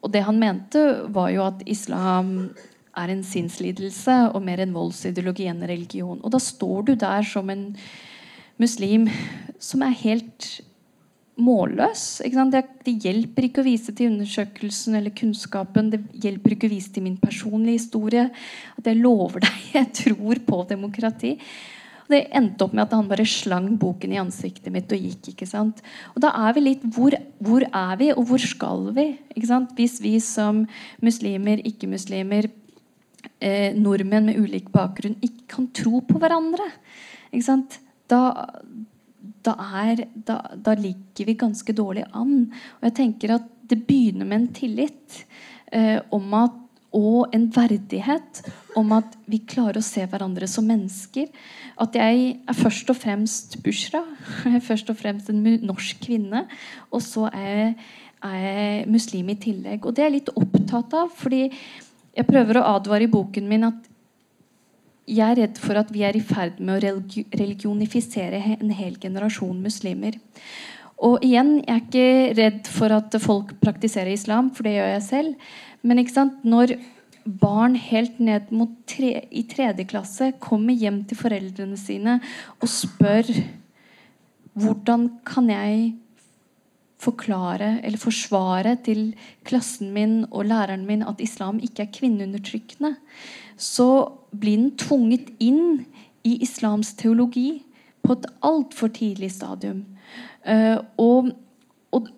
og, 0.00 0.10
det 0.12 0.24
han 0.26 0.40
mente, 0.40 0.82
var 1.14 1.32
jo 1.32 1.46
at 1.46 1.64
islam 1.66 2.50
er 2.92 3.12
en 3.12 3.22
sinnslidelse 3.24 4.16
og 4.34 4.42
mer 4.44 4.60
en 4.60 4.74
voldsideologi 4.76 5.48
enn 5.48 5.64
religion. 5.64 6.20
Og 6.20 6.34
da 6.34 6.40
står 6.42 6.90
du 6.90 6.94
der 7.00 7.24
som 7.24 7.48
en 7.52 7.70
muslim 8.60 9.08
som 9.62 9.82
er 9.86 9.96
helt 10.02 10.50
målløs. 11.40 12.20
Det, 12.22 12.62
det, 12.84 12.96
hjelper 13.04 13.46
ikke 13.48 13.62
å 13.62 13.66
vise 13.66 13.94
til 13.96 14.12
undersøkelsen 14.12 14.98
eller 14.98 15.14
kunnskapen. 15.16 15.90
Det 15.92 16.02
hjelper 16.24 16.56
ikke 16.56 16.68
å 16.68 16.74
vise 16.74 16.92
til 16.92 17.06
min 17.06 17.18
personlige 17.20 17.80
historie. 17.80 18.26
At 18.76 18.90
jeg 18.90 19.00
lover 19.00 19.46
deg, 19.46 19.62
jeg 19.78 19.92
tror 20.02 20.42
på 20.46 20.62
demokrati. 20.68 21.36
Det 22.12 22.26
endte 22.36 22.66
opp 22.66 22.74
med 22.76 22.84
at 22.84 22.94
han 22.96 23.08
bare 23.08 23.24
slang 23.28 23.70
boken 23.80 24.12
i 24.12 24.20
ansiktet 24.20 24.72
mitt 24.74 24.90
og 24.92 25.00
gikk. 25.00 25.32
ikke 25.32 25.48
sant? 25.48 25.80
Og 26.12 26.22
da 26.24 26.32
er 26.46 26.56
vi 26.56 26.64
litt 26.66 26.84
Hvor, 26.94 27.16
hvor 27.40 27.64
er 27.64 27.94
vi, 28.00 28.10
og 28.12 28.26
hvor 28.28 28.42
skal 28.42 28.90
vi? 28.96 29.06
ikke 29.34 29.48
sant? 29.48 29.72
Hvis 29.78 30.00
vi 30.04 30.18
som 30.20 30.66
muslimer, 31.00 31.62
ikke-muslimer, 31.64 32.50
eh, 33.40 33.72
nordmenn 33.74 34.28
med 34.30 34.40
ulik 34.40 34.70
bakgrunn 34.72 35.16
ikke 35.22 35.46
kan 35.56 35.70
tro 35.72 36.02
på 36.04 36.20
hverandre, 36.20 36.68
ikke 37.32 37.46
sant? 37.46 37.78
Da, 38.10 38.34
da, 39.46 39.56
er, 39.82 40.04
da, 40.14 40.40
da 40.56 40.74
ligger 40.76 41.30
vi 41.30 41.38
ganske 41.38 41.72
dårlig 41.72 42.04
an. 42.12 42.50
Og 42.80 42.88
jeg 42.90 42.98
tenker 42.98 43.38
at 43.38 43.48
det 43.70 43.86
begynner 43.86 44.28
med 44.28 44.40
en 44.40 44.50
tillit 44.52 45.22
eh, 45.72 45.98
om 46.12 46.34
at 46.36 46.61
og 46.92 47.32
en 47.32 47.46
verdighet 47.52 48.42
om 48.76 48.92
at 48.96 49.14
vi 49.30 49.40
klarer 49.48 49.80
å 49.80 49.84
se 49.84 50.04
hverandre 50.04 50.48
som 50.50 50.66
mennesker. 50.68 51.30
At 51.80 51.96
jeg 51.96 52.24
er 52.36 52.58
først 52.58 52.90
og 52.92 52.98
fremst 53.00 53.56
Bushra. 53.64 54.02
Først 54.68 54.92
og 54.92 54.98
fremst 55.00 55.30
en 55.32 55.40
norsk 55.64 56.02
kvinne. 56.04 56.44
Og 56.92 57.00
så 57.04 57.28
er 57.32 57.48
jeg, 57.48 57.70
er 58.28 58.36
jeg 58.42 58.90
muslim 58.92 59.32
i 59.32 59.38
tillegg. 59.40 59.86
Og 59.86 59.96
det 59.96 60.04
er 60.04 60.10
jeg 60.10 60.18
litt 60.18 60.34
opptatt 60.36 60.98
av. 61.00 61.08
fordi 61.16 61.48
jeg 62.12 62.28
prøver 62.28 62.60
å 62.60 62.66
advare 62.74 63.06
i 63.06 63.12
boken 63.12 63.48
min 63.48 63.64
at 63.70 63.88
jeg 65.08 65.24
er 65.24 65.40
redd 65.40 65.58
for 65.58 65.80
at 65.80 65.88
vi 65.92 66.04
er 66.06 66.16
i 66.16 66.22
ferd 66.22 66.60
med 66.62 66.76
å 66.76 66.92
religionifisere 67.34 68.38
en 68.58 68.70
hel 68.76 68.98
generasjon 69.00 69.58
muslimer. 69.64 70.20
Og 71.02 71.24
igjen, 71.26 71.56
jeg 71.64 71.72
er 71.72 71.80
ikke 71.82 72.34
redd 72.38 72.68
for 72.70 72.94
at 72.94 73.16
folk 73.18 73.56
praktiserer 73.64 74.12
islam, 74.12 74.52
for 74.54 74.68
det 74.68 74.76
gjør 74.76 74.92
jeg 74.92 75.04
selv. 75.08 75.54
Men 75.82 76.02
når 76.42 76.76
barn 77.24 77.74
helt 77.78 78.18
ned 78.20 78.50
tre, 78.86 79.26
i 79.30 79.42
tredje 79.46 79.86
klasse 79.86 80.32
kommer 80.42 80.74
hjem 80.74 81.04
til 81.06 81.18
foreldrene 81.18 81.78
sine 81.78 82.20
og 82.60 82.68
spør 82.70 83.28
hvordan 84.58 85.08
kan 85.26 85.48
jeg 85.50 85.92
forklare 87.02 87.80
eller 87.82 87.98
forsvare 87.98 88.76
til 88.84 89.12
klassen 89.46 89.90
min 89.94 90.24
og 90.30 90.46
læreren 90.46 90.86
min 90.86 91.02
at 91.02 91.20
islam 91.20 91.58
ikke 91.62 91.86
er 91.86 91.94
kvinneundertrykkende, 91.94 92.94
så 93.56 94.12
blir 94.30 94.58
den 94.60 94.70
tvunget 94.78 95.32
inn 95.42 95.84
i 96.22 96.36
islams 96.44 96.92
teologi 96.98 97.64
på 98.02 98.14
et 98.18 98.28
altfor 98.42 98.92
tidlig 98.94 99.32
stadium. 99.34 99.84
Uh, 100.46 100.78
og 100.98 101.32
og, 101.92 102.08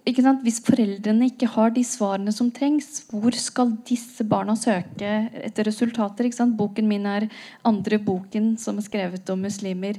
Hvis 0.44 0.60
foreldrene 0.62 1.26
ikke 1.32 1.48
har 1.50 1.72
de 1.74 1.82
svarene 1.82 2.30
som 2.32 2.50
trengs, 2.54 3.02
hvor 3.10 3.34
skal 3.34 3.72
disse 3.88 4.22
barna 4.22 4.54
søke 4.54 5.30
etter 5.34 5.66
resultater? 5.66 6.28
Boken 6.54 6.86
min 6.86 7.06
er 7.06 7.26
andre 7.64 7.98
boken 7.98 8.56
som 8.56 8.78
er 8.78 8.86
skrevet 8.86 9.30
om 9.30 9.42
muslimer 9.42 9.98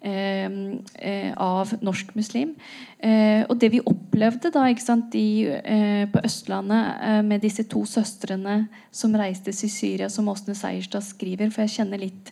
eh, 0.00 0.46
eh, 0.94 1.32
av 1.34 1.74
norsk 1.82 2.14
muslim. 2.14 2.54
Eh, 3.02 3.42
og 3.50 3.58
det 3.58 3.72
vi 3.74 3.82
opplevde 3.82 4.52
da 4.54 4.68
i, 4.70 5.46
eh, 5.50 6.06
på 6.06 6.22
Østlandet 6.22 7.02
eh, 7.02 7.22
med 7.22 7.42
disse 7.42 7.66
to 7.66 7.82
søstrene 7.84 8.68
som 8.92 9.12
reiste 9.12 9.50
til 9.50 9.70
Syria, 9.70 10.08
som 10.08 10.28
Åsne 10.28 10.54
Seierstad 10.54 11.02
skriver, 11.02 11.50
for 11.50 11.66
jeg 11.66 11.80
kjenner 11.80 11.98
litt 11.98 12.30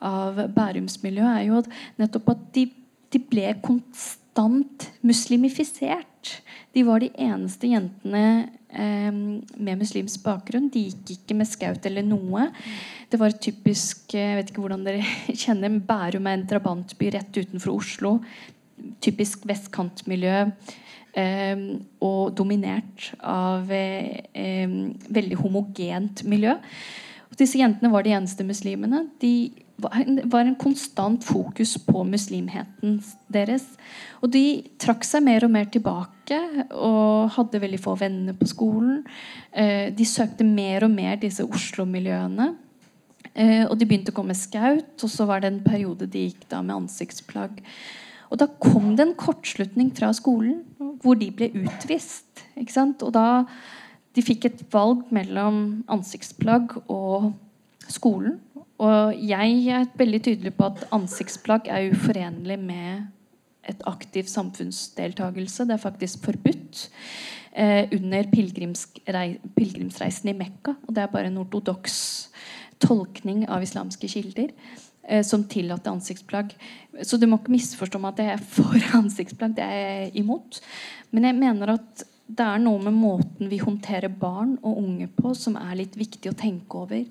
av 0.00 0.38
Bærumsmiljøet, 0.54 1.34
er 1.34 1.50
jo 1.50 1.62
nettopp 1.98 2.30
at 2.30 2.48
de, 2.54 2.68
de 3.10 3.18
ble 3.26 3.56
konstant 3.60 4.22
konstant 4.38 4.90
muslimifisert. 5.02 6.42
De 6.72 6.84
var 6.86 7.02
de 7.02 7.10
eneste 7.18 7.66
jentene 7.72 8.48
eh, 8.70 9.10
med 9.10 9.80
muslimsk 9.80 10.22
bakgrunn. 10.22 10.68
De 10.70 10.84
gikk 10.86 11.16
ikke 11.16 11.36
med 11.38 11.48
skaut 11.48 11.86
eller 11.88 12.06
noe. 12.06 12.48
Det 13.10 13.18
var 13.18 13.34
typisk 13.34 14.14
Jeg 14.14 14.36
vet 14.38 14.52
ikke 14.52 14.62
hvordan 14.62 14.84
dere 14.86 15.02
kjenner 15.42 15.80
Bærum 15.82 16.28
er 16.28 16.38
en 16.38 16.46
drabantby 16.46 17.10
rett 17.16 17.34
utenfor 17.34 17.74
Oslo. 17.74 18.18
Typisk 19.02 19.46
vestkantmiljø. 19.48 20.46
Eh, 21.18 21.66
og 22.04 22.34
dominert 22.38 23.10
av 23.18 23.72
eh, 23.74 24.68
veldig 25.08 25.42
homogent 25.42 26.22
miljø. 26.28 26.54
Og 27.28 27.40
disse 27.40 27.58
jentene 27.58 27.90
var 27.90 28.06
de 28.06 28.14
eneste 28.14 28.46
muslimene. 28.46 29.08
De 29.18 29.50
var 29.78 30.40
en 30.40 30.56
konstant 30.58 31.24
fokus 31.24 31.76
på 31.86 32.02
muslimheten 32.04 32.98
deres. 33.30 33.64
Og 34.22 34.32
de 34.34 34.62
trakk 34.80 35.06
seg 35.06 35.22
mer 35.26 35.46
og 35.46 35.52
mer 35.54 35.68
tilbake 35.70 36.38
og 36.74 37.30
hadde 37.36 37.60
veldig 37.62 37.80
få 37.82 37.94
venner 38.00 38.34
på 38.38 38.48
skolen. 38.50 39.04
Eh, 39.52 39.94
de 39.94 40.06
søkte 40.08 40.46
mer 40.46 40.88
og 40.88 40.90
mer 40.94 41.20
disse 41.22 41.46
Oslo-miljøene. 41.46 42.50
Eh, 43.34 43.64
og 43.68 43.78
de 43.78 43.86
begynte 43.86 44.10
å 44.10 44.18
komme 44.18 44.34
skaut, 44.34 44.96
og 44.98 45.10
så 45.12 45.28
var 45.28 45.44
det 45.44 45.52
en 45.52 45.62
periode 45.62 46.10
de 46.10 46.26
gikk 46.26 46.48
da 46.50 46.60
med 46.64 46.74
ansiktsplagg. 46.80 47.62
Og 48.28 48.40
da 48.42 48.48
kom 48.60 48.96
det 48.96 49.06
en 49.06 49.18
kortslutning 49.18 49.92
fra 49.96 50.10
skolen 50.16 50.64
hvor 51.02 51.16
de 51.16 51.30
ble 51.32 51.52
utvist. 51.62 52.24
Og 52.58 53.12
da 53.14 53.46
de 54.16 54.24
fikk 54.24 54.48
et 54.48 54.62
valg 54.74 55.06
mellom 55.14 55.84
ansiktsplagg 55.88 56.74
og 56.90 57.30
skolen. 57.88 58.40
Og 58.78 59.14
jeg 59.26 59.54
er 59.74 59.88
veldig 59.98 60.20
tydelig 60.22 60.52
på 60.54 60.68
at 60.68 60.84
ansiktsplagg 60.94 61.66
er 61.66 61.90
uforenlig 61.90 62.58
med 62.62 63.08
et 63.68 63.80
aktiv 63.90 64.28
samfunnsdeltakelse. 64.30 65.66
Det 65.66 65.74
er 65.74 65.82
faktisk 65.82 66.24
forbudt 66.24 66.84
eh, 67.52 67.88
under 67.92 68.28
pilegrimsreisen 68.32 70.30
i 70.30 70.36
Mekka. 70.38 70.76
Og 70.86 70.94
det 70.94 71.02
er 71.02 71.12
bare 71.12 71.26
en 71.32 71.40
ortodoks 71.42 71.96
tolkning 72.78 73.48
av 73.50 73.62
islamske 73.66 74.08
kilder 74.08 74.52
eh, 75.08 75.24
som 75.26 75.44
tillater 75.50 75.90
ansiktsplagg. 75.92 76.54
Så 77.02 77.18
du 77.18 77.26
må 77.26 77.40
ikke 77.40 77.56
misforstå 77.56 77.98
meg 78.02 78.14
at 78.14 78.22
jeg 78.24 78.36
er 78.36 78.46
for 78.54 78.78
ansiktsplagg. 79.00 79.58
Det 79.58 79.66
er 79.66 79.82
jeg 79.82 80.14
imot. 80.22 80.62
Men 81.10 81.28
jeg 81.28 81.40
mener 81.42 81.74
at 81.74 82.06
det 82.28 82.44
er 82.44 82.60
noe 82.60 82.82
med 82.84 82.92
måten 82.92 83.48
vi 83.48 83.60
håndterer 83.62 84.12
barn 84.12 84.58
og 84.60 84.82
unge 84.82 85.08
på 85.16 85.32
som 85.36 85.56
er 85.56 85.78
litt 85.80 85.96
viktig 85.96 86.30
å 86.30 86.36
tenke 86.36 86.82
over. 86.84 87.06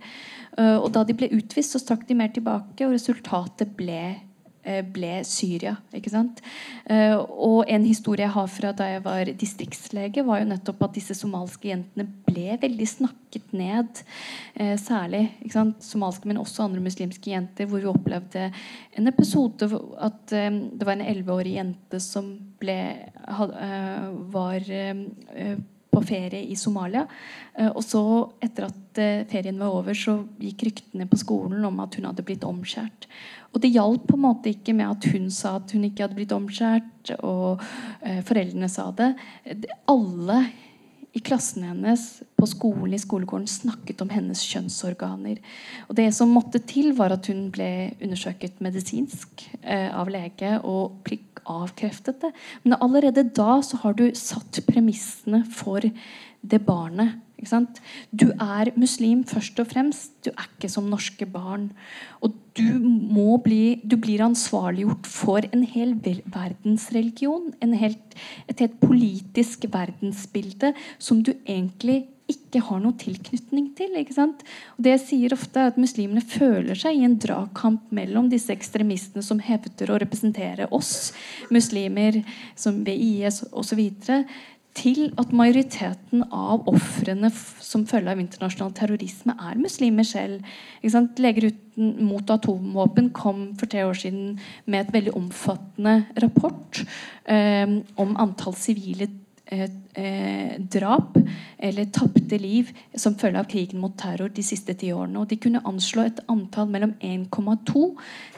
Uh, 0.54 0.78
og 0.78 0.92
da 0.94 1.02
de 1.08 1.16
ble 1.18 1.32
utvist, 1.34 1.74
så 1.74 1.82
strakk 1.82 2.06
de 2.10 2.18
mer 2.20 2.30
tilbake, 2.36 2.86
og 2.86 2.94
resultatet 2.94 3.74
ble 3.80 4.02
Eh, 4.06 4.27
ble 4.94 5.22
Syria. 5.28 5.76
ikke 5.96 6.12
sant? 6.14 6.42
Eh, 6.86 7.16
og 7.16 7.70
en 7.70 7.86
historie 7.88 8.26
jeg 8.26 8.36
har 8.36 8.50
fra 8.52 8.74
da 8.78 8.90
jeg 8.92 9.04
var 9.06 9.32
distriktslege, 9.40 10.26
var 10.28 10.42
jo 10.42 10.50
nettopp 10.52 10.84
at 10.88 10.98
disse 10.98 11.18
somalske 11.18 11.72
jentene 11.72 12.08
ble 12.28 12.58
veldig 12.62 12.90
snakket 12.92 13.56
ned. 13.58 14.04
Eh, 14.56 14.76
særlig 14.82 15.24
ikke 15.42 15.56
sant? 15.56 15.88
somalske, 15.88 16.28
men 16.30 16.42
også 16.42 16.66
andre 16.66 16.84
muslimske 16.84 17.32
jenter, 17.32 17.70
hvor 17.70 17.84
vi 17.84 17.92
opplevde 17.92 18.50
en 18.98 19.10
episode 19.10 19.70
at 20.04 20.26
det 20.28 20.86
var 20.86 20.98
en 20.98 21.06
elleveårig 21.06 21.58
jente 21.58 22.00
som 22.04 22.30
ble, 22.60 22.78
var 24.34 24.66
på 25.92 26.02
ferie 26.06 26.44
i 26.52 26.56
Somalia. 26.60 27.06
Og 27.72 27.80
så, 27.86 28.02
etter 28.44 28.68
at 28.68 29.00
ferien 29.32 29.58
var 29.58 29.74
over, 29.80 29.98
så 29.98 30.20
gikk 30.42 30.68
ryktene 30.68 31.08
på 31.10 31.20
skolen 31.20 31.66
om 31.66 31.80
at 31.82 31.98
hun 31.98 32.10
hadde 32.10 32.26
blitt 32.28 32.46
omskjært. 32.46 33.08
Og 33.54 33.64
det 33.64 33.74
hjalp 33.74 34.04
på 34.10 34.18
en 34.18 34.26
måte 34.28 34.52
ikke 34.52 34.76
med 34.78 34.92
at 34.92 35.08
hun 35.14 35.32
sa 35.34 35.56
at 35.58 35.72
hun 35.74 35.88
ikke 35.88 36.06
hadde 36.06 36.18
blitt 36.20 36.36
omskjært, 36.36 37.14
og 37.26 37.64
eh, 38.06 38.20
foreldrene 38.28 38.70
sa 38.72 38.90
det. 38.96 39.14
Alle 39.90 40.42
i 41.16 41.22
klassen 41.24 41.64
hennes 41.66 42.04
på 42.38 42.48
skolen 42.50 42.94
i 42.94 43.02
skolegården 43.02 43.48
snakket 43.50 44.02
om 44.04 44.12
hennes 44.14 44.42
kjønnsorganer. 44.46 45.40
Og 45.88 45.98
det 45.98 46.10
som 46.16 46.34
måtte 46.34 46.62
til, 46.68 46.92
var 46.98 47.16
at 47.16 47.30
hun 47.32 47.48
ble 47.54 47.70
undersøket 48.04 48.62
medisinsk 48.64 49.48
eh, 49.62 49.90
av 49.90 50.12
lege 50.14 50.58
og 50.62 51.00
fikk 51.08 51.42
avkreftet 51.48 52.22
det. 52.26 52.34
Men 52.64 52.78
allerede 52.82 53.26
da 53.34 53.62
så 53.66 53.80
har 53.86 53.98
du 53.98 54.10
satt 54.18 54.62
premissene 54.68 55.42
for 55.48 55.88
det 56.48 56.62
barnet 56.68 57.24
du 58.12 58.32
er 58.42 58.72
muslim 58.76 59.24
først 59.24 59.60
og 59.60 59.68
fremst. 59.70 60.14
Du 60.26 60.32
er 60.32 60.48
ikke 60.48 60.70
som 60.70 60.90
norske 60.90 61.26
barn. 61.26 61.72
Og 62.22 62.34
du, 62.58 62.66
må 62.82 63.38
bli, 63.44 63.80
du 63.84 63.98
blir 64.02 64.24
ansvarliggjort 64.26 65.08
for 65.10 65.46
en 65.54 65.64
hel 65.68 65.96
verdensreligion. 66.02 67.52
En 67.64 67.78
helt, 67.78 68.18
et 68.50 68.66
helt 68.66 68.78
politisk 68.84 69.70
verdensbilde 69.74 70.74
som 70.98 71.24
du 71.24 71.34
egentlig 71.46 72.06
ikke 72.28 72.60
har 72.68 72.82
noe 72.84 72.98
tilknytning 73.00 73.70
til. 73.78 73.94
Det 73.96 74.92
jeg 74.92 75.04
sier 75.04 75.36
ofte 75.36 75.62
er 75.62 75.72
at 75.72 75.80
Muslimene 75.80 76.24
føler 76.26 76.76
seg 76.76 77.00
i 77.00 77.06
en 77.08 77.16
dragkamp 77.24 77.88
mellom 77.96 78.28
disse 78.32 78.52
ekstremistene 78.52 79.24
som 79.24 79.40
hevder 79.44 79.94
å 79.94 80.00
representere 80.04 80.68
oss 80.76 81.14
muslimer, 81.54 82.20
som 82.60 82.84
ved 82.88 83.00
IS 83.00 83.46
osv., 83.52 83.86
til 84.78 85.12
at 85.20 85.34
majoriteten 85.36 86.24
av 86.34 86.68
ofrene 86.70 87.32
som 87.34 87.86
følge 87.90 88.14
av 88.14 88.22
internasjonal 88.22 88.74
terrorisme 88.78 89.36
er 89.50 89.60
muslimer 89.60 90.08
selv. 90.08 90.46
Leger 91.18 91.50
uten, 91.50 91.94
mot 92.08 92.30
atomvåpen 92.34 93.12
kom 93.16 93.52
for 93.58 93.70
tre 93.70 93.84
år 93.86 93.98
siden 93.98 94.38
med 94.66 94.86
et 94.86 94.94
veldig 94.96 95.16
omfattende 95.18 96.00
rapport 96.24 96.84
eh, 97.30 97.78
om 97.98 98.16
antall 98.22 98.56
sivile 98.58 99.10
eh, 99.52 99.70
eh, 99.94 100.56
drap 100.60 101.18
eller 101.58 101.90
tapte 101.96 102.38
liv 102.42 102.70
som 102.96 103.16
følge 103.20 103.42
av 103.42 103.50
krigen 103.50 103.82
mot 103.82 103.96
terror 103.98 104.30
de 104.34 104.46
siste 104.46 104.76
ti 104.78 104.92
årene. 104.94 105.20
Og 105.22 105.32
de 105.32 105.40
kunne 105.42 105.64
anslå 105.68 106.06
et 106.08 106.22
antall 106.32 106.70
mellom 106.72 106.94
1,2 107.02 107.84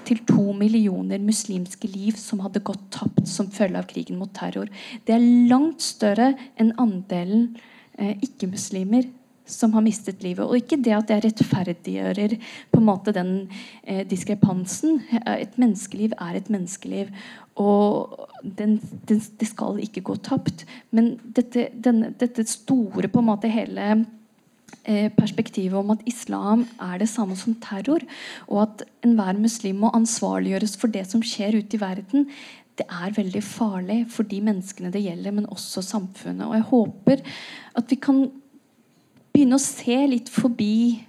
til 0.08 0.24
2 0.30 0.48
millioner 0.60 1.22
muslimske 1.24 1.92
liv 1.92 2.18
som 2.20 2.44
hadde 2.46 2.64
gått 2.66 2.90
tapt 2.96 3.28
som 3.30 3.52
følge 3.54 3.82
av 3.82 3.90
krigen 3.92 4.20
mot 4.22 4.34
terror. 4.36 4.72
Det 5.06 5.16
er 5.16 5.30
langt 5.52 5.84
større 5.86 6.34
enn 6.60 6.76
andelen 6.80 7.52
eh, 7.98 8.16
ikke-muslimer 8.26 9.10
som 9.52 9.74
har 9.76 9.86
mistet 9.86 10.24
livet. 10.26 10.46
Og 10.46 10.60
ikke 10.60 10.80
det 10.84 10.96
at 10.96 11.12
jeg 11.14 11.26
rettferdiggjører 11.26 12.36
på 12.72 12.82
en 12.82 12.88
måte 12.88 13.14
den 13.16 13.34
eh, 13.84 14.06
diskrepansen. 14.08 15.02
Et 15.36 15.58
menneskeliv 15.62 16.16
er 16.18 16.40
et 16.40 16.52
menneskeliv. 16.54 17.12
Og 17.60 18.30
den, 18.44 18.78
den, 19.10 19.20
det 19.40 19.50
skal 19.50 19.82
ikke 19.84 20.06
gå 20.12 20.16
tapt. 20.24 20.66
Men 20.96 21.18
dette, 21.36 21.70
denne, 21.74 22.14
dette 22.20 22.48
store 22.48 23.12
på 23.12 23.24
en 23.24 23.30
måte 23.32 23.52
hele 23.52 23.90
eh, 24.86 25.10
perspektivet 25.18 25.76
om 25.80 25.92
at 25.96 26.06
islam 26.08 26.64
er 26.80 27.02
det 27.02 27.10
samme 27.12 27.36
som 27.40 27.58
terror, 27.60 28.06
og 28.48 28.64
at 28.64 28.86
enhver 29.06 29.42
muslim 29.42 29.84
må 29.84 29.92
ansvarliggjøres 29.98 30.78
for 30.80 30.94
det 30.94 31.06
som 31.10 31.26
skjer 31.26 31.60
ute 31.60 31.76
i 31.76 31.84
verden, 31.84 32.30
det 32.80 32.88
er 32.88 33.16
veldig 33.16 33.42
farlig 33.44 33.98
for 34.14 34.28
de 34.28 34.40
menneskene 34.44 34.92
det 34.94 35.04
gjelder, 35.04 35.36
men 35.36 35.50
også 35.52 35.84
samfunnet. 35.84 36.46
Og 36.48 36.56
jeg 36.56 36.68
håper 36.70 37.24
at 37.76 37.92
vi 37.92 37.98
kan 38.00 38.30
begynne 39.34 39.60
å 39.60 39.64
se 39.64 40.00
litt 40.10 40.32
forbi 40.34 41.06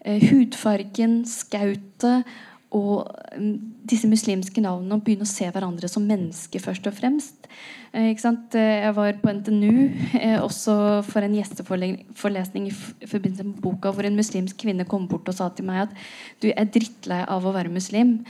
hudfargen, 0.00 1.20
skautet 1.28 2.24
og 2.70 3.08
mm, 3.34 3.54
disse 3.90 4.06
muslimske 4.06 4.62
navnene 4.62 4.94
og 4.94 5.02
begynne 5.02 5.26
å 5.26 5.30
se 5.30 5.48
hverandre 5.50 5.88
som 5.90 6.04
mennesker 6.06 6.62
først 6.62 6.86
og 6.86 6.94
fremst. 6.94 7.48
Eh, 7.90 8.12
jeg 8.14 8.92
var 8.94 9.18
på 9.18 9.32
NTNU 9.34 9.72
eh, 10.20 10.36
også 10.38 10.76
for 11.08 11.26
en 11.26 11.34
gjesteforelesning 11.34 12.68
i 12.70 12.74
forbindelse 12.74 13.48
med 13.48 13.58
boka 13.64 13.90
hvor 13.94 14.06
en 14.06 14.18
muslimsk 14.18 14.60
kvinne 14.62 14.86
kom 14.86 15.08
bort 15.10 15.26
og 15.32 15.38
sa 15.40 15.50
til 15.50 15.66
meg 15.66 15.88
at 15.88 15.96
du 16.44 16.52
er 16.52 16.70
drittlei 16.70 17.24
av 17.26 17.46
å 17.46 17.54
være 17.56 17.74
muslim. 17.74 18.20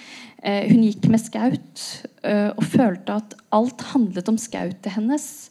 Eh, 0.41 0.70
hun 0.72 0.87
gikk 0.89 1.11
med 1.12 1.20
skaut 1.20 1.85
eh, 2.24 2.49
og 2.55 2.64
følte 2.64 3.20
at 3.20 3.37
alt 3.53 3.91
handlet 3.93 4.33
om 4.33 4.41
skautet 4.41 4.95
hennes. 4.97 5.50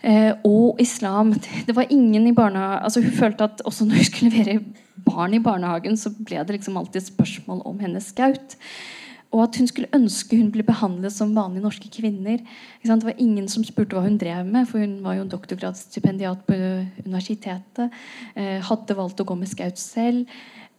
Eh, 0.00 0.32
og 0.44 0.80
islam. 0.80 1.34
Det 1.66 1.76
var 1.76 1.90
ingen 1.92 2.26
i 2.26 2.32
barnehagen 2.32 2.86
altså 2.86 3.02
Hun 3.04 3.12
følte 3.12 3.44
at 3.44 3.60
også 3.68 3.84
når 3.84 4.00
hun 4.00 4.08
skulle 4.08 4.30
levere 4.30 4.62
barn 5.04 5.34
i 5.34 5.42
barnehagen, 5.42 5.96
så 5.96 6.12
ble 6.12 6.40
det 6.44 6.56
liksom 6.56 6.78
alltid 6.80 7.04
spørsmål 7.04 7.60
om 7.68 7.78
hennes 7.80 8.08
skaut. 8.12 8.56
Og 9.30 9.44
at 9.44 9.58
hun 9.60 9.68
skulle 9.70 9.92
ønske 9.94 10.38
hun 10.40 10.50
ble 10.50 10.64
behandlet 10.66 11.14
som 11.14 11.34
vanlige 11.36 11.62
norske 11.62 11.90
kvinner. 11.92 12.40
Det 12.82 13.04
var 13.04 13.20
ingen 13.22 13.46
som 13.48 13.64
spurte 13.64 13.94
hva 13.94 14.02
hun 14.02 14.18
drev 14.18 14.48
med, 14.48 14.66
for 14.66 14.82
hun 14.82 14.98
var 15.04 15.18
jo 15.18 15.26
en 15.26 15.30
doktorgradsstipendiat 15.30 16.42
på 16.48 16.56
universitetet. 17.04 17.94
Eh, 18.34 18.58
hadde 18.66 18.98
valgt 18.98 19.22
å 19.22 19.28
gå 19.28 19.36
med 19.38 19.52
skaut 19.52 19.78
selv. 19.78 20.26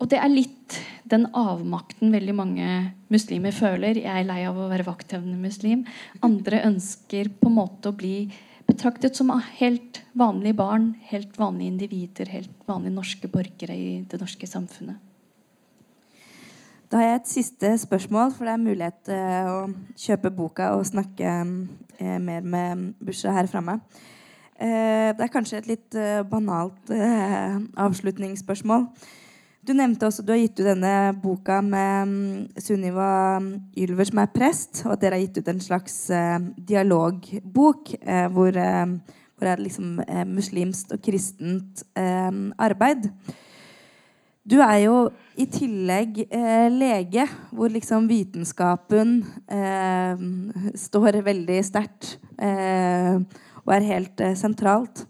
Og 0.02 0.10
det 0.10 0.18
er 0.18 0.34
litt 0.34 0.80
den 1.06 1.28
avmakten 1.38 2.12
veldig 2.12 2.34
mange 2.36 2.68
muslimer 3.14 3.54
føler. 3.54 4.02
Jeg 4.02 4.24
er 4.24 4.28
lei 4.28 4.42
av 4.50 4.58
å 4.58 4.70
være 4.72 4.88
vakthevende 4.88 5.38
muslim. 5.38 5.86
Andre 6.26 6.66
ønsker 6.72 7.30
på 7.38 7.52
en 7.52 7.60
måte 7.62 7.92
å 7.92 7.96
bli 7.96 8.16
betraktet 8.72 9.18
som 9.18 9.32
helt 9.60 10.02
vanlige 10.18 10.56
barn, 10.60 10.94
helt 11.12 11.38
vanlige 11.40 11.74
individer, 11.74 12.30
helt 12.32 12.52
vanlige 12.70 12.96
norske 12.96 13.28
borgere 13.32 13.76
i 13.76 13.90
det 14.08 14.20
norske 14.22 14.48
samfunnet. 14.48 15.00
Da 16.92 17.00
har 17.00 17.08
jeg 17.08 17.20
et 17.22 17.32
siste 17.32 17.70
spørsmål, 17.86 18.34
for 18.36 18.48
det 18.48 18.54
er 18.54 18.64
mulighet 18.66 18.98
til 19.08 19.16
uh, 19.16 19.52
å 19.52 19.96
kjøpe 19.96 20.32
boka 20.36 20.74
og 20.76 20.88
snakke 20.90 21.36
uh, 21.40 22.18
mer 22.20 22.44
med 22.44 22.90
Busha 23.00 23.32
her 23.32 23.48
framme. 23.52 23.78
Uh, 24.60 25.16
det 25.16 25.24
er 25.24 25.32
kanskje 25.32 25.62
et 25.62 25.70
litt 25.72 26.00
banalt 26.32 26.92
avslutningsspørsmål. 27.80 28.90
Du 29.62 29.76
nevnte 29.78 30.08
også 30.08 30.24
du 30.26 30.32
har 30.34 30.40
gitt 30.42 30.58
ut 30.58 30.66
denne 30.66 30.92
boka 31.22 31.60
med 31.62 32.10
um, 32.10 32.14
Sunniva 32.58 33.38
Ylver, 33.78 34.08
som 34.10 34.22
er 34.24 34.32
prest, 34.34 34.80
og 34.88 34.96
at 34.96 35.04
dere 35.04 35.20
har 35.20 35.22
gitt 35.22 35.38
ut 35.38 35.52
en 35.52 35.62
slags 35.62 35.98
uh, 36.10 36.40
dialogbok 36.58 37.92
uh, 38.02 38.26
hvor, 38.34 38.58
uh, 38.58 39.20
hvor 39.36 39.46
det 39.46 39.52
er 39.52 39.62
liksom 39.62 40.02
muslimsk 40.32 40.96
og 40.96 41.04
kristent 41.06 41.84
arbeid. 41.94 43.06
Du 44.42 44.58
er 44.66 44.80
jo 44.88 44.96
i 45.38 45.46
tillegg 45.50 46.24
lege, 46.74 47.28
hvor 47.54 47.70
liksom 47.70 48.08
vitenskapen 48.10 49.20
står 50.78 51.20
veldig 51.26 51.60
sterkt 51.66 52.16
og 52.42 53.74
er 53.78 53.88
helt 53.88 54.26
sentralt. 54.38 55.06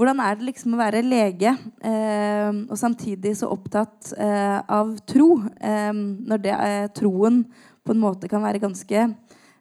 Hvordan 0.00 0.22
er 0.24 0.38
det 0.38 0.48
liksom 0.48 0.72
å 0.72 0.80
være 0.80 1.04
lege 1.04 1.52
eh, 1.84 2.48
og 2.50 2.78
samtidig 2.80 3.34
så 3.38 3.50
opptatt 3.52 4.14
eh, 4.16 4.58
av 4.64 4.94
tro, 5.08 5.34
eh, 5.60 5.92
når 5.92 6.42
det, 6.42 6.56
troen 6.96 7.42
på 7.82 7.94
en 7.94 8.00
måte 8.00 8.30
kan 8.30 8.42
være 8.44 8.62
ganske 8.62 9.04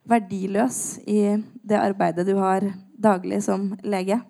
verdiløs 0.07 0.79
i 1.09 1.35
det 1.61 1.77
arbeidet 1.77 2.25
du 2.25 2.35
har 2.39 2.65
daglig 2.95 3.41
som 3.43 3.73
lege? 3.83 4.21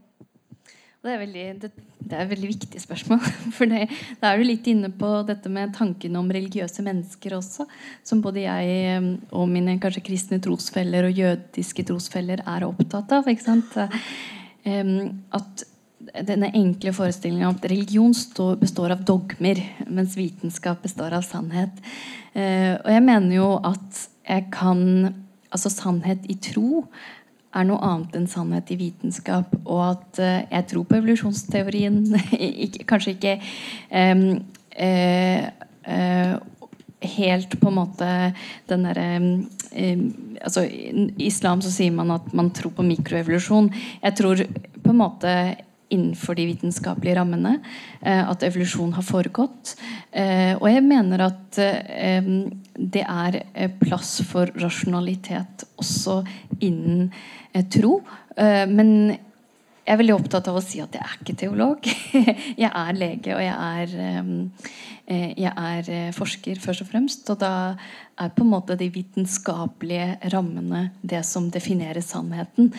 Det 1.01 1.09
er, 1.09 1.21
veldig, 1.21 1.45
det, 1.61 1.69
det 2.01 2.17
er 2.17 2.25
et 2.25 2.33
veldig 2.33 2.49
viktig 2.49 2.81
spørsmål. 2.81 3.21
For 3.57 3.69
det, 3.69 3.87
da 4.21 4.33
er 4.33 4.41
du 4.41 4.45
litt 4.49 4.67
inne 4.69 4.89
på 4.93 5.13
dette 5.29 5.49
med 5.53 5.73
tankene 5.77 6.19
om 6.19 6.29
religiøse 6.33 6.85
mennesker 6.85 7.37
også. 7.37 7.65
Som 8.05 8.21
både 8.25 8.43
jeg 8.43 8.99
og 9.33 9.49
mine 9.49 9.79
kanskje 9.81 10.05
kristne 10.11 10.41
trosfeller 10.43 11.09
og 11.09 11.17
jødiske 11.23 11.87
trosfeller 11.89 12.43
er 12.45 12.67
opptatt 12.69 13.17
av. 13.17 13.31
Sant? 13.41 13.79
At 14.61 15.65
denne 16.27 16.51
enkle 16.57 16.93
forestillingen 16.95 17.47
om 17.47 17.57
at 17.57 17.67
religion 17.71 18.13
består 18.61 18.95
av 18.95 19.03
dogmer, 19.07 19.61
mens 19.87 20.17
vitenskap 20.17 20.81
består 20.83 21.15
av 21.17 21.25
sannhet. 21.27 21.73
Eh, 22.33 22.75
og 22.79 22.89
jeg 22.91 23.03
mener 23.05 23.35
jo 23.35 23.49
at 23.63 24.05
jeg 24.27 24.47
kan 24.53 25.13
Altså 25.51 25.67
sannhet 25.67 26.21
i 26.31 26.37
tro 26.39 26.85
er 27.51 27.65
noe 27.67 27.83
annet 27.83 28.13
enn 28.15 28.27
sannhet 28.31 28.69
i 28.71 28.77
vitenskap. 28.79 29.51
Og 29.65 29.81
at 29.83 30.21
uh, 30.23 30.45
jeg 30.47 30.67
tror 30.71 30.85
på 30.87 30.95
evolusjonsteorien. 30.95 31.97
kanskje 32.89 33.17
ikke 33.17 33.33
um, 33.91 34.23
uh, 34.79 35.43
helt 37.17 37.57
på 37.59 37.67
en 37.67 37.75
måte 37.75 38.07
den 38.69 38.87
derre 38.87 39.09
altså, 40.45 40.63
I 40.63 41.27
islam 41.27 41.59
så 41.65 41.71
sier 41.73 41.91
man 41.95 42.13
at 42.15 42.31
man 42.37 42.53
tror 42.55 42.71
på 42.77 42.85
mikroevolusjon. 42.87 43.67
Jeg 44.05 44.17
tror 44.21 44.45
på 44.45 44.93
en 44.93 45.01
måte 45.01 45.35
innenfor 45.91 46.37
de 46.39 46.47
vitenskapelige 46.49 47.17
rammene. 47.19 47.57
Eh, 48.01 48.29
at 48.29 48.43
evolusjon 48.47 48.93
har 48.95 49.05
foregått. 49.05 49.75
Eh, 50.11 50.53
og 50.57 50.67
jeg 50.71 50.85
mener 50.85 51.25
at 51.27 51.59
eh, 51.61 52.31
det 52.75 53.03
er 53.05 53.41
plass 53.81 54.19
for 54.27 54.51
rasjonalitet 54.61 55.67
også 55.81 56.21
innen 56.63 57.11
tro. 57.71 57.99
men 58.71 59.17
jeg 59.81 59.95
er 59.95 59.97
veldig 59.97 60.13
opptatt 60.13 60.45
av 60.51 60.59
å 60.59 60.61
si 60.61 60.77
at 60.83 60.93
jeg 60.93 61.01
er 61.01 61.17
ikke 61.17 61.37
teolog. 61.41 61.87
Jeg 62.61 62.69
er 62.69 62.97
lege, 62.97 63.33
og 63.33 63.41
jeg 63.41 63.55
er, 63.55 64.51
jeg 65.39 65.51
er 65.51 66.11
forsker, 66.13 66.59
først 66.61 66.83
og 66.83 66.89
fremst. 66.91 67.29
Og 67.33 67.39
da 67.41 67.51
er 68.21 68.29
på 68.35 68.45
en 68.45 68.51
måte 68.51 68.77
de 68.77 68.91
vitenskapelige 68.93 70.29
rammene 70.33 70.83
det 71.01 71.23
som 71.25 71.49
definerer 71.51 72.03
sannheten. 72.05 72.69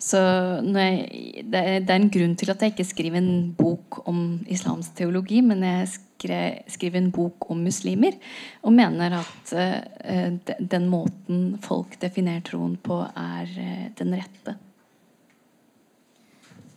Så 0.00 0.20
jeg, 0.20 1.42
det, 1.48 1.64
er 1.80 1.96
en 1.96 2.12
grunn 2.12 2.36
til 2.36 2.52
at 2.52 2.60
jeg 2.60 2.74
ikke 2.74 2.88
skriver 2.90 3.22
en 3.22 3.50
bok 3.56 4.02
om 4.10 4.22
islamsk 4.50 5.00
teologi, 5.00 5.40
men 5.46 5.64
jeg 5.64 5.88
skriver 6.20 7.00
en 7.00 7.12
bok 7.14 7.48
om 7.50 7.64
muslimer. 7.64 8.20
Og 8.60 8.76
mener 8.76 9.22
at 9.22 9.54
uh, 9.56 10.56
den 10.60 10.90
måten 10.92 11.54
folk 11.64 11.96
definerer 12.02 12.44
troen 12.52 12.76
på, 12.76 13.00
er 13.08 13.54
den 13.96 14.20
rette. 14.20 14.60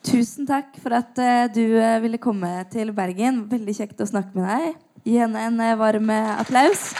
Tusen 0.03 0.47
takk 0.47 0.75
for 0.83 0.95
at 0.97 1.19
uh, 1.19 1.47
du 1.53 1.77
ville 2.03 2.19
komme 2.21 2.51
til 2.73 2.91
Bergen. 2.95 3.45
Veldig 3.51 3.77
kjekt 3.77 4.03
å 4.03 4.09
snakke 4.09 4.35
med 4.35 4.49
deg. 4.51 4.81
Gi 5.07 5.19
henne 5.19 5.47
en 5.49 5.63
varm 5.79 6.11
applaus. 6.13 6.91